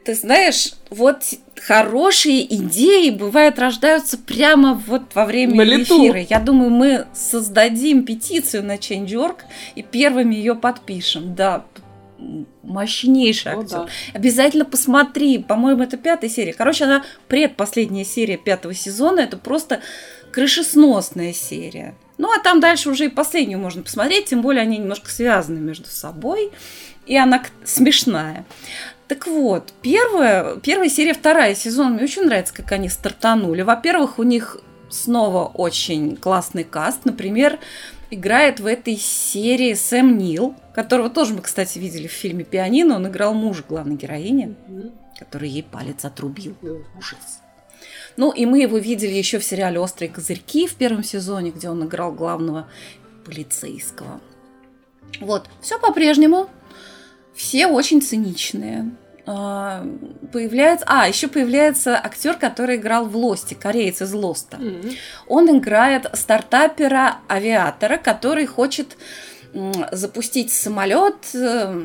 Ты 0.07 0.15
знаешь, 0.15 0.71
вот 0.89 1.21
хорошие 1.59 2.45
идеи 2.55 3.09
бывают 3.09 3.59
рождаются 3.59 4.17
прямо 4.17 4.73
вот 4.73 5.01
во 5.13 5.25
время 5.25 5.65
на 5.65 5.83
эфира. 5.83 6.21
Я 6.29 6.39
думаю, 6.39 6.69
мы 6.69 7.07
создадим 7.13 8.05
петицию 8.05 8.63
на 8.63 8.77
Change.org 8.77 9.43
и 9.75 9.83
первыми 9.83 10.33
ее 10.33 10.55
подпишем. 10.55 11.35
Да, 11.35 11.65
мощнейший 12.63 13.51
актер. 13.51 13.79
да. 13.79 13.87
Обязательно 14.13 14.63
посмотри. 14.63 15.39
По-моему, 15.39 15.83
это 15.83 15.97
пятая 15.97 16.29
серия. 16.29 16.53
Короче, 16.53 16.85
она 16.85 17.03
предпоследняя 17.27 18.05
серия 18.05 18.37
пятого 18.37 18.73
сезона. 18.73 19.19
Это 19.19 19.35
просто 19.35 19.81
крышесносная 20.31 21.33
серия. 21.33 21.95
Ну, 22.17 22.31
а 22.31 22.41
там 22.41 22.61
дальше 22.61 22.89
уже 22.89 23.07
и 23.07 23.09
последнюю 23.09 23.59
можно 23.59 23.83
посмотреть, 23.83 24.27
тем 24.27 24.41
более 24.41 24.61
они 24.61 24.77
немножко 24.77 25.09
связаны 25.09 25.59
между 25.59 25.89
собой, 25.89 26.51
и 27.05 27.17
она 27.17 27.43
смешная. 27.65 28.45
Так 29.07 29.25
вот, 29.25 29.73
первая, 29.81 30.57
первая 30.57 30.89
серия, 30.89 31.13
вторая 31.13 31.55
сезон, 31.55 31.93
мне 31.93 32.03
очень 32.03 32.23
нравится, 32.23 32.53
как 32.53 32.71
они 32.73 32.89
стартанули. 32.89 33.61
Во-первых, 33.61 34.19
у 34.19 34.23
них 34.23 34.61
снова 34.89 35.45
очень 35.45 36.17
классный 36.17 36.65
каст. 36.65 37.05
Например, 37.05 37.57
играет 38.09 38.59
в 38.59 38.65
этой 38.65 38.97
серии 38.97 39.73
Сэм 39.73 40.17
Нил, 40.17 40.55
которого 40.73 41.09
тоже 41.09 41.33
мы, 41.33 41.41
кстати, 41.41 41.79
видели 41.79 42.07
в 42.07 42.11
фильме 42.11 42.43
«Пианино». 42.43 42.95
Он 42.95 43.07
играл 43.07 43.33
мужа 43.33 43.63
главной 43.67 43.95
героини, 43.95 44.55
который 45.17 45.49
ей 45.49 45.63
палец 45.63 46.03
отрубил. 46.03 46.55
Ужас. 46.97 47.41
Ну, 48.17 48.31
и 48.31 48.45
мы 48.45 48.59
его 48.59 48.77
видели 48.77 49.13
еще 49.13 49.39
в 49.39 49.43
сериале 49.43 49.79
«Острые 49.79 50.09
козырьки» 50.09 50.67
в 50.67 50.75
первом 50.75 51.03
сезоне, 51.03 51.51
где 51.51 51.69
он 51.69 51.85
играл 51.85 52.11
главного 52.11 52.67
полицейского. 53.23 54.19
Вот, 55.21 55.47
все 55.61 55.79
по-прежнему. 55.79 56.49
Все 57.37 57.67
очень 57.67 58.01
циничные. 58.01 58.89
А, 59.27 59.85
появляется, 60.33 60.85
а 60.87 61.07
еще 61.07 61.27
появляется 61.27 61.95
актер, 61.95 62.33
который 62.35 62.77
играл 62.77 63.05
в 63.05 63.15
Лосте, 63.15 63.53
кореец 63.55 64.01
из 64.01 64.13
Лоста. 64.13 64.57
Mm-hmm. 64.57 64.95
Он 65.27 65.57
играет 65.57 66.07
стартапера, 66.13 67.19
авиатора, 67.29 67.97
который 67.97 68.47
хочет 68.47 68.97
запустить 69.91 70.51
самолет 70.51 71.15
э, 71.33 71.81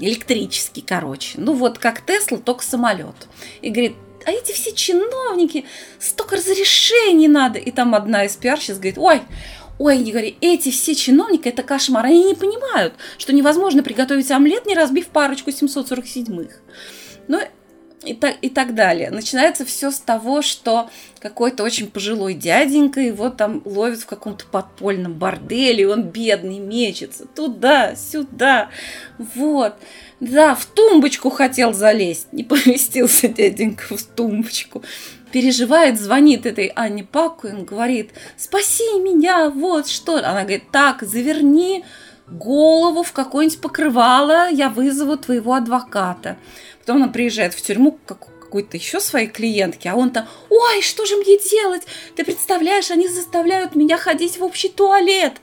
электрический, 0.00 0.82
короче. 0.82 1.38
Ну 1.38 1.54
вот 1.54 1.78
как 1.78 2.04
Тесла, 2.04 2.38
только 2.38 2.64
самолет. 2.64 3.28
И 3.60 3.70
говорит, 3.70 3.94
а 4.24 4.30
эти 4.30 4.52
все 4.52 4.72
чиновники, 4.72 5.64
столько 5.98 6.36
разрешений 6.36 7.28
надо. 7.28 7.58
И 7.58 7.70
там 7.70 7.94
одна 7.94 8.24
из 8.24 8.36
пиарщиц 8.36 8.74
говорит, 8.74 8.98
ой, 8.98 9.22
ой, 9.82 9.98
не 9.98 10.12
говори, 10.12 10.36
эти 10.40 10.70
все 10.70 10.94
чиновники, 10.94 11.48
это 11.48 11.64
кошмар. 11.64 12.06
Они 12.06 12.24
не 12.24 12.34
понимают, 12.34 12.94
что 13.18 13.32
невозможно 13.32 13.82
приготовить 13.82 14.30
омлет, 14.30 14.64
не 14.64 14.76
разбив 14.76 15.08
парочку 15.08 15.50
747-х. 15.50 16.54
Ну, 17.26 17.40
и 18.04 18.14
так, 18.14 18.36
и 18.42 18.48
так 18.48 18.74
далее. 18.74 19.10
Начинается 19.10 19.64
все 19.64 19.90
с 19.90 19.98
того, 19.98 20.42
что 20.42 20.88
какой-то 21.18 21.64
очень 21.64 21.90
пожилой 21.90 22.34
дяденька 22.34 23.00
его 23.00 23.28
там 23.28 23.62
ловит 23.64 24.00
в 24.00 24.06
каком-то 24.06 24.44
подпольном 24.46 25.14
борделе, 25.14 25.82
и 25.82 25.86
он 25.86 26.02
бедный 26.02 26.58
мечется 26.58 27.26
туда, 27.26 27.96
сюда, 27.96 28.70
вот. 29.18 29.74
Да, 30.20 30.54
в 30.54 30.66
тумбочку 30.66 31.30
хотел 31.30 31.72
залезть, 31.72 32.32
не 32.32 32.44
поместился 32.44 33.26
дяденька 33.26 33.96
в 33.96 34.02
тумбочку 34.04 34.84
переживает, 35.32 35.98
звонит 35.98 36.46
этой 36.46 36.66
Анне 36.68 37.04
Паку 37.04 37.48
и 37.48 37.52
говорит, 37.52 38.10
спаси 38.36 39.00
меня, 39.00 39.50
вот 39.50 39.88
что. 39.88 40.16
Она 40.16 40.42
говорит, 40.42 40.70
так, 40.70 41.02
заверни 41.02 41.84
голову 42.28 43.02
в 43.02 43.12
какое-нибудь 43.12 43.60
покрывало, 43.60 44.48
я 44.50 44.68
вызову 44.68 45.16
твоего 45.16 45.54
адвоката. 45.54 46.36
Потом 46.80 46.96
она 46.96 47.08
приезжает 47.08 47.54
в 47.54 47.62
тюрьму 47.62 47.98
как 48.06 48.28
какой-то 48.52 48.76
еще 48.76 49.00
своей 49.00 49.28
клиентки, 49.28 49.88
а 49.88 49.96
он-то, 49.96 50.28
ой, 50.50 50.82
что 50.82 51.06
же 51.06 51.16
мне 51.16 51.38
делать? 51.38 51.84
Ты 52.16 52.22
представляешь, 52.22 52.90
они 52.90 53.08
заставляют 53.08 53.74
меня 53.74 53.96
ходить 53.96 54.36
в 54.36 54.44
общий 54.44 54.68
туалет. 54.68 55.40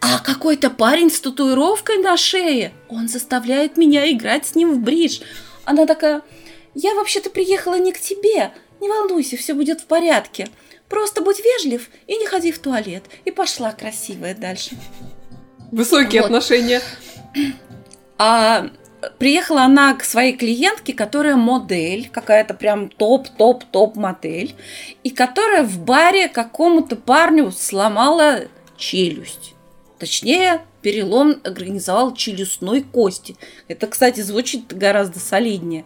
А 0.00 0.20
какой-то 0.20 0.70
парень 0.70 1.10
с 1.10 1.20
татуировкой 1.20 1.98
на 1.98 2.16
шее, 2.16 2.72
он 2.88 3.08
заставляет 3.08 3.76
меня 3.76 4.10
играть 4.10 4.46
с 4.46 4.54
ним 4.54 4.72
в 4.72 4.78
бридж. 4.78 5.20
Она 5.66 5.84
такая, 5.84 6.22
я 6.74 6.94
вообще-то 6.94 7.28
приехала 7.28 7.78
не 7.78 7.92
к 7.92 8.00
тебе, 8.00 8.54
не 8.80 8.88
волнуйся, 8.88 9.36
все 9.36 9.54
будет 9.54 9.80
в 9.80 9.86
порядке. 9.86 10.48
Просто 10.88 11.20
будь 11.20 11.40
вежлив 11.40 11.88
и 12.06 12.16
не 12.16 12.26
ходи 12.26 12.52
в 12.52 12.58
туалет. 12.58 13.04
И 13.24 13.30
пошла 13.30 13.72
красивая 13.72 14.34
дальше. 14.34 14.76
Высокие 15.72 16.22
вот. 16.22 16.26
отношения. 16.26 16.80
А 18.18 18.70
приехала 19.18 19.64
она 19.64 19.94
к 19.94 20.02
своей 20.02 20.34
клиентке, 20.34 20.94
которая 20.94 21.36
модель, 21.36 22.08
какая-то 22.10 22.54
прям 22.54 22.88
топ-топ-топ 22.88 23.94
модель, 23.94 24.54
и 25.02 25.10
которая 25.10 25.64
в 25.64 25.78
баре 25.80 26.28
какому-то 26.28 26.96
парню 26.96 27.52
сломала 27.52 28.44
челюсть. 28.78 29.54
Точнее, 29.98 30.62
перелом 30.82 31.40
организовал 31.42 32.14
челюстной 32.14 32.82
кости. 32.82 33.36
Это, 33.68 33.86
кстати, 33.86 34.20
звучит 34.20 34.76
гораздо 34.76 35.18
солиднее. 35.18 35.84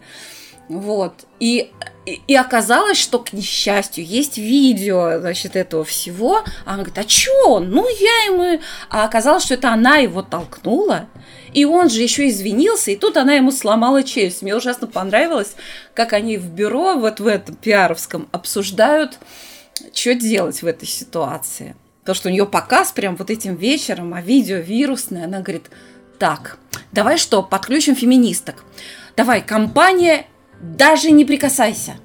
Вот. 0.67 1.25
И, 1.39 1.71
и, 2.05 2.21
и 2.27 2.35
оказалось, 2.35 2.97
что, 2.97 3.19
к 3.19 3.33
несчастью, 3.33 4.05
есть 4.05 4.37
видео, 4.37 5.19
значит, 5.19 5.55
этого 5.55 5.83
всего. 5.83 6.43
А 6.65 6.73
она 6.73 6.83
говорит, 6.83 6.97
а 6.97 7.03
чё 7.03 7.31
он? 7.47 7.69
Ну, 7.69 7.87
я 7.87 8.33
ему... 8.33 8.59
А 8.89 9.05
оказалось, 9.05 9.43
что 9.43 9.53
это 9.53 9.71
она 9.71 9.97
его 9.97 10.21
толкнула. 10.21 11.07
И 11.53 11.65
он 11.65 11.89
же 11.89 12.01
еще 12.01 12.27
извинился, 12.29 12.91
и 12.91 12.95
тут 12.95 13.17
она 13.17 13.33
ему 13.33 13.51
сломала 13.51 14.03
челюсть. 14.03 14.41
Мне 14.41 14.55
ужасно 14.55 14.87
понравилось, 14.87 15.55
как 15.93 16.13
они 16.13 16.37
в 16.37 16.45
бюро, 16.45 16.95
вот 16.95 17.19
в 17.19 17.27
этом 17.27 17.55
пиаровском, 17.55 18.27
обсуждают, 18.31 19.19
что 19.93 20.15
делать 20.15 20.61
в 20.61 20.67
этой 20.67 20.87
ситуации. 20.87 21.75
То, 22.05 22.13
что 22.13 22.29
у 22.29 22.31
нее 22.31 22.47
показ 22.47 22.91
прям 22.93 23.15
вот 23.15 23.29
этим 23.29 23.55
вечером, 23.55 24.13
а 24.13 24.21
видео 24.21 24.57
вирусное, 24.57 25.25
она 25.25 25.41
говорит, 25.41 25.69
так, 26.17 26.57
давай 26.91 27.17
что, 27.17 27.43
подключим 27.43 27.95
феминисток. 27.95 28.63
Давай, 29.15 29.41
компания 29.41 30.25
даже 30.61 31.11
не 31.11 31.25
прикасайся. 31.25 31.95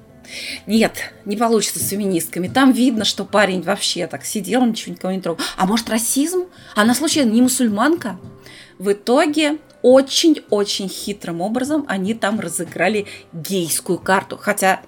Нет, 0.65 1.13
не 1.25 1.37
получится 1.37 1.79
с 1.79 1.89
феминистками. 1.89 2.47
Там 2.47 2.71
видно, 2.71 3.05
что 3.05 3.23
парень 3.23 3.61
вообще 3.61 4.07
так 4.07 4.25
сидел, 4.25 4.65
ничего 4.65 4.93
никого 4.93 5.13
не 5.13 5.21
трогал. 5.21 5.43
А 5.55 5.65
может 5.65 5.89
расизм? 5.89 6.45
Она 6.75 6.93
случайно 6.93 7.31
не 7.31 7.41
мусульманка? 7.41 8.19
В 8.77 8.91
итоге 8.91 9.57
очень-очень 9.81 10.89
хитрым 10.89 11.41
образом 11.41 11.85
они 11.87 12.13
там 12.13 12.39
разыграли 12.39 13.05
гейскую 13.31 13.99
карту. 13.99 14.37
Хотя 14.37 14.81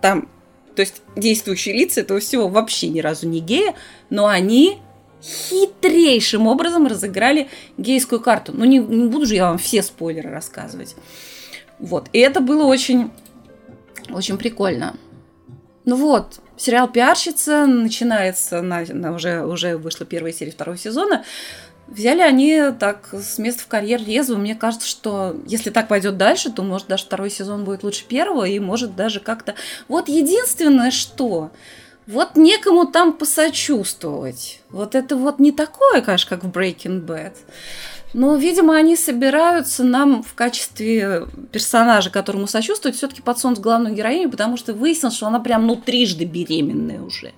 там, 0.00 0.28
то 0.74 0.82
есть 0.82 1.02
действующие 1.16 1.76
лица 1.76 2.02
этого 2.02 2.20
всего 2.20 2.48
вообще 2.48 2.88
ни 2.88 3.00
разу 3.00 3.28
не 3.28 3.40
гея, 3.40 3.74
но 4.08 4.28
они 4.28 4.78
хитрейшим 5.22 6.46
образом 6.46 6.86
разыграли 6.86 7.48
гейскую 7.76 8.20
карту. 8.20 8.52
Ну, 8.54 8.64
не, 8.64 8.78
не 8.78 9.08
буду 9.08 9.26
же 9.26 9.34
я 9.34 9.48
вам 9.48 9.58
все 9.58 9.82
спойлеры 9.82 10.30
рассказывать. 10.30 10.94
Вот. 11.78 12.08
И 12.12 12.18
это 12.18 12.40
было 12.40 12.64
очень, 12.64 13.10
очень 14.10 14.38
прикольно. 14.38 14.96
Ну 15.84 15.96
вот, 15.96 16.40
сериал 16.56 16.88
«Пиарщица» 16.88 17.66
начинается, 17.66 18.60
на, 18.60 18.84
на, 18.88 19.14
уже, 19.14 19.44
уже 19.44 19.76
вышла 19.76 20.04
первая 20.04 20.32
серия 20.32 20.50
второго 20.50 20.76
сезона. 20.76 21.24
Взяли 21.86 22.20
они 22.20 22.72
так 22.80 23.10
с 23.12 23.38
места 23.38 23.62
в 23.62 23.68
карьер 23.68 24.02
резво. 24.04 24.36
Мне 24.36 24.56
кажется, 24.56 24.88
что 24.88 25.36
если 25.46 25.70
так 25.70 25.86
пойдет 25.86 26.16
дальше, 26.16 26.50
то, 26.50 26.62
может, 26.62 26.88
даже 26.88 27.04
второй 27.04 27.30
сезон 27.30 27.64
будет 27.64 27.84
лучше 27.84 28.04
первого, 28.04 28.44
и 28.44 28.58
может 28.58 28.96
даже 28.96 29.20
как-то... 29.20 29.54
Вот 29.86 30.08
единственное, 30.08 30.90
что... 30.90 31.52
Вот 32.06 32.36
некому 32.36 32.86
там 32.86 33.12
посочувствовать. 33.12 34.60
Вот 34.70 34.94
это 34.94 35.16
вот 35.16 35.40
не 35.40 35.50
такое, 35.50 36.02
конечно, 36.02 36.36
как 36.36 36.44
в 36.44 36.50
Breaking 36.50 37.04
Bad. 37.04 37.32
Но, 38.16 38.34
видимо, 38.34 38.74
они 38.74 38.96
собираются 38.96 39.84
нам 39.84 40.22
в 40.22 40.32
качестве 40.32 41.26
персонажа, 41.52 42.08
которому 42.08 42.46
сочувствовать, 42.46 42.96
все-таки 42.96 43.20
подсунуть 43.20 43.58
главную 43.58 43.94
героиню, 43.94 44.30
потому 44.30 44.56
что 44.56 44.72
выяснилось, 44.72 45.16
что 45.16 45.26
она 45.26 45.38
прям 45.38 45.66
ну 45.66 45.76
трижды 45.76 46.24
беременная 46.24 47.02
уже. 47.02 47.34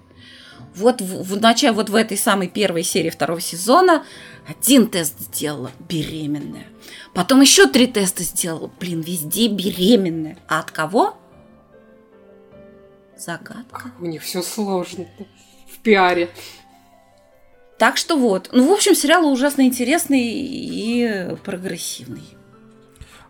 Вот 0.76 1.00
в, 1.00 1.24
в 1.24 1.40
начале, 1.40 1.72
вот 1.72 1.90
в 1.90 1.96
этой 1.96 2.16
самой 2.16 2.46
первой 2.46 2.84
серии 2.84 3.10
второго 3.10 3.40
сезона 3.40 4.04
один 4.46 4.86
тест 4.86 5.18
сделала 5.18 5.72
беременная. 5.88 6.68
Потом 7.12 7.40
еще 7.40 7.66
три 7.66 7.88
теста 7.88 8.22
сделала. 8.22 8.70
Блин, 8.78 9.00
везде 9.00 9.48
беременная. 9.48 10.38
А 10.46 10.60
от 10.60 10.70
кого? 10.70 11.16
Загадка. 13.16 13.90
У 13.98 14.06
них 14.06 14.22
все 14.22 14.42
сложно 14.42 15.06
в 15.68 15.78
пиаре. 15.78 16.30
Так 17.78 17.96
что 17.96 18.18
вот. 18.18 18.50
Ну, 18.52 18.68
в 18.68 18.72
общем, 18.72 18.94
сериал 18.94 19.30
ужасно 19.30 19.62
интересный 19.62 20.20
и 20.20 21.36
прогрессивный. 21.44 22.24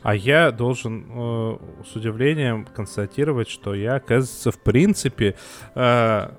А 0.02 0.14
я 0.14 0.52
должен 0.52 1.06
э, 1.10 1.58
с 1.90 1.96
удивлением 1.96 2.64
констатировать, 2.64 3.48
что 3.48 3.74
я, 3.74 3.96
оказывается, 3.96 4.50
в 4.52 4.58
принципе, 4.58 5.34
э, 5.74 6.30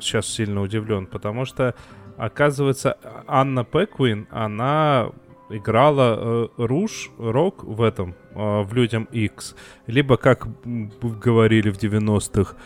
сейчас 0.00 0.26
сильно 0.26 0.60
удивлен, 0.60 1.06
потому 1.06 1.44
что, 1.44 1.74
оказывается, 2.18 2.98
Анна 3.26 3.64
Пеквин, 3.64 4.26
она 4.30 5.12
играла 5.48 6.18
э, 6.18 6.48
Руш 6.56 7.10
Рок 7.16 7.62
в 7.62 7.80
этом, 7.80 8.14
э, 8.34 8.62
в 8.62 8.74
Людям 8.74 9.04
X, 9.12 9.54
либо, 9.86 10.16
как 10.16 10.48
говорили 10.64 11.70
в 11.70 11.78
90-х, 11.78 12.56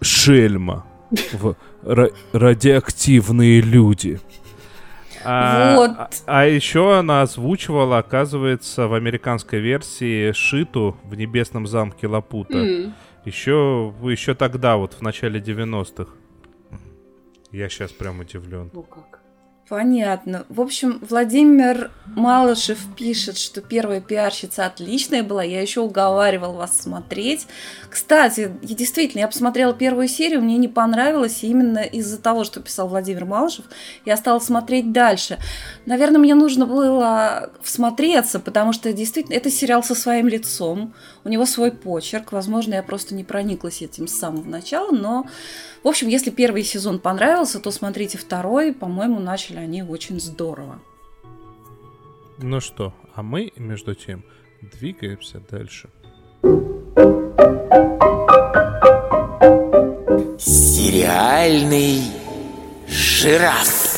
Шельма 0.00 0.86
в 1.32 1.56
радиоактивные 1.82 3.60
люди. 3.60 4.20
А, 5.22 5.76
вот. 5.76 5.90
а, 5.90 6.10
а 6.26 6.46
еще 6.46 6.96
она 6.96 7.22
озвучивала, 7.22 7.98
оказывается, 7.98 8.88
в 8.88 8.94
американской 8.94 9.60
версии 9.60 10.32
Шиту 10.32 10.96
в 11.04 11.14
небесном 11.14 11.66
замке 11.66 12.06
Лапута. 12.06 12.58
Mm. 12.58 12.92
Еще, 13.26 13.94
еще 14.02 14.34
тогда, 14.34 14.76
вот 14.76 14.94
в 14.94 15.02
начале 15.02 15.40
90-х. 15.40 16.10
Я 17.52 17.68
сейчас 17.68 17.92
прям 17.92 18.20
удивлен. 18.20 18.70
Ну 18.72 18.82
как? 18.82 19.20
Понятно. 19.70 20.46
В 20.48 20.60
общем, 20.60 20.98
Владимир 21.08 21.92
Малышев 22.16 22.80
пишет, 22.96 23.38
что 23.38 23.60
первая 23.60 24.00
пиарщица 24.00 24.66
отличная 24.66 25.22
была. 25.22 25.44
Я 25.44 25.62
еще 25.62 25.80
уговаривал 25.80 26.54
вас 26.54 26.76
смотреть. 26.80 27.46
Кстати, 27.88 28.50
я 28.62 28.74
действительно, 28.74 29.20
я 29.20 29.28
посмотрела 29.28 29.72
первую 29.72 30.08
серию, 30.08 30.42
мне 30.42 30.56
не 30.56 30.66
понравилось. 30.66 31.44
И 31.44 31.46
именно 31.46 31.78
из-за 31.78 32.18
того, 32.18 32.42
что 32.42 32.58
писал 32.58 32.88
Владимир 32.88 33.26
Малышев, 33.26 33.64
я 34.04 34.16
стала 34.16 34.40
смотреть 34.40 34.90
дальше. 34.90 35.38
Наверное, 35.86 36.18
мне 36.18 36.34
нужно 36.34 36.66
было 36.66 37.52
всмотреться, 37.62 38.40
потому 38.40 38.72
что 38.72 38.92
действительно 38.92 39.36
это 39.36 39.52
сериал 39.52 39.84
со 39.84 39.94
своим 39.94 40.26
лицом. 40.26 40.94
У 41.22 41.28
него 41.28 41.46
свой 41.46 41.70
почерк. 41.70 42.32
Возможно, 42.32 42.74
я 42.74 42.82
просто 42.82 43.14
не 43.14 43.22
прониклась 43.22 43.82
этим 43.82 44.08
с 44.08 44.18
самого 44.18 44.48
начала, 44.48 44.90
но 44.90 45.26
в 45.82 45.88
общем, 45.88 46.08
если 46.08 46.30
первый 46.30 46.62
сезон 46.62 46.98
понравился, 46.98 47.58
то 47.58 47.70
смотрите 47.70 48.18
второй. 48.18 48.72
По-моему, 48.72 49.18
начали 49.18 49.59
они 49.60 49.82
очень 49.82 50.20
здорово. 50.20 50.80
Ну 52.38 52.60
что, 52.60 52.94
а 53.14 53.22
мы, 53.22 53.52
между 53.56 53.94
тем, 53.94 54.24
двигаемся 54.62 55.40
дальше. 55.50 55.90
Сериальный 60.38 62.00
жираф. 62.88 63.90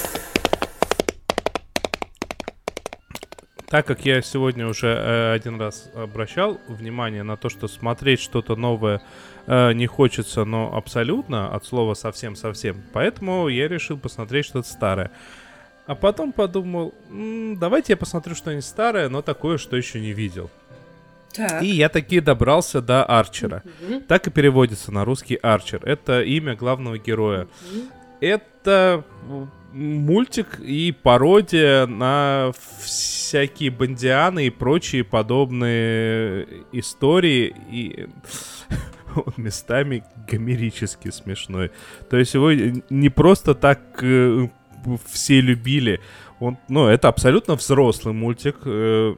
Так 3.73 3.87
как 3.87 4.05
я 4.05 4.21
сегодня 4.21 4.69
уже 4.69 4.89
э, 4.89 5.33
один 5.33 5.59
раз 5.59 5.91
обращал 5.95 6.61
внимание 6.69 7.23
на 7.23 7.39
то, 7.39 7.49
что 7.49 7.69
смотреть 7.69 8.21
что-то 8.21 8.55
новое 8.55 9.01
э, 9.47 9.73
не 9.73 9.87
хочется, 9.87 10.45
но 10.45 10.77
абсолютно, 10.77 11.55
от 11.55 11.65
слова 11.65 11.95
совсем-совсем, 11.95 12.83
поэтому 12.93 13.49
я 13.49 13.69
решил 13.69 13.97
посмотреть 13.97 14.45
что-то 14.45 14.69
старое. 14.69 15.11
А 15.87 15.95
потом 15.95 16.33
подумал, 16.33 16.95
м-м, 17.11 17.59
давайте 17.59 17.95
я 17.95 17.97
посмотрю 17.97 18.35
что-нибудь 18.35 18.65
старое, 18.65 19.09
но 19.09 19.21
такое, 19.23 19.59
что 19.59 19.77
еще 19.77 20.01
не 20.01 20.13
видел. 20.13 20.51
Так. 21.33 21.63
И 21.63 21.67
я 21.67 21.89
таки 21.89 22.21
добрался 22.21 22.81
до 22.81 23.05
Арчера. 23.05 23.63
mm 23.81 24.07
Так 24.07 24.27
и 24.27 24.31
переводится 24.31 24.93
на 24.93 25.05
русский 25.05 25.37
Арчер. 25.37 25.81
Это 25.85 26.23
имя 26.23 26.55
главного 26.55 26.99
героя. 26.99 27.49
mm 27.73 27.91
Это 28.21 29.05
мультик 29.73 30.61
и 30.61 30.93
пародия 30.93 31.87
на 31.87 32.53
всякие 32.81 33.71
бандианы 33.71 34.47
и 34.47 34.51
прочие 34.51 35.05
подобные 35.05 36.47
истории. 36.73 37.55
И 37.71 38.09
он 39.17 39.33
местами 39.37 40.05
гомерически 40.31 41.11
смешной. 41.11 41.71
То 42.11 42.19
есть 42.19 42.35
его 42.35 42.53
не 42.53 43.09
просто 43.09 43.55
так 43.55 43.81
э, 44.03 44.49
все 45.11 45.41
любили. 45.41 46.01
Он, 46.41 46.59
ну, 46.69 46.87
это 46.87 47.09
абсолютно 47.09 47.55
взрослый 47.55 48.15
мультик. 48.15 48.57
Э, 48.65 49.15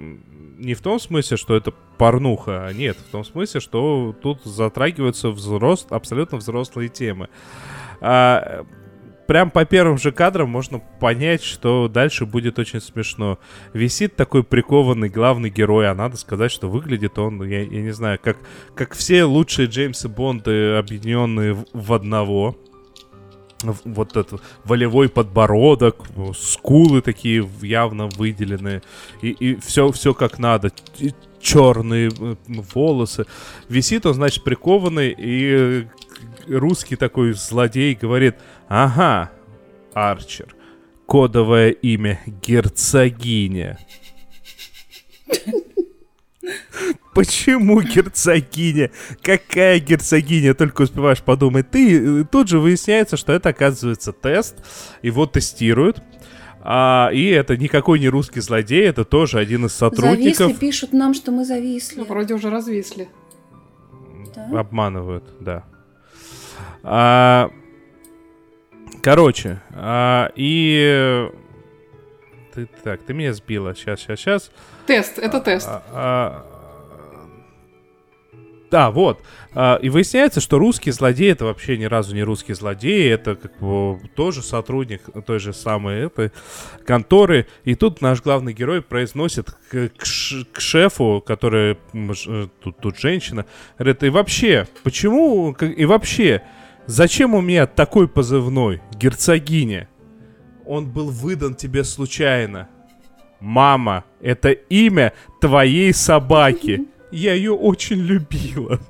не 0.58 0.74
в 0.74 0.80
том 0.80 1.00
смысле, 1.00 1.36
что 1.36 1.56
это 1.56 1.72
порнуха, 1.98 2.66
а 2.66 2.72
нет, 2.72 2.96
в 2.96 3.10
том 3.10 3.24
смысле, 3.24 3.60
что 3.60 4.14
тут 4.20 4.42
затрагиваются 4.44 5.30
взрос, 5.30 5.86
абсолютно 5.90 6.38
взрослые 6.38 6.88
темы. 6.88 7.28
А, 8.00 8.64
прям 9.26 9.50
по 9.50 9.64
первым 9.64 9.98
же 9.98 10.12
кадрам 10.12 10.48
можно 10.48 10.80
понять, 11.00 11.42
что 11.42 11.88
дальше 11.88 12.26
будет 12.26 12.58
очень 12.58 12.80
смешно. 12.80 13.38
Висит 13.72 14.16
такой 14.16 14.44
прикованный 14.44 15.08
главный 15.08 15.50
герой, 15.50 15.88
а 15.88 15.94
надо 15.94 16.16
сказать, 16.16 16.50
что 16.50 16.68
выглядит 16.68 17.18
он, 17.18 17.42
я, 17.44 17.60
я 17.62 17.82
не 17.82 17.92
знаю, 17.92 18.18
как, 18.22 18.38
как 18.74 18.94
все 18.94 19.24
лучшие 19.24 19.68
Джеймсы 19.68 20.08
Бонды, 20.08 20.74
объединенные 20.74 21.54
в, 21.54 21.64
в 21.72 21.92
одного. 21.92 22.56
Вот 23.84 24.16
этот 24.16 24.40
волевой 24.64 25.08
подбородок, 25.08 26.04
скулы 26.36 27.00
такие 27.02 27.48
явно 27.62 28.08
выделенные, 28.08 28.82
и, 29.22 29.30
и 29.30 29.56
все, 29.56 29.90
все 29.92 30.14
как 30.14 30.38
надо, 30.38 30.70
черные 31.40 32.08
э, 32.08 32.36
волосы. 32.46 33.26
Висит 33.68 34.06
он, 34.06 34.14
значит, 34.14 34.44
прикованный, 34.44 35.14
и 35.16 35.86
русский 36.48 36.96
такой 36.96 37.32
злодей 37.34 37.94
говорит, 37.94 38.36
ага, 38.68 39.30
Арчер, 39.92 40.54
кодовое 41.06 41.70
имя 41.70 42.20
герцогиня. 42.26 43.78
Почему 47.14 47.80
герцогиня? 47.80 48.90
Какая 49.22 49.78
герцогиня? 49.78 50.54
Только 50.54 50.82
успеваешь 50.82 51.22
подумать. 51.22 51.70
Ты 51.70 52.20
э, 52.20 52.24
тут 52.24 52.48
же 52.48 52.58
выясняется, 52.58 53.16
что 53.16 53.32
это 53.32 53.50
оказывается 53.50 54.12
тест. 54.12 54.56
Его 55.02 55.26
тестируют. 55.26 56.02
А, 56.66 57.10
и 57.12 57.26
это 57.26 57.58
никакой 57.58 58.00
не 58.00 58.08
русский 58.08 58.40
злодей, 58.40 58.88
это 58.88 59.04
тоже 59.04 59.38
один 59.38 59.66
из 59.66 59.74
сотрудников. 59.74 60.38
Зависли, 60.38 60.58
пишут 60.58 60.92
нам, 60.94 61.12
что 61.12 61.30
мы 61.30 61.44
зависли. 61.44 61.98
Ну, 62.00 62.06
вроде 62.06 62.32
уже 62.32 62.48
развисли. 62.48 63.08
Да? 64.34 64.60
Обманывают, 64.60 65.24
да. 65.40 65.64
А, 66.82 67.50
короче, 69.02 69.60
а, 69.72 70.32
и... 70.36 71.28
Ты, 72.54 72.66
так, 72.82 73.02
ты 73.02 73.12
меня 73.12 73.34
сбила. 73.34 73.74
Сейчас, 73.74 74.00
сейчас, 74.00 74.20
сейчас. 74.20 74.50
Тест, 74.86 75.18
это 75.18 75.40
тест. 75.40 75.68
А, 75.68 75.82
а, 75.92 76.53
да, 78.74 78.90
вот. 78.90 79.22
А, 79.52 79.76
и 79.76 79.88
выясняется, 79.88 80.40
что 80.40 80.58
русский 80.58 80.90
злодей 80.90 81.30
это 81.30 81.44
вообще 81.44 81.78
ни 81.78 81.84
разу 81.84 82.12
не 82.12 82.24
русский 82.24 82.54
злодей, 82.54 83.08
это 83.08 83.36
как 83.36 83.56
бы 83.60 84.00
тоже 84.16 84.42
сотрудник 84.42 85.02
той 85.24 85.38
же 85.38 85.52
самой 85.52 86.06
этой 86.06 86.32
конторы. 86.84 87.46
И 87.62 87.76
тут 87.76 88.00
наш 88.00 88.20
главный 88.20 88.52
герой 88.52 88.82
произносит 88.82 89.52
к, 89.70 89.90
к 89.90 90.60
шефу, 90.60 91.22
который 91.24 91.78
э, 91.92 92.48
тут, 92.64 92.78
тут 92.78 92.98
женщина, 92.98 93.46
говорит, 93.78 94.02
и 94.02 94.08
вообще, 94.08 94.66
почему, 94.82 95.52
и 95.52 95.84
вообще, 95.84 96.42
зачем 96.86 97.36
у 97.36 97.40
меня 97.40 97.68
такой 97.68 98.08
позывной, 98.08 98.82
герцогиня? 98.96 99.88
Он 100.66 100.90
был 100.90 101.10
выдан 101.10 101.54
тебе 101.54 101.84
случайно. 101.84 102.68
Мама, 103.38 104.02
это 104.20 104.50
имя 104.50 105.12
твоей 105.40 105.94
собаки. 105.94 106.88
Я 107.14 107.34
ее 107.34 107.52
очень 107.52 107.98
любила. 107.98 108.80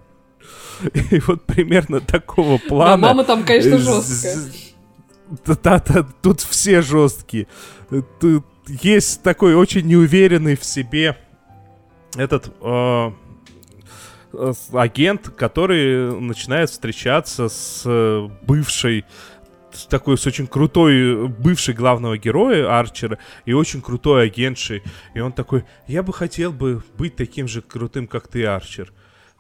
И 1.11 1.21
вот 1.21 1.43
примерно 1.45 2.01
такого 2.01 2.59
Да, 2.59 2.69
плана. 2.69 2.97
мама 2.97 3.25
там, 3.25 3.45
конечно, 3.45 3.79
жесткая. 3.79 4.37
Да-да, 5.47 6.07
тут 6.23 6.41
все 6.41 6.83
жесткие. 6.83 7.47
Тут 8.21 8.45
есть 8.67 9.23
такой 9.23 9.55
очень 9.55 9.87
неуверенный 9.87 10.57
в 10.57 10.65
себе 10.65 11.17
этот 12.17 12.53
э, 12.61 13.11
агент, 14.73 15.29
который 15.31 16.21
начинает 16.21 16.71
встречаться 16.71 17.49
с 17.49 17.83
э, 17.85 18.29
бывшей 18.43 19.05
такой 19.89 20.19
с 20.19 20.27
очень 20.27 20.47
крутой 20.47 20.95
э, 20.95 21.27
бывшей 21.27 21.75
главного 21.75 22.19
героя 22.19 22.79
Арчера 22.79 23.19
и 23.45 23.53
очень 23.53 23.83
крутой 23.83 24.27
агентшей. 24.27 24.83
И 25.15 25.21
он 25.21 25.33
такой, 25.33 25.65
я 25.87 26.03
бы 26.03 26.13
хотел 26.13 26.53
бы 26.53 26.83
быть 26.97 27.17
таким 27.17 27.49
же 27.49 27.63
крутым, 27.63 28.07
как 28.07 28.29
ты, 28.29 28.45
Арчер. 28.45 28.93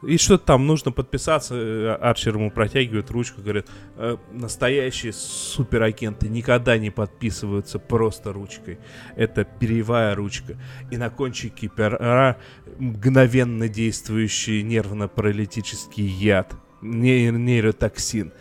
И 0.06 0.18
что-то 0.18 0.44
там 0.44 0.66
нужно 0.66 0.92
подписаться. 0.92 1.54
э, 1.54 1.94
Арчер 2.00 2.34
ему 2.36 2.50
протягивает 2.50 3.10
ручку, 3.10 3.40
говорит, 3.40 3.66
«Э, 3.96 4.16
настоящие 4.32 5.12
суперагенты 5.12 6.28
никогда 6.28 6.76
не 6.76 6.90
подписываются 6.90 7.78
просто 7.78 8.32
ручкой. 8.32 8.78
Это 9.16 9.44
перьевая 9.44 10.14
ручка. 10.14 10.58
И 10.90 10.96
на 10.96 11.10
кончике 11.10 11.68
пера 11.68 12.36
мгновенно 12.78 13.68
действующий 13.68 14.62
нервно-паралитический 14.62 16.06
яд. 16.06 16.54
Не- 16.82 17.30
нейротоксин. 17.30 18.32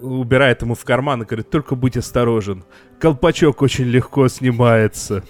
Убирает 0.00 0.62
ему 0.62 0.74
в 0.74 0.84
карман 0.84 1.22
и 1.22 1.26
говорит, 1.26 1.50
только 1.50 1.74
будь 1.74 1.96
осторожен. 1.96 2.64
Колпачок 2.98 3.62
очень 3.62 3.84
легко 3.84 4.28
снимается. 4.28 5.22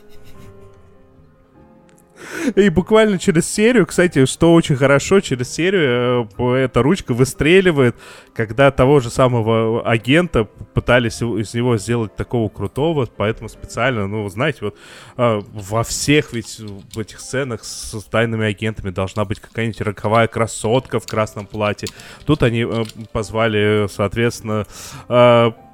И 2.56 2.68
буквально 2.68 3.18
через 3.18 3.48
серию, 3.48 3.86
кстати, 3.86 4.24
что 4.26 4.54
очень 4.54 4.76
хорошо, 4.76 5.20
через 5.20 5.52
серию 5.52 6.28
э, 6.38 6.54
эта 6.56 6.82
ручка 6.82 7.12
выстреливает, 7.14 7.96
когда 8.34 8.70
того 8.70 9.00
же 9.00 9.10
самого 9.10 9.82
агента 9.82 10.44
пытались 10.44 11.22
из 11.22 11.54
него 11.54 11.76
сделать 11.76 12.16
такого 12.16 12.48
крутого, 12.48 13.06
поэтому 13.16 13.48
специально, 13.48 14.06
ну, 14.06 14.28
знаете, 14.28 14.58
вот 14.62 14.76
э, 15.16 15.40
во 15.52 15.84
всех 15.84 16.32
ведь 16.32 16.60
в 16.94 16.98
этих 16.98 17.20
сценах 17.20 17.64
с 17.64 17.92
тайными 18.10 18.46
агентами 18.46 18.90
должна 18.90 19.24
быть 19.24 19.40
какая-нибудь 19.40 19.80
роковая 19.80 20.26
красотка 20.26 21.00
в 21.00 21.06
красном 21.06 21.46
платье. 21.46 21.88
Тут 22.24 22.42
они 22.42 22.62
э, 22.62 22.84
позвали, 23.12 23.86
соответственно, 23.88 24.66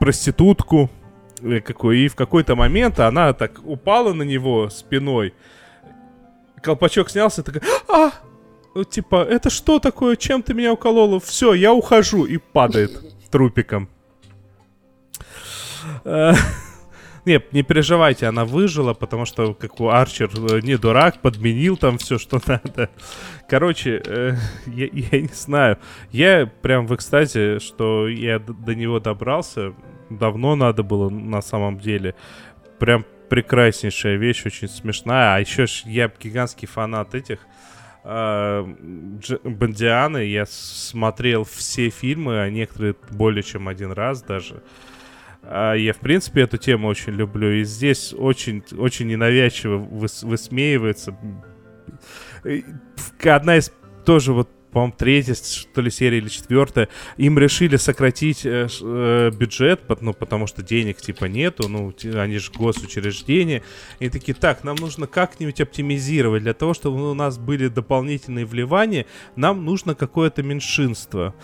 проститутку, 0.00 0.90
какой, 1.64 1.98
и 1.98 2.08
в 2.08 2.14
какой-то 2.14 2.56
момент 2.56 2.98
она 3.00 3.32
так 3.32 3.60
упала 3.64 4.12
на 4.12 4.22
него 4.22 4.68
спиной, 4.70 5.34
колпачок 6.62 7.10
снялся, 7.10 7.42
такой, 7.42 7.62
а, 7.88 8.12
ну, 8.74 8.84
типа, 8.84 9.24
это 9.24 9.50
что 9.50 9.78
такое, 9.78 10.16
чем 10.16 10.42
ты 10.42 10.54
меня 10.54 10.72
уколола? 10.72 11.18
Все, 11.20 11.54
я 11.54 11.72
ухожу, 11.72 12.24
и 12.24 12.36
падает 12.36 13.00
трупиком. 13.30 13.88
Э, 16.04 16.32
Нет, 17.26 17.52
не 17.52 17.62
переживайте, 17.62 18.26
она 18.26 18.44
выжила, 18.44 18.94
потому 18.94 19.24
что 19.24 19.52
как 19.54 19.80
у 19.80 19.88
Арчер 19.88 20.30
э, 20.34 20.60
не 20.60 20.76
дурак, 20.76 21.20
подменил 21.22 21.76
там 21.76 21.98
все, 21.98 22.18
что 22.18 22.40
надо. 22.46 22.88
Короче, 23.48 24.00
э, 24.06 24.34
я, 24.66 24.88
я 24.92 25.20
не 25.20 25.34
знаю. 25.34 25.78
Я 26.12 26.46
прям 26.46 26.86
в 26.86 26.94
экстазе, 26.94 27.58
что 27.58 28.08
я 28.08 28.38
до 28.38 28.74
него 28.74 29.00
добрался. 29.00 29.74
Давно 30.08 30.54
надо 30.54 30.84
было 30.84 31.08
на 31.10 31.42
самом 31.42 31.80
деле. 31.80 32.14
Прям 32.78 33.04
прекраснейшая 33.28 34.16
вещь, 34.16 34.46
очень 34.46 34.68
смешная. 34.68 35.36
А 35.36 35.40
еще 35.40 35.66
ж 35.66 35.82
я 35.84 36.10
гигантский 36.20 36.68
фанат 36.68 37.14
этих 37.14 37.40
э, 38.04 38.64
Бондианы. 39.44 40.24
Я 40.24 40.46
смотрел 40.46 41.44
все 41.44 41.90
фильмы, 41.90 42.40
а 42.40 42.50
некоторые 42.50 42.96
более 43.10 43.42
чем 43.42 43.68
один 43.68 43.92
раз 43.92 44.22
даже. 44.22 44.62
А 45.42 45.74
я, 45.74 45.92
в 45.92 45.98
принципе, 45.98 46.42
эту 46.42 46.56
тему 46.56 46.88
очень 46.88 47.12
люблю. 47.12 47.52
И 47.52 47.64
здесь 47.64 48.12
очень, 48.12 48.64
очень 48.76 49.06
ненавязчиво 49.06 49.78
выс- 49.78 50.26
высмеивается. 50.26 51.16
Одна 53.24 53.56
из 53.56 53.72
тоже 54.04 54.32
вот 54.32 54.50
по-моему, 54.76 54.94
третья, 54.94 55.34
что 55.34 55.80
ли, 55.80 55.90
серия 55.90 56.18
или 56.18 56.28
четвертая, 56.28 56.90
им 57.16 57.38
решили 57.38 57.76
сократить 57.76 58.44
э, 58.44 58.68
э, 58.82 59.30
бюджет, 59.30 59.80
ну, 60.02 60.12
потому 60.12 60.46
что 60.46 60.62
денег, 60.62 60.98
типа, 60.98 61.24
нету, 61.24 61.66
ну, 61.66 61.94
они 62.20 62.36
же 62.36 62.52
госучреждения, 62.52 63.62
и 64.00 64.10
такие, 64.10 64.34
так, 64.34 64.64
нам 64.64 64.76
нужно 64.76 65.06
как-нибудь 65.06 65.62
оптимизировать, 65.62 66.42
для 66.42 66.52
того, 66.52 66.74
чтобы 66.74 67.10
у 67.10 67.14
нас 67.14 67.38
были 67.38 67.68
дополнительные 67.68 68.44
вливания, 68.44 69.06
нам 69.34 69.64
нужно 69.64 69.94
какое-то 69.94 70.42
меньшинство. 70.42 71.34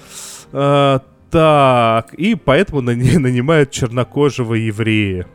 Э, 0.53 0.99
так, 1.31 2.13
и 2.13 2.35
поэтому 2.35 2.83
нани- 2.83 3.17
нанимают 3.19 3.71
чернокожего 3.71 4.53
еврея. 4.53 5.27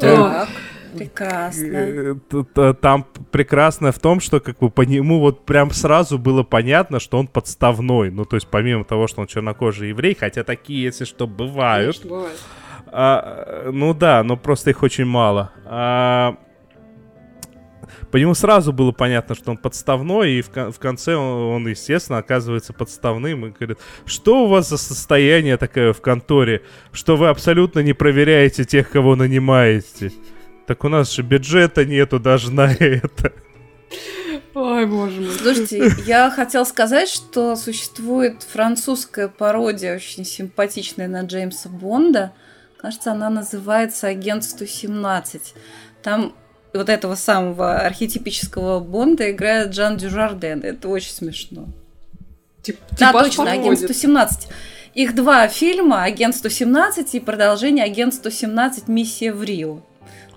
Так, 0.00 0.48
прекрасно. 0.96 2.16
Э, 2.56 2.74
Там 2.80 3.06
прекрасно 3.30 3.92
в 3.92 3.98
том, 3.98 4.20
что 4.20 4.40
как 4.40 4.58
бы 4.58 4.70
по 4.70 4.82
нему 4.82 5.20
вот 5.20 5.44
прям 5.44 5.70
сразу 5.70 6.18
было 6.18 6.42
понятно, 6.42 7.00
что 7.00 7.18
он 7.18 7.26
подставной. 7.26 8.10
Ну, 8.10 8.24
то 8.24 8.36
есть 8.36 8.48
помимо 8.48 8.84
того, 8.84 9.06
что 9.06 9.20
он 9.20 9.26
чернокожий 9.26 9.88
еврей, 9.90 10.16
хотя 10.18 10.44
такие, 10.44 10.82
если 10.82 11.04
что, 11.04 11.26
бывают. 11.26 11.96
Конечно, 11.98 12.16
бывает. 12.16 12.38
А, 12.90 13.70
ну 13.72 13.92
да, 13.94 14.22
но 14.22 14.36
просто 14.36 14.70
их 14.70 14.82
очень 14.82 15.04
мало. 15.04 15.50
А, 15.66 16.36
по 18.10 18.16
нему 18.16 18.34
сразу 18.34 18.72
было 18.72 18.92
понятно, 18.92 19.34
что 19.34 19.50
он 19.50 19.56
подставной, 19.56 20.32
и 20.34 20.42
в, 20.42 20.50
кон- 20.50 20.72
в 20.72 20.78
конце 20.78 21.14
он, 21.14 21.56
он, 21.56 21.68
естественно, 21.68 22.18
оказывается 22.18 22.72
подставным 22.72 23.46
и 23.46 23.50
говорит, 23.50 23.78
что 24.06 24.44
у 24.44 24.48
вас 24.48 24.68
за 24.68 24.78
состояние 24.78 25.56
такое 25.56 25.92
в 25.92 26.00
конторе, 26.00 26.62
что 26.92 27.16
вы 27.16 27.28
абсолютно 27.28 27.80
не 27.80 27.92
проверяете 27.92 28.64
тех, 28.64 28.90
кого 28.90 29.16
нанимаете. 29.16 30.12
Так 30.68 30.84
у 30.84 30.88
нас 30.90 31.10
же 31.12 31.22
бюджета 31.22 31.86
нету 31.86 32.20
даже 32.20 32.52
на 32.52 32.70
это. 32.72 33.32
Ой, 34.54 34.84
боже 34.84 35.22
мой. 35.22 35.30
Слушайте, 35.30 35.90
я 36.04 36.30
хотела 36.30 36.64
сказать, 36.64 37.08
что 37.08 37.56
существует 37.56 38.42
французская 38.42 39.28
пародия, 39.28 39.96
очень 39.96 40.26
симпатичная 40.26 41.08
на 41.08 41.22
Джеймса 41.22 41.70
Бонда. 41.70 42.32
Кажется, 42.76 43.12
она 43.12 43.30
называется 43.30 44.08
«Агент 44.08 44.42
117». 44.44 45.40
Там 46.02 46.34
вот 46.74 46.90
этого 46.90 47.14
самого 47.14 47.78
архетипического 47.78 48.78
Бонда 48.80 49.30
играет 49.30 49.74
Жан 49.74 49.96
Дюжарден. 49.96 50.60
Это 50.60 50.88
очень 50.88 51.12
смешно. 51.12 51.66
Тип- 52.60 52.78
Да, 52.90 53.08
типаж 53.08 53.26
точно, 53.28 53.44
агент 53.52 53.80
подходит. 53.80 53.96
117. 53.96 54.48
Их 54.94 55.14
два 55.14 55.48
фильма 55.48 56.02
«Агент 56.04 56.34
117» 56.34 57.06
и 57.14 57.20
продолжение 57.20 57.84
«Агент 57.84 58.12
117. 58.12 58.86
Миссия 58.88 59.32
в 59.32 59.42
Рио». 59.42 59.80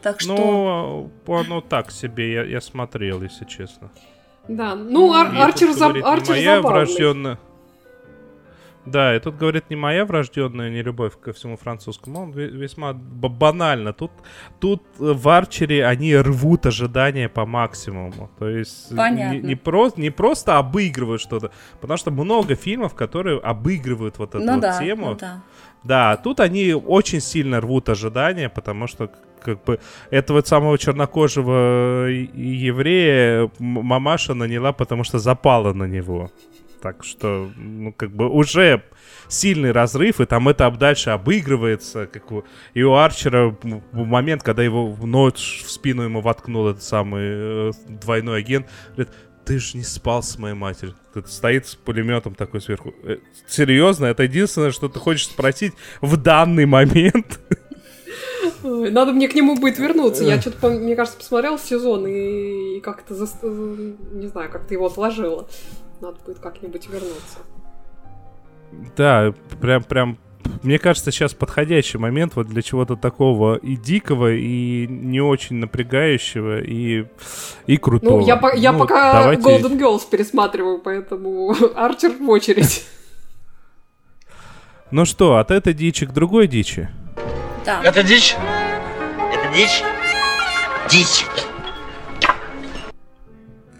Так 0.01 0.19
что... 0.21 1.09
Ну, 1.27 1.33
оно 1.35 1.61
так 1.61 1.91
себе, 1.91 2.33
я, 2.33 2.43
я 2.43 2.61
смотрел, 2.61 3.21
если 3.21 3.45
честно. 3.45 3.91
Да, 4.47 4.75
ну, 4.75 5.13
Ар- 5.13 5.33
И 5.33 5.37
Арчер, 5.37 5.71
за... 5.73 5.85
говорит, 5.85 6.03
не 6.05 6.09
Арчер 6.11 6.29
моя 6.35 6.55
забавный. 6.57 6.79
врожденная... 6.79 7.39
Да, 8.83 9.15
и 9.15 9.19
тут 9.19 9.37
говорит 9.37 9.69
не 9.69 9.75
моя 9.75 10.05
врожденная 10.05 10.71
нелюбовь 10.71 11.13
ко 11.19 11.33
всему 11.33 11.55
французскому, 11.55 12.23
он 12.23 12.31
ве- 12.31 12.47
весьма 12.49 12.93
б- 12.93 13.29
банально. 13.29 13.93
Тут, 13.93 14.09
тут 14.59 14.81
в 14.97 15.29
Арчере 15.29 15.85
они 15.85 16.15
рвут 16.17 16.65
ожидания 16.65 17.29
по 17.29 17.45
максимуму. 17.45 18.31
То 18.39 18.49
есть 18.49 18.89
не, 18.89 18.97
Понятно. 18.97 19.37
не, 19.47 19.55
про- 19.55 19.91
не 19.97 20.09
просто 20.09 20.57
обыгрывают 20.57 21.21
что-то, 21.21 21.51
потому 21.79 21.97
что 21.97 22.09
много 22.09 22.55
фильмов, 22.55 22.95
которые 22.95 23.39
обыгрывают 23.39 24.17
вот 24.17 24.33
эту 24.33 24.43
ну 24.43 24.53
вот 24.53 24.61
да, 24.61 24.79
тему. 24.79 25.09
ну 25.11 25.15
да. 25.15 25.41
Да, 25.83 26.17
тут 26.17 26.39
они 26.39 26.73
очень 26.73 27.21
сильно 27.21 27.61
рвут 27.61 27.87
ожидания, 27.89 28.49
потому 28.49 28.87
что 28.87 29.11
как 29.43 29.63
бы 29.63 29.79
этого 30.09 30.41
самого 30.41 30.77
чернокожего 30.77 32.09
и 32.09 32.27
еврея 32.41 33.49
мамаша 33.59 34.33
наняла, 34.33 34.71
потому 34.71 35.03
что 35.03 35.19
запала 35.19 35.73
на 35.73 35.85
него. 35.85 36.31
Так 36.81 37.03
что, 37.03 37.51
ну, 37.55 37.93
как 37.93 38.11
бы 38.11 38.27
уже 38.27 38.83
сильный 39.27 39.71
разрыв, 39.71 40.19
и 40.19 40.25
там 40.25 40.49
это 40.49 40.69
дальше 40.71 41.11
обыгрывается. 41.11 42.07
Как 42.07 42.31
у, 42.31 42.43
и 42.73 42.81
у 42.81 42.93
Арчера 42.95 43.55
момент, 43.91 44.41
когда 44.41 44.63
его 44.63 44.87
в 44.87 45.05
ночь 45.05 45.63
в 45.63 45.69
спину 45.69 46.03
ему 46.03 46.21
воткнул 46.21 46.69
этот 46.69 46.83
самый 46.83 47.21
э, 47.23 47.71
двойной 47.87 48.39
агент, 48.39 48.67
говорит, 48.95 49.13
ты 49.45 49.59
же 49.59 49.77
не 49.77 49.83
спал 49.83 50.23
с 50.23 50.37
моей 50.37 50.55
матерью. 50.55 50.95
Тут 51.13 51.29
стоит 51.29 51.67
с 51.67 51.75
пулеметом 51.75 52.35
такой 52.35 52.61
сверху. 52.61 52.93
Э, 53.03 53.17
Серьезно, 53.47 54.05
это 54.05 54.23
единственное, 54.23 54.71
что 54.71 54.89
ты 54.89 54.99
хочешь 54.99 55.27
спросить 55.27 55.73
в 56.01 56.17
данный 56.17 56.65
момент. 56.65 57.39
Надо 58.63 59.13
мне 59.13 59.27
к 59.27 59.35
нему 59.35 59.55
будет 59.55 59.77
вернуться. 59.79 60.23
Я 60.23 60.39
что-то, 60.41 60.69
мне 60.69 60.95
кажется, 60.95 61.17
посмотрел 61.19 61.57
сезон 61.59 62.05
и, 62.07 62.79
как-то, 62.81 63.13
э, 63.15 63.93
не 64.13 64.27
знаю, 64.27 64.49
как-то 64.51 64.73
его 64.73 64.85
отложила. 64.87 65.47
Надо 65.99 66.17
будет 66.25 66.39
как-нибудь 66.39 66.87
вернуться. 66.87 67.39
Да, 68.95 69.33
прям, 69.59 69.83
прям, 69.83 70.17
мне 70.63 70.79
кажется, 70.79 71.11
сейчас 71.11 71.33
подходящий 71.33 71.97
момент 71.97 72.35
вот 72.35 72.47
для 72.47 72.61
чего-то 72.61 72.95
такого 72.95 73.55
и 73.55 73.75
дикого, 73.75 74.33
и 74.33 74.87
не 74.87 75.21
очень 75.21 75.57
напрягающего, 75.57 76.61
и, 76.61 77.05
и 77.67 77.77
крутого. 77.77 78.21
Ну, 78.21 78.25
я, 78.25 78.37
по- 78.37 78.55
я 78.55 78.71
Ну, 78.71 78.79
пока 78.79 79.21
давайте- 79.21 79.43
Golden 79.49 79.77
Girls 79.79 80.01
пересматриваю, 80.09 80.79
поэтому 80.79 81.53
Арчер 81.75 82.11
в 82.13 82.29
очередь. 82.29 82.85
Ну 84.89 85.05
что, 85.05 85.37
от 85.37 85.51
этой 85.51 85.73
дичи 85.73 86.05
к 86.05 86.11
другой 86.11 86.47
дичи. 86.47 86.89
Да. 87.65 87.81
Это 87.83 88.01
дичь? 88.03 88.35
Это 89.33 89.53
дичь? 89.53 89.83
Дичь. 90.89 91.25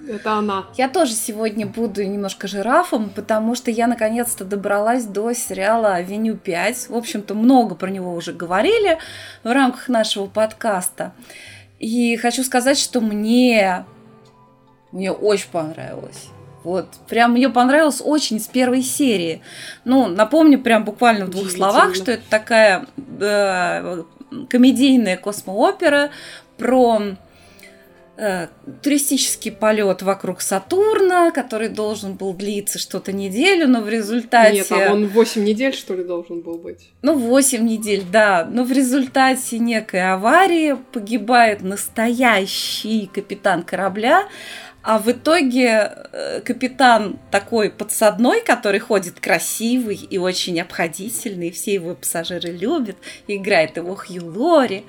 Это 0.08 0.34
она. 0.34 0.66
Я 0.78 0.90
тоже 0.90 1.14
сегодня 1.14 1.66
буду 1.66 2.04
немножко 2.04 2.48
жирафом, 2.48 3.10
потому 3.10 3.56
что 3.56 3.72
я 3.72 3.88
наконец-то 3.88 4.44
добралась 4.44 5.06
до 5.06 5.34
сериала 5.34 5.96
«Авеню 5.96 6.36
5». 6.36 6.92
В 6.92 6.96
общем-то, 6.98 7.34
много 7.34 7.76
про 7.76 7.90
него 7.90 8.14
уже 8.14 8.34
говорили 8.34 9.00
в 9.44 9.52
рамках 9.52 9.88
нашего 9.88 10.28
подкаста. 10.28 11.14
И 11.80 12.18
хочу 12.18 12.44
сказать, 12.44 12.78
что 12.78 13.02
мне, 13.02 13.86
мне 14.92 15.12
очень 15.12 15.50
понравилось. 15.50 16.28
Вот, 16.64 16.88
прям 17.10 17.32
мне 17.32 17.50
понравилось 17.50 18.02
очень 18.04 18.40
с 18.40 18.48
первой 18.48 18.84
серии. 18.84 19.42
Ну, 19.84 20.08
напомню 20.08 20.60
прям 20.60 20.86
буквально 20.86 21.26
в 21.26 21.30
двух 21.30 21.50
словах, 21.50 21.96
что 21.96 22.12
это 22.12 22.24
такая 22.30 22.86
э, 23.20 24.04
комедийная 24.50 25.18
космоопера 25.18 26.12
про 26.58 27.16
э, 28.18 28.48
туристический 28.84 29.52
полет 29.52 30.04
вокруг 30.04 30.42
Сатурна, 30.42 31.32
который 31.32 31.70
должен 31.70 32.14
был 32.14 32.34
длиться 32.34 32.78
что-то 32.78 33.12
неделю, 33.12 33.68
но 33.68 33.82
в 33.82 33.90
результате... 33.90 34.58
Нет, 34.58 34.72
а 34.72 34.94
он 34.94 35.08
8 35.08 35.44
недель, 35.44 35.74
что 35.74 35.96
ли, 35.96 36.04
должен 36.04 36.42
был 36.42 36.58
быть? 36.58 36.92
Ну, 37.02 37.18
8 37.18 37.66
недель, 37.66 38.04
да. 38.10 38.48
Но 38.50 38.64
в 38.64 38.72
результате 38.72 39.58
некой 39.58 40.14
аварии 40.14 40.78
погибает 40.94 41.62
настоящий 41.62 43.10
капитан 43.12 43.64
корабля, 43.64 44.28
а 44.84 44.98
в 44.98 45.12
итоге 45.12 45.94
э, 46.12 46.42
капитан 46.42 47.20
такой 47.30 47.70
подсадной, 47.70 48.42
который 48.42 48.80
ходит 48.80 49.20
красивый 49.20 49.96
и 49.96 50.18
очень 50.18 50.60
обходительный, 50.60 51.50
и 51.50 51.52
все 51.52 51.76
его 51.76 51.94
пассажиры 51.94 52.50
любят, 52.50 52.98
играет 53.28 53.78
его 53.78 53.96
Хью 53.96 54.26
Лори, 54.26 54.86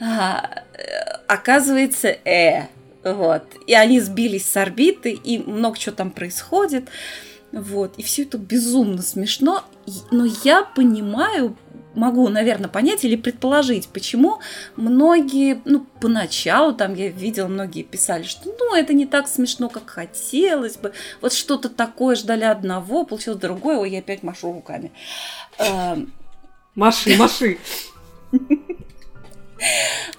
а, 0.00 0.64
э, 0.74 0.80
оказывается, 1.28 2.08
э, 2.08 2.66
вот. 3.04 3.44
И 3.66 3.74
они 3.74 4.00
сбились 4.00 4.46
с 4.46 4.56
орбиты, 4.56 5.12
и 5.12 5.38
много 5.38 5.78
чего 5.78 5.94
там 5.94 6.10
происходит. 6.10 6.88
Вот. 7.52 7.94
И 7.98 8.02
все 8.02 8.22
это 8.22 8.36
безумно 8.36 9.02
смешно. 9.02 9.64
Но 10.10 10.26
я 10.44 10.62
понимаю, 10.62 11.56
могу, 12.00 12.28
наверное, 12.28 12.68
понять 12.68 13.04
или 13.04 13.16
предположить, 13.16 13.88
почему 13.88 14.40
многие, 14.76 15.60
ну, 15.64 15.86
поначалу 16.00 16.72
там 16.72 16.94
я 16.94 17.08
видела, 17.08 17.46
многие 17.46 17.82
писали, 17.82 18.22
что, 18.22 18.54
ну, 18.58 18.74
это 18.74 18.94
не 18.94 19.06
так 19.06 19.28
смешно, 19.28 19.68
как 19.68 19.88
хотелось 19.90 20.76
бы. 20.76 20.92
Вот 21.20 21.32
что-то 21.32 21.68
такое 21.68 22.16
ждали 22.16 22.44
одного, 22.44 23.04
получилось 23.04 23.40
другое, 23.40 23.76
ой, 23.76 23.90
я 23.90 23.98
опять 23.98 24.22
машу 24.22 24.52
руками. 24.52 24.92
Эм, 25.58 26.12
Маши, 26.74 27.16
маши. 27.18 27.58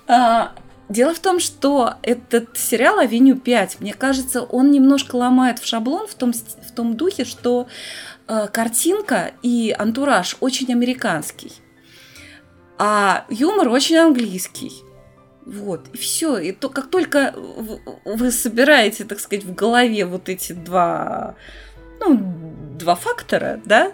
А, 0.07 0.53
Дело 0.89 1.13
в 1.13 1.19
том, 1.19 1.39
что 1.39 1.93
этот 2.01 2.57
сериал 2.57 2.99
«Авеню 2.99 3.35
5», 3.35 3.77
мне 3.79 3.93
кажется, 3.93 4.41
он 4.41 4.71
немножко 4.71 5.15
ломает 5.15 5.59
в 5.59 5.65
шаблон 5.65 6.05
в 6.05 6.15
том, 6.15 6.33
в 6.33 6.71
том 6.75 6.97
духе, 6.97 7.23
что 7.23 7.67
э, 8.27 8.47
картинка 8.51 9.31
и 9.41 9.73
антураж 9.79 10.35
очень 10.41 10.69
американский, 10.73 11.53
а 12.83 13.25
юмор 13.29 13.69
очень 13.69 13.97
английский. 13.97 14.83
Вот, 15.45 15.87
и 15.93 15.97
все. 15.97 16.39
И 16.39 16.51
то, 16.51 16.67
как 16.67 16.89
только 16.89 17.35
вы 18.05 18.31
собираете, 18.31 19.03
так 19.03 19.19
сказать, 19.19 19.45
в 19.45 19.53
голове 19.53 20.07
вот 20.07 20.29
эти 20.29 20.53
два, 20.53 21.35
ну, 21.99 22.19
два 22.79 22.95
фактора, 22.95 23.61
да, 23.65 23.93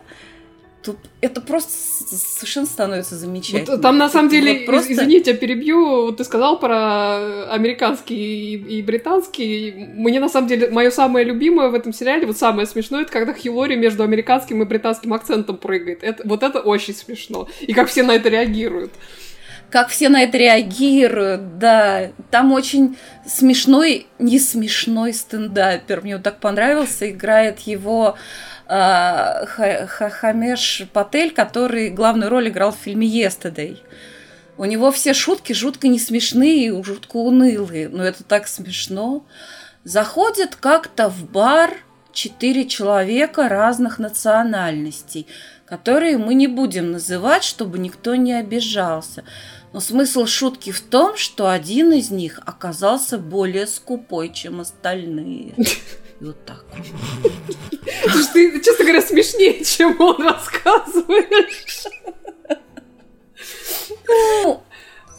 то 0.93 0.95
это 1.21 1.41
просто 1.41 1.71
совершенно 2.15 2.65
становится 2.65 3.15
замечательно. 3.15 3.71
Вот 3.75 3.81
там 3.81 3.97
на 3.97 4.09
самом 4.09 4.25
Вот 4.29 4.31
деле, 4.31 4.65
просто- 4.65 4.91
из- 4.93 4.99
извините, 4.99 5.31
я 5.31 5.37
перебью, 5.37 6.05
вот 6.07 6.17
ты 6.17 6.23
сказал 6.23 6.59
про 6.59 7.51
американский 7.51 8.15
и, 8.53 8.79
и 8.79 8.81
британский. 8.81 9.71
Мне 9.95 10.19
на 10.19 10.29
самом 10.29 10.47
деле, 10.47 10.69
мое 10.69 10.89
самое 10.91 11.25
любимое 11.25 11.69
в 11.69 11.75
этом 11.75 11.93
сериале, 11.93 12.25
вот 12.25 12.37
самое 12.37 12.67
смешное, 12.67 13.01
это 13.03 13.11
когда 13.11 13.33
Хью 13.33 13.53
Лори 13.55 13.75
между 13.75 14.03
американским 14.03 14.61
и 14.61 14.65
британским 14.65 15.13
акцентом 15.13 15.57
прыгает. 15.57 16.03
Это, 16.03 16.23
вот 16.27 16.43
это 16.43 16.59
очень 16.59 16.93
смешно. 16.95 17.47
И 17.61 17.73
как 17.73 17.87
все 17.89 18.03
на 18.03 18.13
это 18.15 18.29
реагируют. 18.29 18.91
как 19.69 19.89
все 19.89 20.07
на 20.09 20.23
это 20.23 20.37
реагируют, 20.37 21.57
да. 21.59 22.11
Там 22.31 22.53
очень 22.53 22.95
смешной, 23.27 24.07
не 24.17 24.39
смешной 24.39 25.13
стендапер. 25.13 26.01
Мне 26.01 26.15
вот 26.15 26.23
так 26.23 26.39
понравился. 26.39 27.09
Играет 27.09 27.59
его 27.59 28.15
Хамеш 28.67 30.83
Патель, 30.91 31.33
который 31.33 31.89
главную 31.89 32.29
роль 32.29 32.49
играл 32.49 32.71
в 32.71 32.77
фильме 32.77 33.07
«Yesterday». 33.07 33.79
У 34.57 34.65
него 34.65 34.91
все 34.91 35.13
шутки 35.13 35.53
жутко 35.53 35.87
не 35.87 35.99
смешные, 35.99 36.83
жутко 36.83 37.17
унылые, 37.17 37.89
но 37.89 38.03
это 38.03 38.23
так 38.23 38.47
смешно. 38.47 39.25
Заходят 39.83 40.55
как-то 40.55 41.09
в 41.09 41.29
бар 41.29 41.75
четыре 42.11 42.67
человека 42.67 43.47
разных 43.47 43.99
национальностей, 43.99 45.27
которые 45.67 46.17
мы 46.17 46.33
не 46.33 46.47
будем 46.47 46.91
называть, 46.91 47.43
чтобы 47.43 47.77
никто 47.77 48.15
не 48.15 48.33
обижался. 48.33 49.23
Но 49.73 49.79
смысл 49.79 50.25
шутки 50.25 50.71
в 50.71 50.81
том, 50.81 51.17
что 51.17 51.49
один 51.49 51.91
из 51.91 52.09
них 52.09 52.39
оказался 52.45 53.19
более 53.19 53.67
скупой, 53.67 54.33
чем 54.33 54.61
остальные. 54.61 55.53
И 56.19 56.25
вот 56.25 56.45
так. 56.45 56.65
Ты, 58.33 58.61
честно 58.61 58.85
говоря, 58.85 59.01
смешнее, 59.01 59.63
чем 59.63 59.99
он 60.01 60.21
рассказываешь. 60.21 61.85
Ну, 64.07 64.63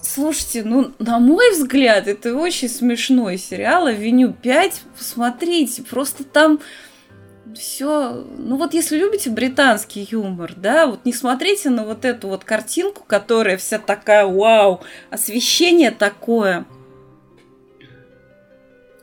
слушайте, 0.02 0.64
ну, 0.64 0.92
на 0.98 1.18
мой 1.18 1.52
взгляд, 1.52 2.08
это 2.08 2.34
очень 2.34 2.68
смешной 2.68 3.38
сериал 3.38 3.86
«Авеню 3.86 4.34
5». 4.42 4.72
Посмотрите, 4.96 5.82
просто 5.82 6.24
там 6.24 6.60
все... 7.54 8.26
Ну 8.36 8.56
вот 8.56 8.74
если 8.74 8.98
любите 8.98 9.30
британский 9.30 10.06
юмор, 10.10 10.54
да, 10.56 10.86
вот 10.86 11.04
не 11.04 11.12
смотрите 11.12 11.70
на 11.70 11.84
вот 11.84 12.04
эту 12.04 12.28
вот 12.28 12.44
картинку, 12.44 13.04
которая 13.06 13.56
вся 13.56 13.78
такая 13.78 14.26
вау, 14.26 14.80
освещение 15.10 15.90
такое. 15.90 16.66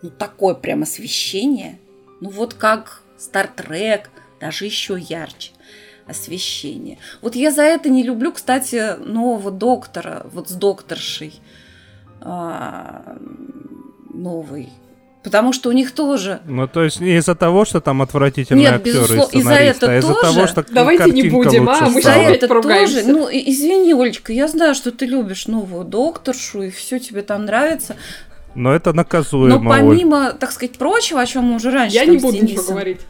Ну, 0.02 0.10
такое 0.10 0.54
прям 0.54 0.84
освещение. 0.84 1.80
Ну, 2.26 2.32
вот 2.32 2.56
как 2.56 3.02
Стартрек, 3.18 4.10
даже 4.40 4.66
еще 4.66 4.98
ярче. 5.00 5.52
освещение. 6.08 6.98
Вот 7.22 7.36
я 7.36 7.52
за 7.52 7.64
это 7.64 7.90
не 7.90 8.04
люблю, 8.04 8.32
кстати, 8.32 8.98
нового 9.00 9.52
доктора, 9.52 10.26
вот 10.32 10.50
с 10.50 10.54
докторшей 10.54 11.40
а, 12.22 13.18
новый. 14.14 14.70
Потому 15.24 15.54
что 15.54 15.70
у 15.70 15.72
них 15.72 15.92
тоже... 15.92 16.42
Ну, 16.46 16.68
то 16.68 16.84
есть 16.84 17.00
не 17.00 17.18
из-за 17.18 17.34
того, 17.34 17.66
что 17.66 17.82
там 17.82 18.04
отвратительные 18.04 18.66
Нет, 18.66 18.74
актеры 18.76 18.98
безусловно, 18.98 19.36
и 19.36 19.40
из-за 19.40 19.54
этого 19.54 19.92
а 19.92 19.98
из-за 19.98 20.14
тоже. 20.14 20.22
того, 20.22 20.48
что 20.48 20.66
Давайте 20.72 21.12
не 21.12 21.30
будем, 21.30 21.68
лучше 21.68 21.84
а, 21.84 21.90
мы 21.90 22.02
За 22.02 22.12
это 22.12 22.48
поругаемся. 22.48 23.02
тоже, 23.02 23.12
ну, 23.12 23.28
извини, 23.32 23.94
Олечка, 23.94 24.32
я 24.34 24.48
знаю, 24.48 24.76
что 24.76 24.92
ты 24.92 25.08
любишь 25.08 25.48
новую 25.48 25.86
докторшу, 25.86 26.62
и 26.64 26.70
все 26.70 27.00
тебе 27.00 27.24
там 27.24 27.46
нравится. 27.46 27.96
Но 28.56 28.74
это 28.74 28.94
наказуемо, 28.94 29.60
Но 29.60 29.70
Оль. 29.70 29.80
помимо, 29.80 30.32
так 30.34 30.52
сказать, 30.52 30.78
прочего, 30.78 31.22
о 31.22 31.26
чем 31.26 31.44
мы 31.46 31.56
уже 31.58 31.72
раньше 31.72 31.96
Я 31.96 32.06
там 32.06 32.12
не 32.16 32.18
буду 32.20 32.42
ничего 32.42 32.64
говорить. 32.64 33.02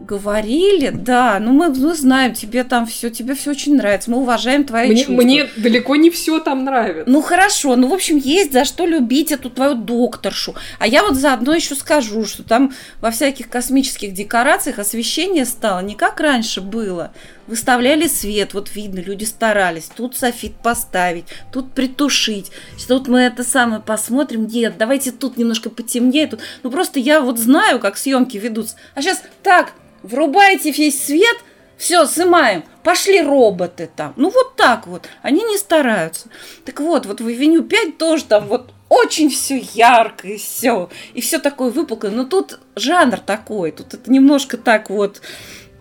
говорили, 0.00 0.90
да, 0.90 1.38
ну 1.40 1.52
мы, 1.52 1.68
мы 1.68 1.94
знаем, 1.94 2.34
тебе 2.34 2.64
там 2.64 2.86
все, 2.86 3.10
тебе 3.10 3.34
все 3.34 3.52
очень 3.52 3.76
нравится, 3.76 4.10
мы 4.10 4.18
уважаем 4.18 4.64
твои 4.64 4.88
Мне, 4.88 4.96
чувства. 5.04 5.12
мне 5.22 5.46
далеко 5.56 5.96
не 5.96 6.10
все 6.10 6.40
там 6.40 6.64
нравится. 6.64 7.04
Ну 7.10 7.22
хорошо, 7.22 7.76
ну 7.76 7.88
в 7.88 7.92
общем 7.94 8.16
есть 8.16 8.52
за 8.52 8.64
что 8.64 8.86
любить 8.86 9.32
эту 9.32 9.50
твою 9.50 9.74
докторшу. 9.76 10.54
А 10.78 10.86
я 10.86 11.02
вот 11.02 11.14
заодно 11.16 11.54
еще 11.54 11.74
скажу, 11.74 12.24
что 12.26 12.42
там 12.42 12.72
во 13.00 13.10
всяких 13.10 13.48
космических 13.48 14.12
декорациях 14.12 14.78
освещение 14.78 15.44
стало 15.44 15.80
не 15.80 15.94
как 15.94 16.20
раньше 16.20 16.60
было. 16.60 17.12
Выставляли 17.46 18.06
свет, 18.06 18.54
вот 18.54 18.74
видно, 18.74 19.00
люди 19.00 19.24
старались. 19.24 19.90
Тут 19.94 20.16
софит 20.16 20.54
поставить, 20.62 21.26
тут 21.52 21.72
притушить. 21.72 22.50
Тут 22.88 23.08
мы 23.08 23.20
это 23.20 23.44
самое 23.44 23.82
посмотрим. 23.82 24.46
Нет, 24.46 24.76
давайте 24.78 25.12
тут 25.12 25.36
немножко 25.36 25.68
потемнее. 25.68 26.26
Тут... 26.26 26.40
Ну 26.62 26.70
просто 26.70 27.00
я 27.00 27.20
вот 27.20 27.38
знаю, 27.38 27.80
как 27.80 27.98
съемки 27.98 28.38
ведутся. 28.38 28.76
А 28.94 29.02
сейчас 29.02 29.22
так, 29.42 29.72
врубайте 30.02 30.70
весь 30.70 31.04
свет, 31.04 31.36
все, 31.76 32.06
снимаем. 32.06 32.64
Пошли 32.82 33.20
роботы 33.20 33.90
там. 33.94 34.14
Ну 34.16 34.30
вот 34.30 34.56
так 34.56 34.86
вот. 34.86 35.06
Они 35.22 35.42
не 35.42 35.58
стараются. 35.58 36.28
Так 36.64 36.80
вот, 36.80 37.06
вот 37.06 37.20
в 37.20 37.26
Авеню 37.26 37.62
5 37.62 37.98
тоже 37.98 38.24
там 38.24 38.46
вот 38.46 38.72
очень 38.88 39.30
все 39.30 39.58
ярко 39.74 40.28
и 40.28 40.36
все. 40.36 40.88
И 41.14 41.20
все 41.20 41.38
такое 41.38 41.70
выпуклое. 41.70 42.12
Но 42.12 42.24
тут 42.24 42.60
жанр 42.76 43.18
такой. 43.18 43.72
Тут 43.72 43.94
это 43.94 44.10
немножко 44.10 44.56
так 44.56 44.90
вот, 44.90 45.20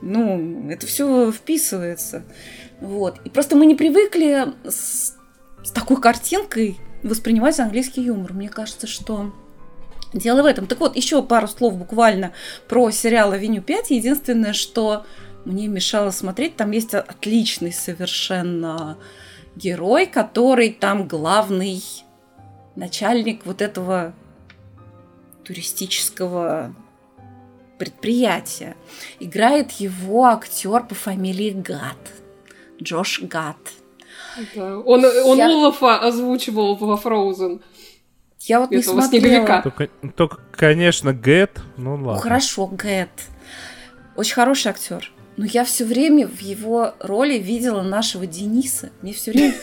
ну, 0.04 0.70
это 0.70 0.86
все 0.86 1.32
вписывается. 1.32 2.24
Вот. 2.82 3.20
И 3.24 3.30
просто 3.30 3.56
мы 3.56 3.66
не 3.66 3.76
привыкли 3.76 4.47
с, 4.68 5.16
с 5.64 5.72
такой 5.72 6.01
картинкой 6.01 6.78
воспринимать 7.04 7.60
английский 7.60 8.01
юмор. 8.01 8.34
Мне 8.34 8.49
кажется, 8.49 8.86
что 8.86 9.34
дело 10.14 10.43
в 10.43 10.45
этом. 10.45 10.68
Так 10.68 10.80
вот, 10.80 10.95
еще 10.95 11.24
пару 11.24 11.47
слов 11.47 11.76
буквально 11.78 12.34
про 12.68 12.91
сериал 12.91 13.32
«Авеню 13.32 13.62
5». 13.62 13.86
Единственное, 13.89 14.54
что 14.54 15.06
мне 15.45 15.68
мешало 15.68 16.12
смотреть, 16.12 16.58
там 16.58 16.72
есть 16.72 16.93
отличный 16.93 17.72
совершенно 17.72 18.97
герой, 19.56 20.06
который 20.06 20.72
там 20.72 21.08
главный 21.08 21.82
начальник 22.76 23.45
вот 23.45 23.62
этого 23.62 24.14
туристического 25.43 26.76
предприятия. 27.84 28.75
Играет 29.19 29.71
его 29.73 30.25
актер 30.25 30.84
по 30.84 30.95
фамилии 30.95 31.51
Гат. 31.51 31.97
Джош 32.81 33.21
Гат. 33.23 33.57
Да. 34.55 34.79
Он, 34.79 35.03
он 35.05 35.38
Я- 35.38 35.47
Олафа 35.49 35.99
озвучивал 35.99 36.75
во 36.75 36.95
Frozen. 36.95 37.61
Я 38.41 38.59
вот 38.61 38.71
не 38.71 38.77
Этого 38.77 39.01
смотрела. 39.01 39.21
снеговика. 39.23 39.61
Только, 39.61 39.88
только, 40.15 40.38
конечно, 40.51 41.13
Гэт, 41.13 41.61
ну 41.77 41.97
Ну, 41.97 42.07
ладно. 42.07 42.21
хорошо, 42.21 42.67
Гэт. 42.67 43.09
Очень 44.15 44.34
хороший 44.36 44.67
актер. 44.69 45.11
Но 45.38 45.45
я 45.45 45.63
все 45.65 45.84
время 45.86 46.27
в 46.27 46.39
его 46.41 46.93
роли 46.99 47.38
видела 47.38 47.81
нашего 47.81 48.25
Дениса. 48.27 48.91
Мне 49.01 49.13
все 49.13 49.31
время 49.31 49.53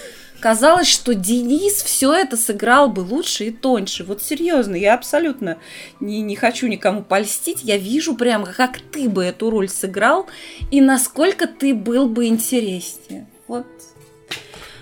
казалось, 0.41 0.89
что 0.89 1.15
Денис 1.15 1.83
все 1.83 2.13
это 2.13 2.37
сыграл 2.37 2.91
бы 2.91 3.01
лучше 3.01 3.45
и 3.45 3.51
тоньше. 3.51 4.05
Вот 4.05 4.23
серьезно, 4.23 4.75
я 4.75 4.95
абсолютно 4.95 5.59
не, 6.01 6.21
не 6.23 6.37
хочу 6.37 6.67
никому 6.67 7.03
польстить. 7.03 7.63
Я 7.63 7.77
вижу 7.77 8.17
прямо, 8.17 8.47
как 8.47 8.79
ты 8.79 9.09
бы 9.09 9.25
эту 9.25 9.51
роль 9.51 9.69
сыграл 9.69 10.27
и 10.71 10.81
насколько 10.81 11.47
ты 11.47 11.75
был 11.75 12.09
бы 12.09 12.27
интереснее. 12.27 13.27
Вот. 13.47 13.67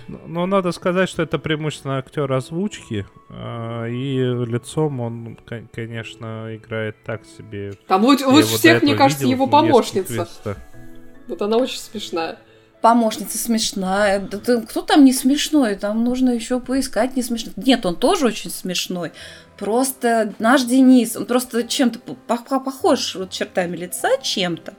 Но 0.07 0.19
но 0.25 0.45
надо 0.47 0.71
сказать, 0.71 1.07
что 1.07 1.21
это 1.21 1.37
преимущественно 1.37 1.99
актер 1.99 2.31
озвучки, 2.31 3.05
а, 3.29 3.85
и 3.85 4.17
лицом 4.17 4.99
он, 5.01 5.37
кон- 5.47 5.69
конечно, 5.71 6.55
играет 6.55 6.95
так 7.05 7.21
себе. 7.37 7.73
Там 7.87 8.03
лучше, 8.03 8.25
лучше 8.25 8.57
всех, 8.57 8.81
мне 8.81 8.95
кажется, 8.95 9.23
видел 9.23 9.35
его 9.35 9.47
помощница. 9.47 10.27
Вот 11.27 11.41
она 11.43 11.57
очень 11.57 11.77
смешная. 11.77 12.39
Помощница 12.81 13.37
смешная. 13.37 14.19
Да 14.19 14.37
ты- 14.37 14.61
кто 14.61 14.81
там 14.81 15.03
не 15.03 15.11
смешной? 15.11 15.75
Там 15.75 16.03
нужно 16.05 16.29
еще 16.29 16.61
поискать 16.61 17.17
не 17.17 17.23
смешной. 17.23 17.53
Нет, 17.57 17.85
он 17.85 17.97
тоже 17.97 18.25
очень 18.27 18.49
смешной. 18.49 19.11
Просто 19.57 20.33
наш 20.39 20.63
Денис, 20.63 21.17
он 21.17 21.25
просто 21.25 21.63
чем-то 21.67 21.99
по- 21.99 22.37
по- 22.37 22.59
похож 22.61 23.15
вот 23.15 23.31
чертами 23.31 23.75
лица 23.75 24.07
чем-то. 24.21 24.75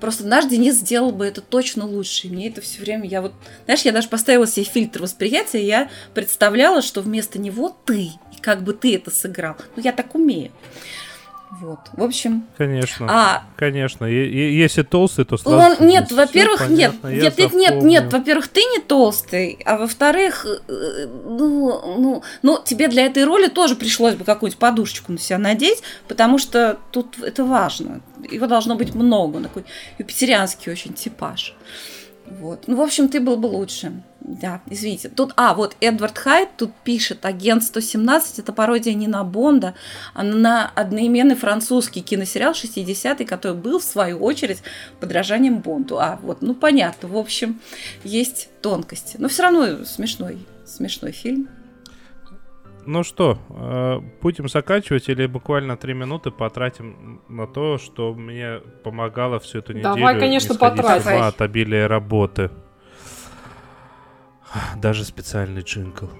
Просто 0.00 0.26
наш 0.26 0.46
Денис 0.46 0.76
сделал 0.76 1.12
бы 1.12 1.26
это 1.26 1.42
точно 1.42 1.86
лучше. 1.86 2.28
И 2.28 2.30
мне 2.30 2.48
это 2.48 2.62
все 2.62 2.80
время, 2.80 3.06
я 3.06 3.20
вот, 3.20 3.34
знаешь, 3.66 3.82
я 3.82 3.92
даже 3.92 4.08
поставила 4.08 4.46
себе 4.46 4.64
фильтр 4.64 5.02
восприятия, 5.02 5.62
я 5.66 5.90
представляла, 6.14 6.80
что 6.80 7.02
вместо 7.02 7.38
него 7.38 7.76
ты, 7.84 8.04
и 8.04 8.40
как 8.40 8.62
бы 8.62 8.72
ты 8.72 8.94
это 8.94 9.10
сыграл. 9.10 9.56
Ну, 9.76 9.82
я 9.82 9.92
так 9.92 10.14
умею. 10.14 10.50
Вот. 11.60 11.78
В 11.92 12.02
общем, 12.02 12.46
Конечно, 12.56 13.06
а 13.08 13.44
конечно. 13.56 14.06
Е- 14.06 14.30
е- 14.30 14.58
если 14.58 14.82
толстый, 14.82 15.24
то 15.24 15.36
сразу... 15.36 15.82
он, 15.82 15.88
нет, 15.88 16.10
во-первых, 16.10 16.68
нет, 16.68 16.94
нет, 17.02 17.38
нет, 17.38 17.54
нет, 17.54 17.82
нет, 17.82 18.12
во-первых, 18.12 18.48
ты 18.48 18.60
не 18.60 18.80
толстый, 18.80 19.58
а 19.64 19.76
во-вторых, 19.76 20.46
э, 20.46 21.06
ну, 21.06 21.98
ну, 21.98 22.22
ну, 22.42 22.58
тебе 22.64 22.88
для 22.88 23.06
этой 23.06 23.24
роли 23.24 23.48
тоже 23.48 23.76
пришлось 23.76 24.14
бы 24.14 24.24
какую-нибудь 24.24 24.58
подушечку 24.58 25.12
на 25.12 25.18
себя 25.18 25.38
надеть, 25.38 25.82
потому 26.08 26.38
что 26.38 26.78
тут 26.90 27.18
это 27.22 27.44
важно. 27.44 28.00
Его 28.30 28.46
должно 28.46 28.74
быть 28.74 28.94
много, 28.94 29.40
такой 29.40 29.64
юпитерианский 29.98 30.72
очень 30.72 30.94
типаж. 30.94 31.54
Вот. 32.26 32.64
Ну, 32.66 32.76
в 32.76 32.80
общем, 32.80 33.08
ты 33.08 33.20
был 33.20 33.36
бы 33.36 33.46
лучше. 33.46 33.92
Да, 34.24 34.62
извините. 34.70 35.10
Тут, 35.10 35.34
а, 35.36 35.52
вот 35.52 35.76
Эдвард 35.80 36.16
Хайт 36.16 36.48
тут 36.56 36.72
пишет, 36.82 37.26
агент 37.26 37.62
117, 37.62 38.38
это 38.38 38.54
пародия 38.54 38.94
не 38.94 39.06
на 39.06 39.22
Бонда, 39.22 39.74
а 40.14 40.22
на 40.22 40.70
одноименный 40.74 41.34
французский 41.34 42.00
киносериал 42.00 42.52
60-й, 42.52 43.26
который 43.26 43.56
был, 43.56 43.78
в 43.78 43.84
свою 43.84 44.18
очередь, 44.18 44.62
подражанием 44.98 45.58
Бонду. 45.58 45.98
А, 46.00 46.18
вот, 46.22 46.40
ну, 46.40 46.54
понятно. 46.54 47.08
В 47.08 47.18
общем, 47.18 47.60
есть 48.02 48.48
тонкости. 48.62 49.16
Но 49.18 49.28
все 49.28 49.42
равно 49.42 49.84
смешной, 49.84 50.38
смешной 50.64 51.12
фильм. 51.12 51.48
Ну 52.86 53.02
что, 53.02 53.38
э, 53.48 54.00
будем 54.22 54.48
заканчивать 54.48 55.08
или 55.08 55.26
буквально 55.26 55.76
три 55.76 55.94
минуты 55.94 56.30
потратим 56.30 57.22
на 57.28 57.46
то, 57.46 57.78
что 57.78 58.14
мне 58.14 58.60
помогало 58.82 59.38
всю 59.38 59.58
эту 59.58 59.72
неделю 59.72 59.94
Давай, 59.94 60.18
конечно, 60.18 60.52
не 60.52 60.58
потратим. 60.58 61.22
от 61.22 61.40
обилия 61.40 61.88
работы. 61.88 62.50
Даже 64.76 65.04
специальный 65.04 65.62
джингл. 65.62 66.10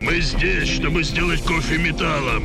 Мы 0.00 0.20
здесь, 0.20 0.68
чтобы 0.68 1.02
сделать 1.02 1.42
кофе 1.42 1.78
металлом. 1.78 2.44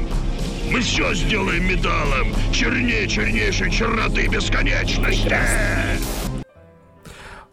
Мы 0.71 0.79
все 0.79 1.13
сделаем 1.13 1.65
металлом. 1.65 2.33
Чернее 2.53 3.07
чернейшей 3.07 3.69
черноты 3.69 4.27
бесконечности. 4.27 5.35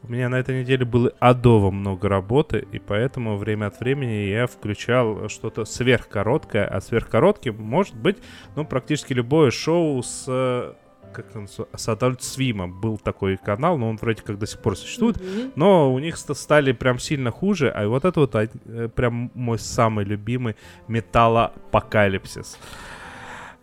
У 0.09 0.11
меня 0.11 0.31
на 0.31 0.37
этой 0.37 0.61
неделе 0.61 0.87
было 0.87 1.13
адово 1.19 1.71
много 1.71 2.09
работы, 2.09 2.67
и 2.73 2.79
поэтому 2.79 3.37
время 3.37 3.67
от 3.67 3.79
времени 3.81 4.31
я 4.31 4.47
включал 4.47 5.29
что-то 5.29 5.67
сверхкороткое, 5.67 6.65
а 6.67 6.81
сверхкоротким 6.81 7.57
может 7.61 7.95
быть, 7.95 8.17
ну, 8.57 8.65
практически 8.65 9.13
любое 9.13 9.51
шоу 9.51 10.03
с 10.03 10.25
э, 10.27 10.73
как 11.13 11.35
он, 11.37 11.49
с 11.49 11.59
Adult 11.89 12.19
Swim 12.19 12.67
был 12.81 12.99
такой 12.99 13.37
канал, 13.37 13.79
но 13.79 13.89
он 13.91 13.97
вроде 13.97 14.23
как 14.23 14.39
до 14.39 14.47
сих 14.47 14.61
пор 14.61 14.77
существует, 14.77 15.17
Мгм. 15.21 15.53
но 15.57 15.93
у 15.95 15.99
них 15.99 16.17
ста- 16.17 16.35
стали 16.35 16.73
прям 16.73 16.99
сильно 16.99 17.31
хуже, 17.31 17.71
а 17.71 17.87
вот 17.89 18.05
это 18.05 18.21
вот 18.21 18.35
э, 18.35 18.89
прям 18.95 19.31
мой 19.35 19.59
самый 19.59 20.05
любимый 20.05 20.55
металлопокалипсис. 20.89 22.59
Э, 22.61 22.65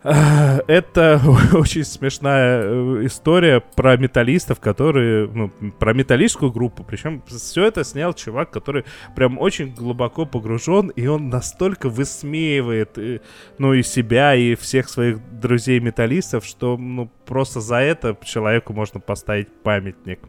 Это 0.68 1.20
очень 1.54 1.84
смешная 1.84 2.62
э, 2.62 3.06
история 3.06 3.60
про 3.60 3.96
металлистов, 3.96 4.60
которые, 4.60 5.26
ну, 5.26 5.50
про 5.80 5.94
металлическую 5.94 6.52
группу. 6.52 6.84
Причем 6.84 7.22
все 7.26 7.64
это 7.64 7.82
снял 7.82 8.14
чувак, 8.14 8.50
который 8.50 8.84
прям 9.16 9.36
очень 9.38 9.74
глубоко 9.74 10.24
погружен, 10.24 10.88
и 10.90 11.08
он 11.08 11.28
настолько 11.28 11.88
высмеивает, 11.88 12.96
э, 12.98 13.20
ну, 13.58 13.74
и 13.74 13.82
себя, 13.82 14.36
и 14.36 14.54
всех 14.54 14.88
своих 14.88 15.18
друзей-металлистов, 15.40 16.44
что, 16.44 16.76
ну, 16.76 17.10
просто 17.24 17.60
за 17.60 17.76
это 17.76 18.16
человеку 18.22 18.72
можно 18.72 19.00
поставить 19.00 19.48
памятник. 19.64 20.20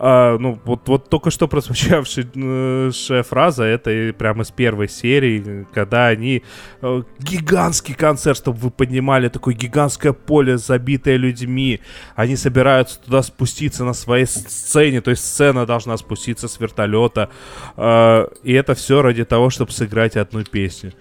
А, 0.00 0.38
ну, 0.38 0.60
вот, 0.64 0.86
вот 0.86 1.10
только 1.10 1.30
что 1.30 1.48
прозвучавшая 1.48 3.22
фраза, 3.24 3.64
это 3.64 3.90
и 3.90 4.12
прямо 4.12 4.42
из 4.42 4.50
первой 4.52 4.88
серии, 4.88 5.66
когда 5.72 6.06
они... 6.06 6.44
э, 6.82 7.02
Гигантский 7.18 7.94
концерт, 7.94 8.38
чтобы 8.38 8.58
вы 8.58 8.70
понимали, 8.70 9.28
такое 9.28 9.54
гигантское 9.54 10.12
поле, 10.12 10.56
забитое 10.56 11.16
людьми. 11.16 11.80
Они 12.14 12.36
собираются 12.36 13.00
туда 13.00 13.22
спуститься 13.22 13.84
на 13.84 13.92
своей 13.92 14.26
сцене, 14.26 15.00
то 15.00 15.10
есть 15.10 15.24
сцена 15.24 15.66
должна 15.66 15.96
спуститься 15.96 16.46
с 16.46 16.60
вертолета. 16.60 17.28
А, 17.76 18.30
И 18.44 18.52
это 18.52 18.74
все 18.76 19.02
ради 19.02 19.24
того, 19.24 19.50
чтобы 19.50 19.72
сыграть 19.72 20.16
одну 20.16 20.44
песню. 20.44 20.92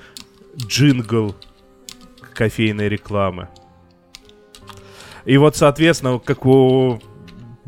Джингл 0.57 1.35
кофейной 2.33 2.89
рекламы. 2.89 3.47
И 5.25 5.37
вот, 5.37 5.55
соответственно, 5.55 6.17
как 6.19 6.45
у 6.47 6.99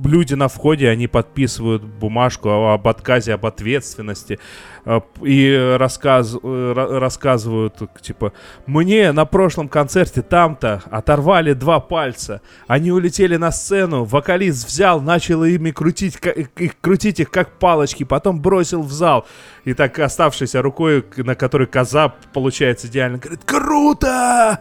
люди 0.06 0.34
на 0.34 0.48
входе, 0.48 0.90
они 0.90 1.08
подписывают 1.08 1.84
бумажку 1.84 2.50
об 2.50 2.88
отказе, 2.88 3.34
об 3.34 3.46
ответственности 3.46 4.40
э, 4.86 5.00
и 5.22 5.76
рассказ, 5.78 6.36
э, 6.36 6.38
ра- 6.38 7.00
рассказывают, 7.00 7.76
типа, 8.02 8.34
мне 8.66 9.12
на 9.12 9.26
прошлом 9.26 9.68
концерте 9.68 10.22
там-то 10.22 10.84
оторвали 10.90 11.54
два 11.54 11.80
пальца, 11.80 12.42
они 12.68 12.92
улетели 12.92 13.36
на 13.36 13.52
сцену, 13.52 14.04
вокалист 14.04 14.68
взял, 14.68 15.02
начал 15.02 15.44
ими 15.44 15.72
крутить, 15.72 16.18
их, 16.56 16.80
крутить 16.82 17.20
их 17.20 17.32
как 17.32 17.60
палочки, 17.60 18.04
потом 18.04 18.42
бросил 18.42 18.82
в 18.82 18.92
зал, 18.92 19.26
и 19.66 19.74
так 19.74 19.98
оставшейся 20.00 20.62
рукой, 20.62 21.06
на 21.18 21.36
которой 21.36 21.68
коза 21.68 22.14
получается 22.34 22.88
идеально, 22.88 23.18
говорит, 23.18 23.42
круто! 23.46 24.60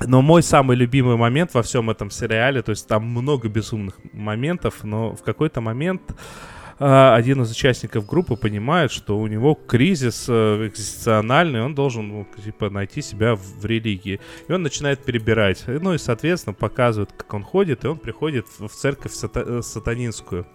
Но 0.00 0.22
мой 0.22 0.42
самый 0.42 0.76
любимый 0.76 1.16
момент 1.16 1.54
во 1.54 1.62
всем 1.62 1.88
этом 1.88 2.10
сериале, 2.10 2.62
то 2.62 2.70
есть 2.70 2.86
там 2.88 3.04
много 3.04 3.48
безумных 3.48 3.94
моментов, 4.12 4.82
но 4.82 5.14
в 5.14 5.22
какой-то 5.22 5.60
момент 5.60 6.02
а, 6.78 7.14
один 7.14 7.42
из 7.42 7.50
участников 7.50 8.06
группы 8.06 8.36
понимает, 8.36 8.90
что 8.90 9.18
у 9.18 9.26
него 9.26 9.54
кризис 9.54 10.26
э, 10.28 10.68
экзистенциальный, 10.68 11.62
он 11.62 11.74
должен 11.74 12.08
ну, 12.08 12.26
типа 12.42 12.70
найти 12.70 13.00
себя 13.00 13.36
в, 13.36 13.64
религии. 13.64 14.20
И 14.48 14.52
он 14.52 14.62
начинает 14.62 15.04
перебирать. 15.04 15.64
Ну 15.66 15.94
и, 15.94 15.98
соответственно, 15.98 16.54
показывает, 16.54 17.12
как 17.12 17.32
он 17.32 17.44
ходит, 17.44 17.84
и 17.84 17.88
он 17.88 17.98
приходит 17.98 18.46
в 18.58 18.66
в 18.66 18.72
церковь 18.72 19.12
сата- 19.12 19.58
э, 19.58 19.62
сатанинскую. 19.62 20.46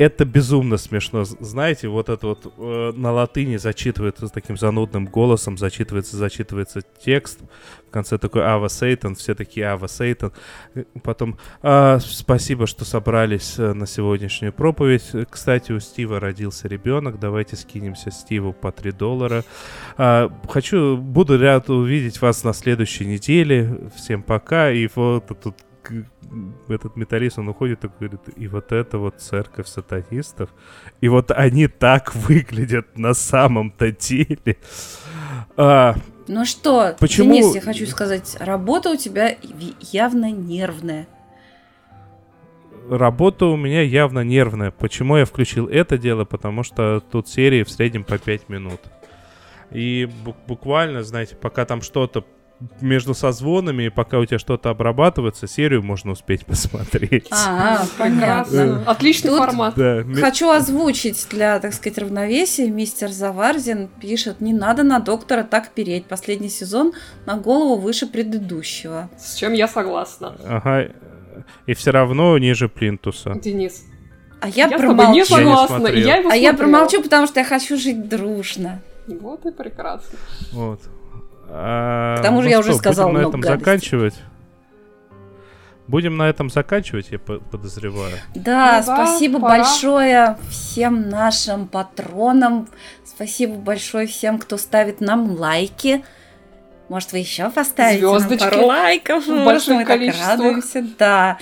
Это 0.00 0.24
безумно 0.24 0.78
смешно. 0.78 1.24
Знаете, 1.24 1.88
вот 1.88 2.08
это 2.08 2.28
вот 2.28 2.54
э, 2.56 2.92
на 2.96 3.12
латыни 3.12 3.58
зачитывается 3.58 4.28
с 4.28 4.30
таким 4.30 4.56
занудным 4.56 5.04
голосом, 5.04 5.58
зачитывается, 5.58 6.16
зачитывается 6.16 6.80
текст. 7.04 7.38
В 7.86 7.90
конце 7.90 8.16
такой 8.16 8.42
Ава 8.42 8.68
Сейтан, 8.68 9.14
все 9.14 9.34
такие 9.34 9.66
Ава 9.66 9.88
Сейтан. 9.88 10.32
Э, 10.74 10.84
Потом 11.02 11.36
«А, 11.60 11.98
спасибо, 12.00 12.66
что 12.66 12.86
собрались 12.86 13.58
э, 13.58 13.74
на 13.74 13.86
сегодняшнюю 13.86 14.54
проповедь. 14.54 15.04
Э, 15.12 15.26
Кстати, 15.28 15.72
у 15.72 15.80
Стива 15.80 16.18
родился 16.18 16.66
ребенок. 16.66 17.20
Давайте 17.20 17.56
скинемся 17.56 18.10
Стиву 18.10 18.54
по 18.54 18.72
3 18.72 18.92
доллара. 18.92 19.44
А, 19.98 20.32
хочу, 20.48 20.96
буду 20.96 21.36
рад 21.38 21.68
увидеть 21.68 22.22
вас 22.22 22.42
на 22.42 22.54
следующей 22.54 23.04
неделе. 23.04 23.90
Всем 23.94 24.22
пока. 24.22 24.70
И 24.70 24.88
вот 24.94 25.26
тут 25.42 25.56
этот 26.68 26.96
металлист, 26.96 27.38
он 27.38 27.48
уходит 27.48 27.84
и 27.84 27.88
говорит, 27.88 28.20
и 28.36 28.46
вот 28.48 28.72
это 28.72 28.98
вот 28.98 29.20
церковь 29.20 29.66
сатанистов, 29.66 30.50
и 31.00 31.08
вот 31.08 31.30
они 31.30 31.66
так 31.68 32.14
выглядят 32.14 32.96
на 32.98 33.14
самом-то 33.14 33.90
деле. 33.92 34.56
А, 35.56 35.94
Ну 36.28 36.44
что, 36.44 36.94
Почему- 37.00 37.34
Денис, 37.34 37.54
я 37.54 37.60
хочу 37.60 37.86
сказать, 37.86 38.36
работа 38.38 38.90
у 38.90 38.96
тебя 38.96 39.34
явно 39.80 40.30
нервная. 40.30 41.06
работа 42.88 43.46
у 43.46 43.56
меня 43.56 43.82
явно 43.82 44.20
нервная. 44.24 44.70
Почему 44.72 45.16
я 45.16 45.24
включил 45.24 45.68
это 45.68 45.96
дело? 45.98 46.24
Потому 46.24 46.62
что 46.64 47.00
тут 47.00 47.28
серии 47.28 47.62
в 47.62 47.70
среднем 47.70 48.04
по 48.04 48.18
5 48.18 48.48
минут. 48.48 48.80
И 49.70 50.08
бу- 50.24 50.34
буквально, 50.48 51.04
знаете, 51.04 51.36
пока 51.36 51.64
там 51.64 51.82
что-то 51.82 52.24
между 52.80 53.14
созвонами, 53.14 53.88
пока 53.88 54.18
у 54.18 54.24
тебя 54.26 54.38
что-то 54.38 54.70
обрабатывается, 54.70 55.46
серию 55.46 55.82
можно 55.82 56.12
успеть 56.12 56.44
посмотреть. 56.46 57.26
А, 57.30 57.84
понятно. 57.98 58.44
Прекрасно. 58.44 58.82
Отличный 58.86 59.30
Тут- 59.30 59.38
формат. 59.38 59.74
Хочу 60.20 60.50
озвучить 60.50 61.26
для, 61.30 61.58
так 61.60 61.72
сказать, 61.74 61.98
равновесия. 61.98 62.68
Мистер 62.70 63.08
Заварзин 63.10 63.88
пишет, 64.00 64.40
не 64.40 64.52
надо 64.52 64.82
на 64.82 65.00
доктора 65.00 65.42
так 65.42 65.70
переть. 65.70 66.06
Последний 66.06 66.50
сезон 66.50 66.92
на 67.26 67.36
голову 67.36 67.76
выше 67.80 68.06
предыдущего. 68.06 69.08
С 69.18 69.36
чем 69.36 69.52
я 69.52 69.66
согласна. 69.68 70.36
Ага. 70.46 70.88
И 71.66 71.74
все 71.74 71.90
равно 71.90 72.36
ниже 72.38 72.68
плинтуса. 72.68 73.34
Денис. 73.42 73.84
А 74.40 74.48
я, 74.48 74.64
Я, 74.64 74.68
не 74.68 74.76
промолчу. 74.78 75.12
Я 75.12 75.14
не 75.18 75.24
согласна. 75.24 75.76
смотрел. 75.78 75.98
и 75.98 76.06
я 76.06 76.16
его 76.16 76.30
а 76.30 76.34
я 76.36 76.54
промолчу, 76.54 77.02
потому 77.02 77.26
что 77.26 77.40
я 77.40 77.46
хочу 77.46 77.76
жить 77.76 78.08
дружно. 78.08 78.80
Вот 79.06 79.44
и 79.46 79.50
прекрасно. 79.50 80.18
Вот. 80.52 80.80
А, 81.52 82.16
К 82.18 82.22
тому 82.22 82.42
же 82.42 82.48
ну 82.48 82.50
я 82.52 82.58
уже 82.60 82.70
что, 82.70 82.78
сказала 82.78 83.08
будем 83.08 83.22
на 83.22 83.28
много 83.28 83.38
этом 83.38 83.40
гадостей. 83.40 83.58
заканчивать. 83.98 84.14
Будем 85.88 86.16
на 86.16 86.28
этом 86.28 86.50
заканчивать, 86.50 87.08
я 87.10 87.18
по- 87.18 87.38
подозреваю. 87.40 88.14
Да, 88.36 88.76
Ну 88.86 88.92
спасибо 88.94 89.40
пора. 89.40 89.58
большое 89.58 90.38
всем 90.48 91.08
нашим 91.08 91.66
патронам. 91.66 92.68
Спасибо 93.04 93.54
большое 93.54 94.06
всем, 94.06 94.38
кто 94.38 94.56
ставит 94.56 95.00
нам 95.00 95.32
лайки. 95.32 96.04
Может, 96.88 97.10
вы 97.12 97.18
еще 97.18 97.50
поставите 97.50 98.04
нам 98.04 98.18
Звездочки 98.20 98.44
пару 98.50 98.66
лайков? 98.66 99.26
в 99.26 99.44
больших 99.44 99.74
мы 99.74 99.84
так 99.84 100.00
радуемся. 100.28 100.86
Да. 100.98 101.38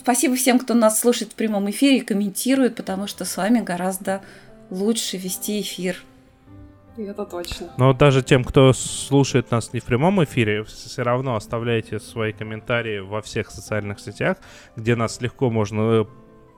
Спасибо 0.00 0.36
всем, 0.36 0.58
кто 0.58 0.74
нас 0.74 1.00
слушает 1.00 1.32
в 1.32 1.34
прямом 1.34 1.68
эфире 1.70 1.98
и 1.98 2.00
комментирует, 2.00 2.76
потому 2.76 3.06
что 3.06 3.24
с 3.24 3.36
вами 3.38 3.60
гораздо 3.60 4.20
лучше 4.70 5.16
вести 5.16 5.60
эфир. 5.62 6.02
Это 6.96 7.24
точно. 7.24 7.72
Но 7.76 7.92
даже 7.92 8.22
тем, 8.22 8.44
кто 8.44 8.72
слушает 8.72 9.50
нас 9.50 9.72
не 9.72 9.80
в 9.80 9.84
прямом 9.84 10.22
эфире, 10.24 10.64
все 10.64 11.02
равно 11.02 11.34
оставляйте 11.34 11.98
свои 11.98 12.32
комментарии 12.32 13.00
во 13.00 13.20
всех 13.20 13.50
социальных 13.50 13.98
сетях, 13.98 14.38
где 14.76 14.94
нас 14.94 15.20
легко 15.20 15.50
можно 15.50 15.80
э, 15.80 16.04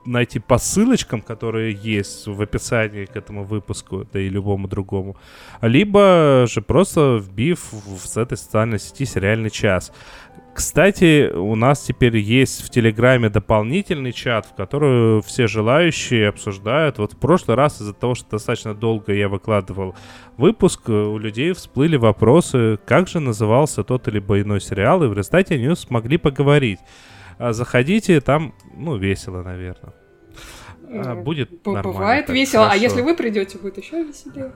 найти 0.04 0.38
по 0.38 0.58
ссылочкам, 0.58 1.22
которые 1.22 1.72
есть 1.72 2.26
в 2.26 2.40
описании 2.40 3.06
к 3.06 3.16
этому 3.16 3.44
выпуску, 3.44 4.06
да 4.12 4.20
и 4.20 4.28
любому 4.28 4.68
другому. 4.68 5.16
Либо 5.62 6.44
же 6.48 6.60
просто 6.60 7.16
вбив 7.16 7.72
в 7.72 8.06
с 8.06 8.16
этой 8.16 8.36
социальной 8.36 8.78
сети 8.78 9.06
сериальный 9.06 9.50
час. 9.50 9.92
Кстати, 10.56 11.30
у 11.34 11.54
нас 11.54 11.82
теперь 11.82 12.16
есть 12.16 12.62
в 12.62 12.70
Телеграме 12.70 13.28
дополнительный 13.28 14.12
чат, 14.12 14.46
в 14.46 14.54
который 14.54 15.20
все 15.20 15.46
желающие 15.48 16.30
обсуждают. 16.30 16.96
Вот 16.96 17.12
в 17.12 17.18
прошлый 17.18 17.58
раз 17.58 17.82
из-за 17.82 17.92
того, 17.92 18.14
что 18.14 18.30
достаточно 18.30 18.74
долго 18.74 19.12
я 19.12 19.28
выкладывал 19.28 19.94
выпуск, 20.38 20.88
э, 20.88 20.92
у 20.92 21.18
людей 21.18 21.52
всплыли 21.52 21.96
вопросы, 21.96 22.78
как 22.86 23.06
же 23.06 23.20
назывался 23.20 23.84
тот 23.84 24.08
или 24.08 24.18
иной 24.18 24.62
сериал, 24.62 25.04
и 25.04 25.08
в 25.08 25.12
результате 25.12 25.56
они 25.56 25.76
смогли 25.76 26.16
поговорить. 26.16 26.78
А 27.36 27.52
заходите, 27.52 28.22
там, 28.22 28.54
ну, 28.74 28.96
весело, 28.96 29.42
наверное. 29.42 29.92
А, 30.88 31.12
М, 31.12 31.22
будет 31.22 31.66
нормально. 31.66 31.92
Бывает 31.92 32.26
так, 32.28 32.34
весело, 32.34 32.62
а 32.62 32.68
хорошо. 32.68 32.82
если 32.82 33.02
вы 33.02 33.14
придете, 33.14 33.58
будет 33.58 33.76
еще 33.76 34.02
веселее. 34.02 34.52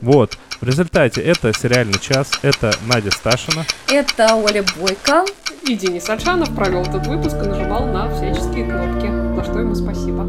Вот. 0.00 0.38
В 0.60 0.66
результате 0.66 1.20
это 1.20 1.52
сериальный 1.52 1.98
час, 1.98 2.30
это 2.42 2.72
Надя 2.86 3.10
Сташина. 3.10 3.64
Это 3.90 4.34
Оля 4.34 4.64
Бойко. 4.76 5.24
И 5.66 5.76
Денис 5.76 6.08
Альшанов 6.08 6.54
провел 6.54 6.82
этот 6.82 7.06
выпуск 7.06 7.36
и 7.36 7.46
нажимал 7.46 7.86
на 7.86 8.14
всяческие 8.14 8.66
кнопки, 8.66 9.10
за 9.34 9.44
что 9.44 9.60
ему 9.60 9.74
спасибо. 9.74 10.24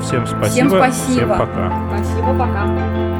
Всем 0.00 0.26
спасибо. 0.26 0.46
Всем 0.48 0.68
спасибо. 0.68 1.14
Всем 1.14 1.28
пока. 1.28 1.88
Спасибо, 1.88 2.38
пока. 2.38 3.13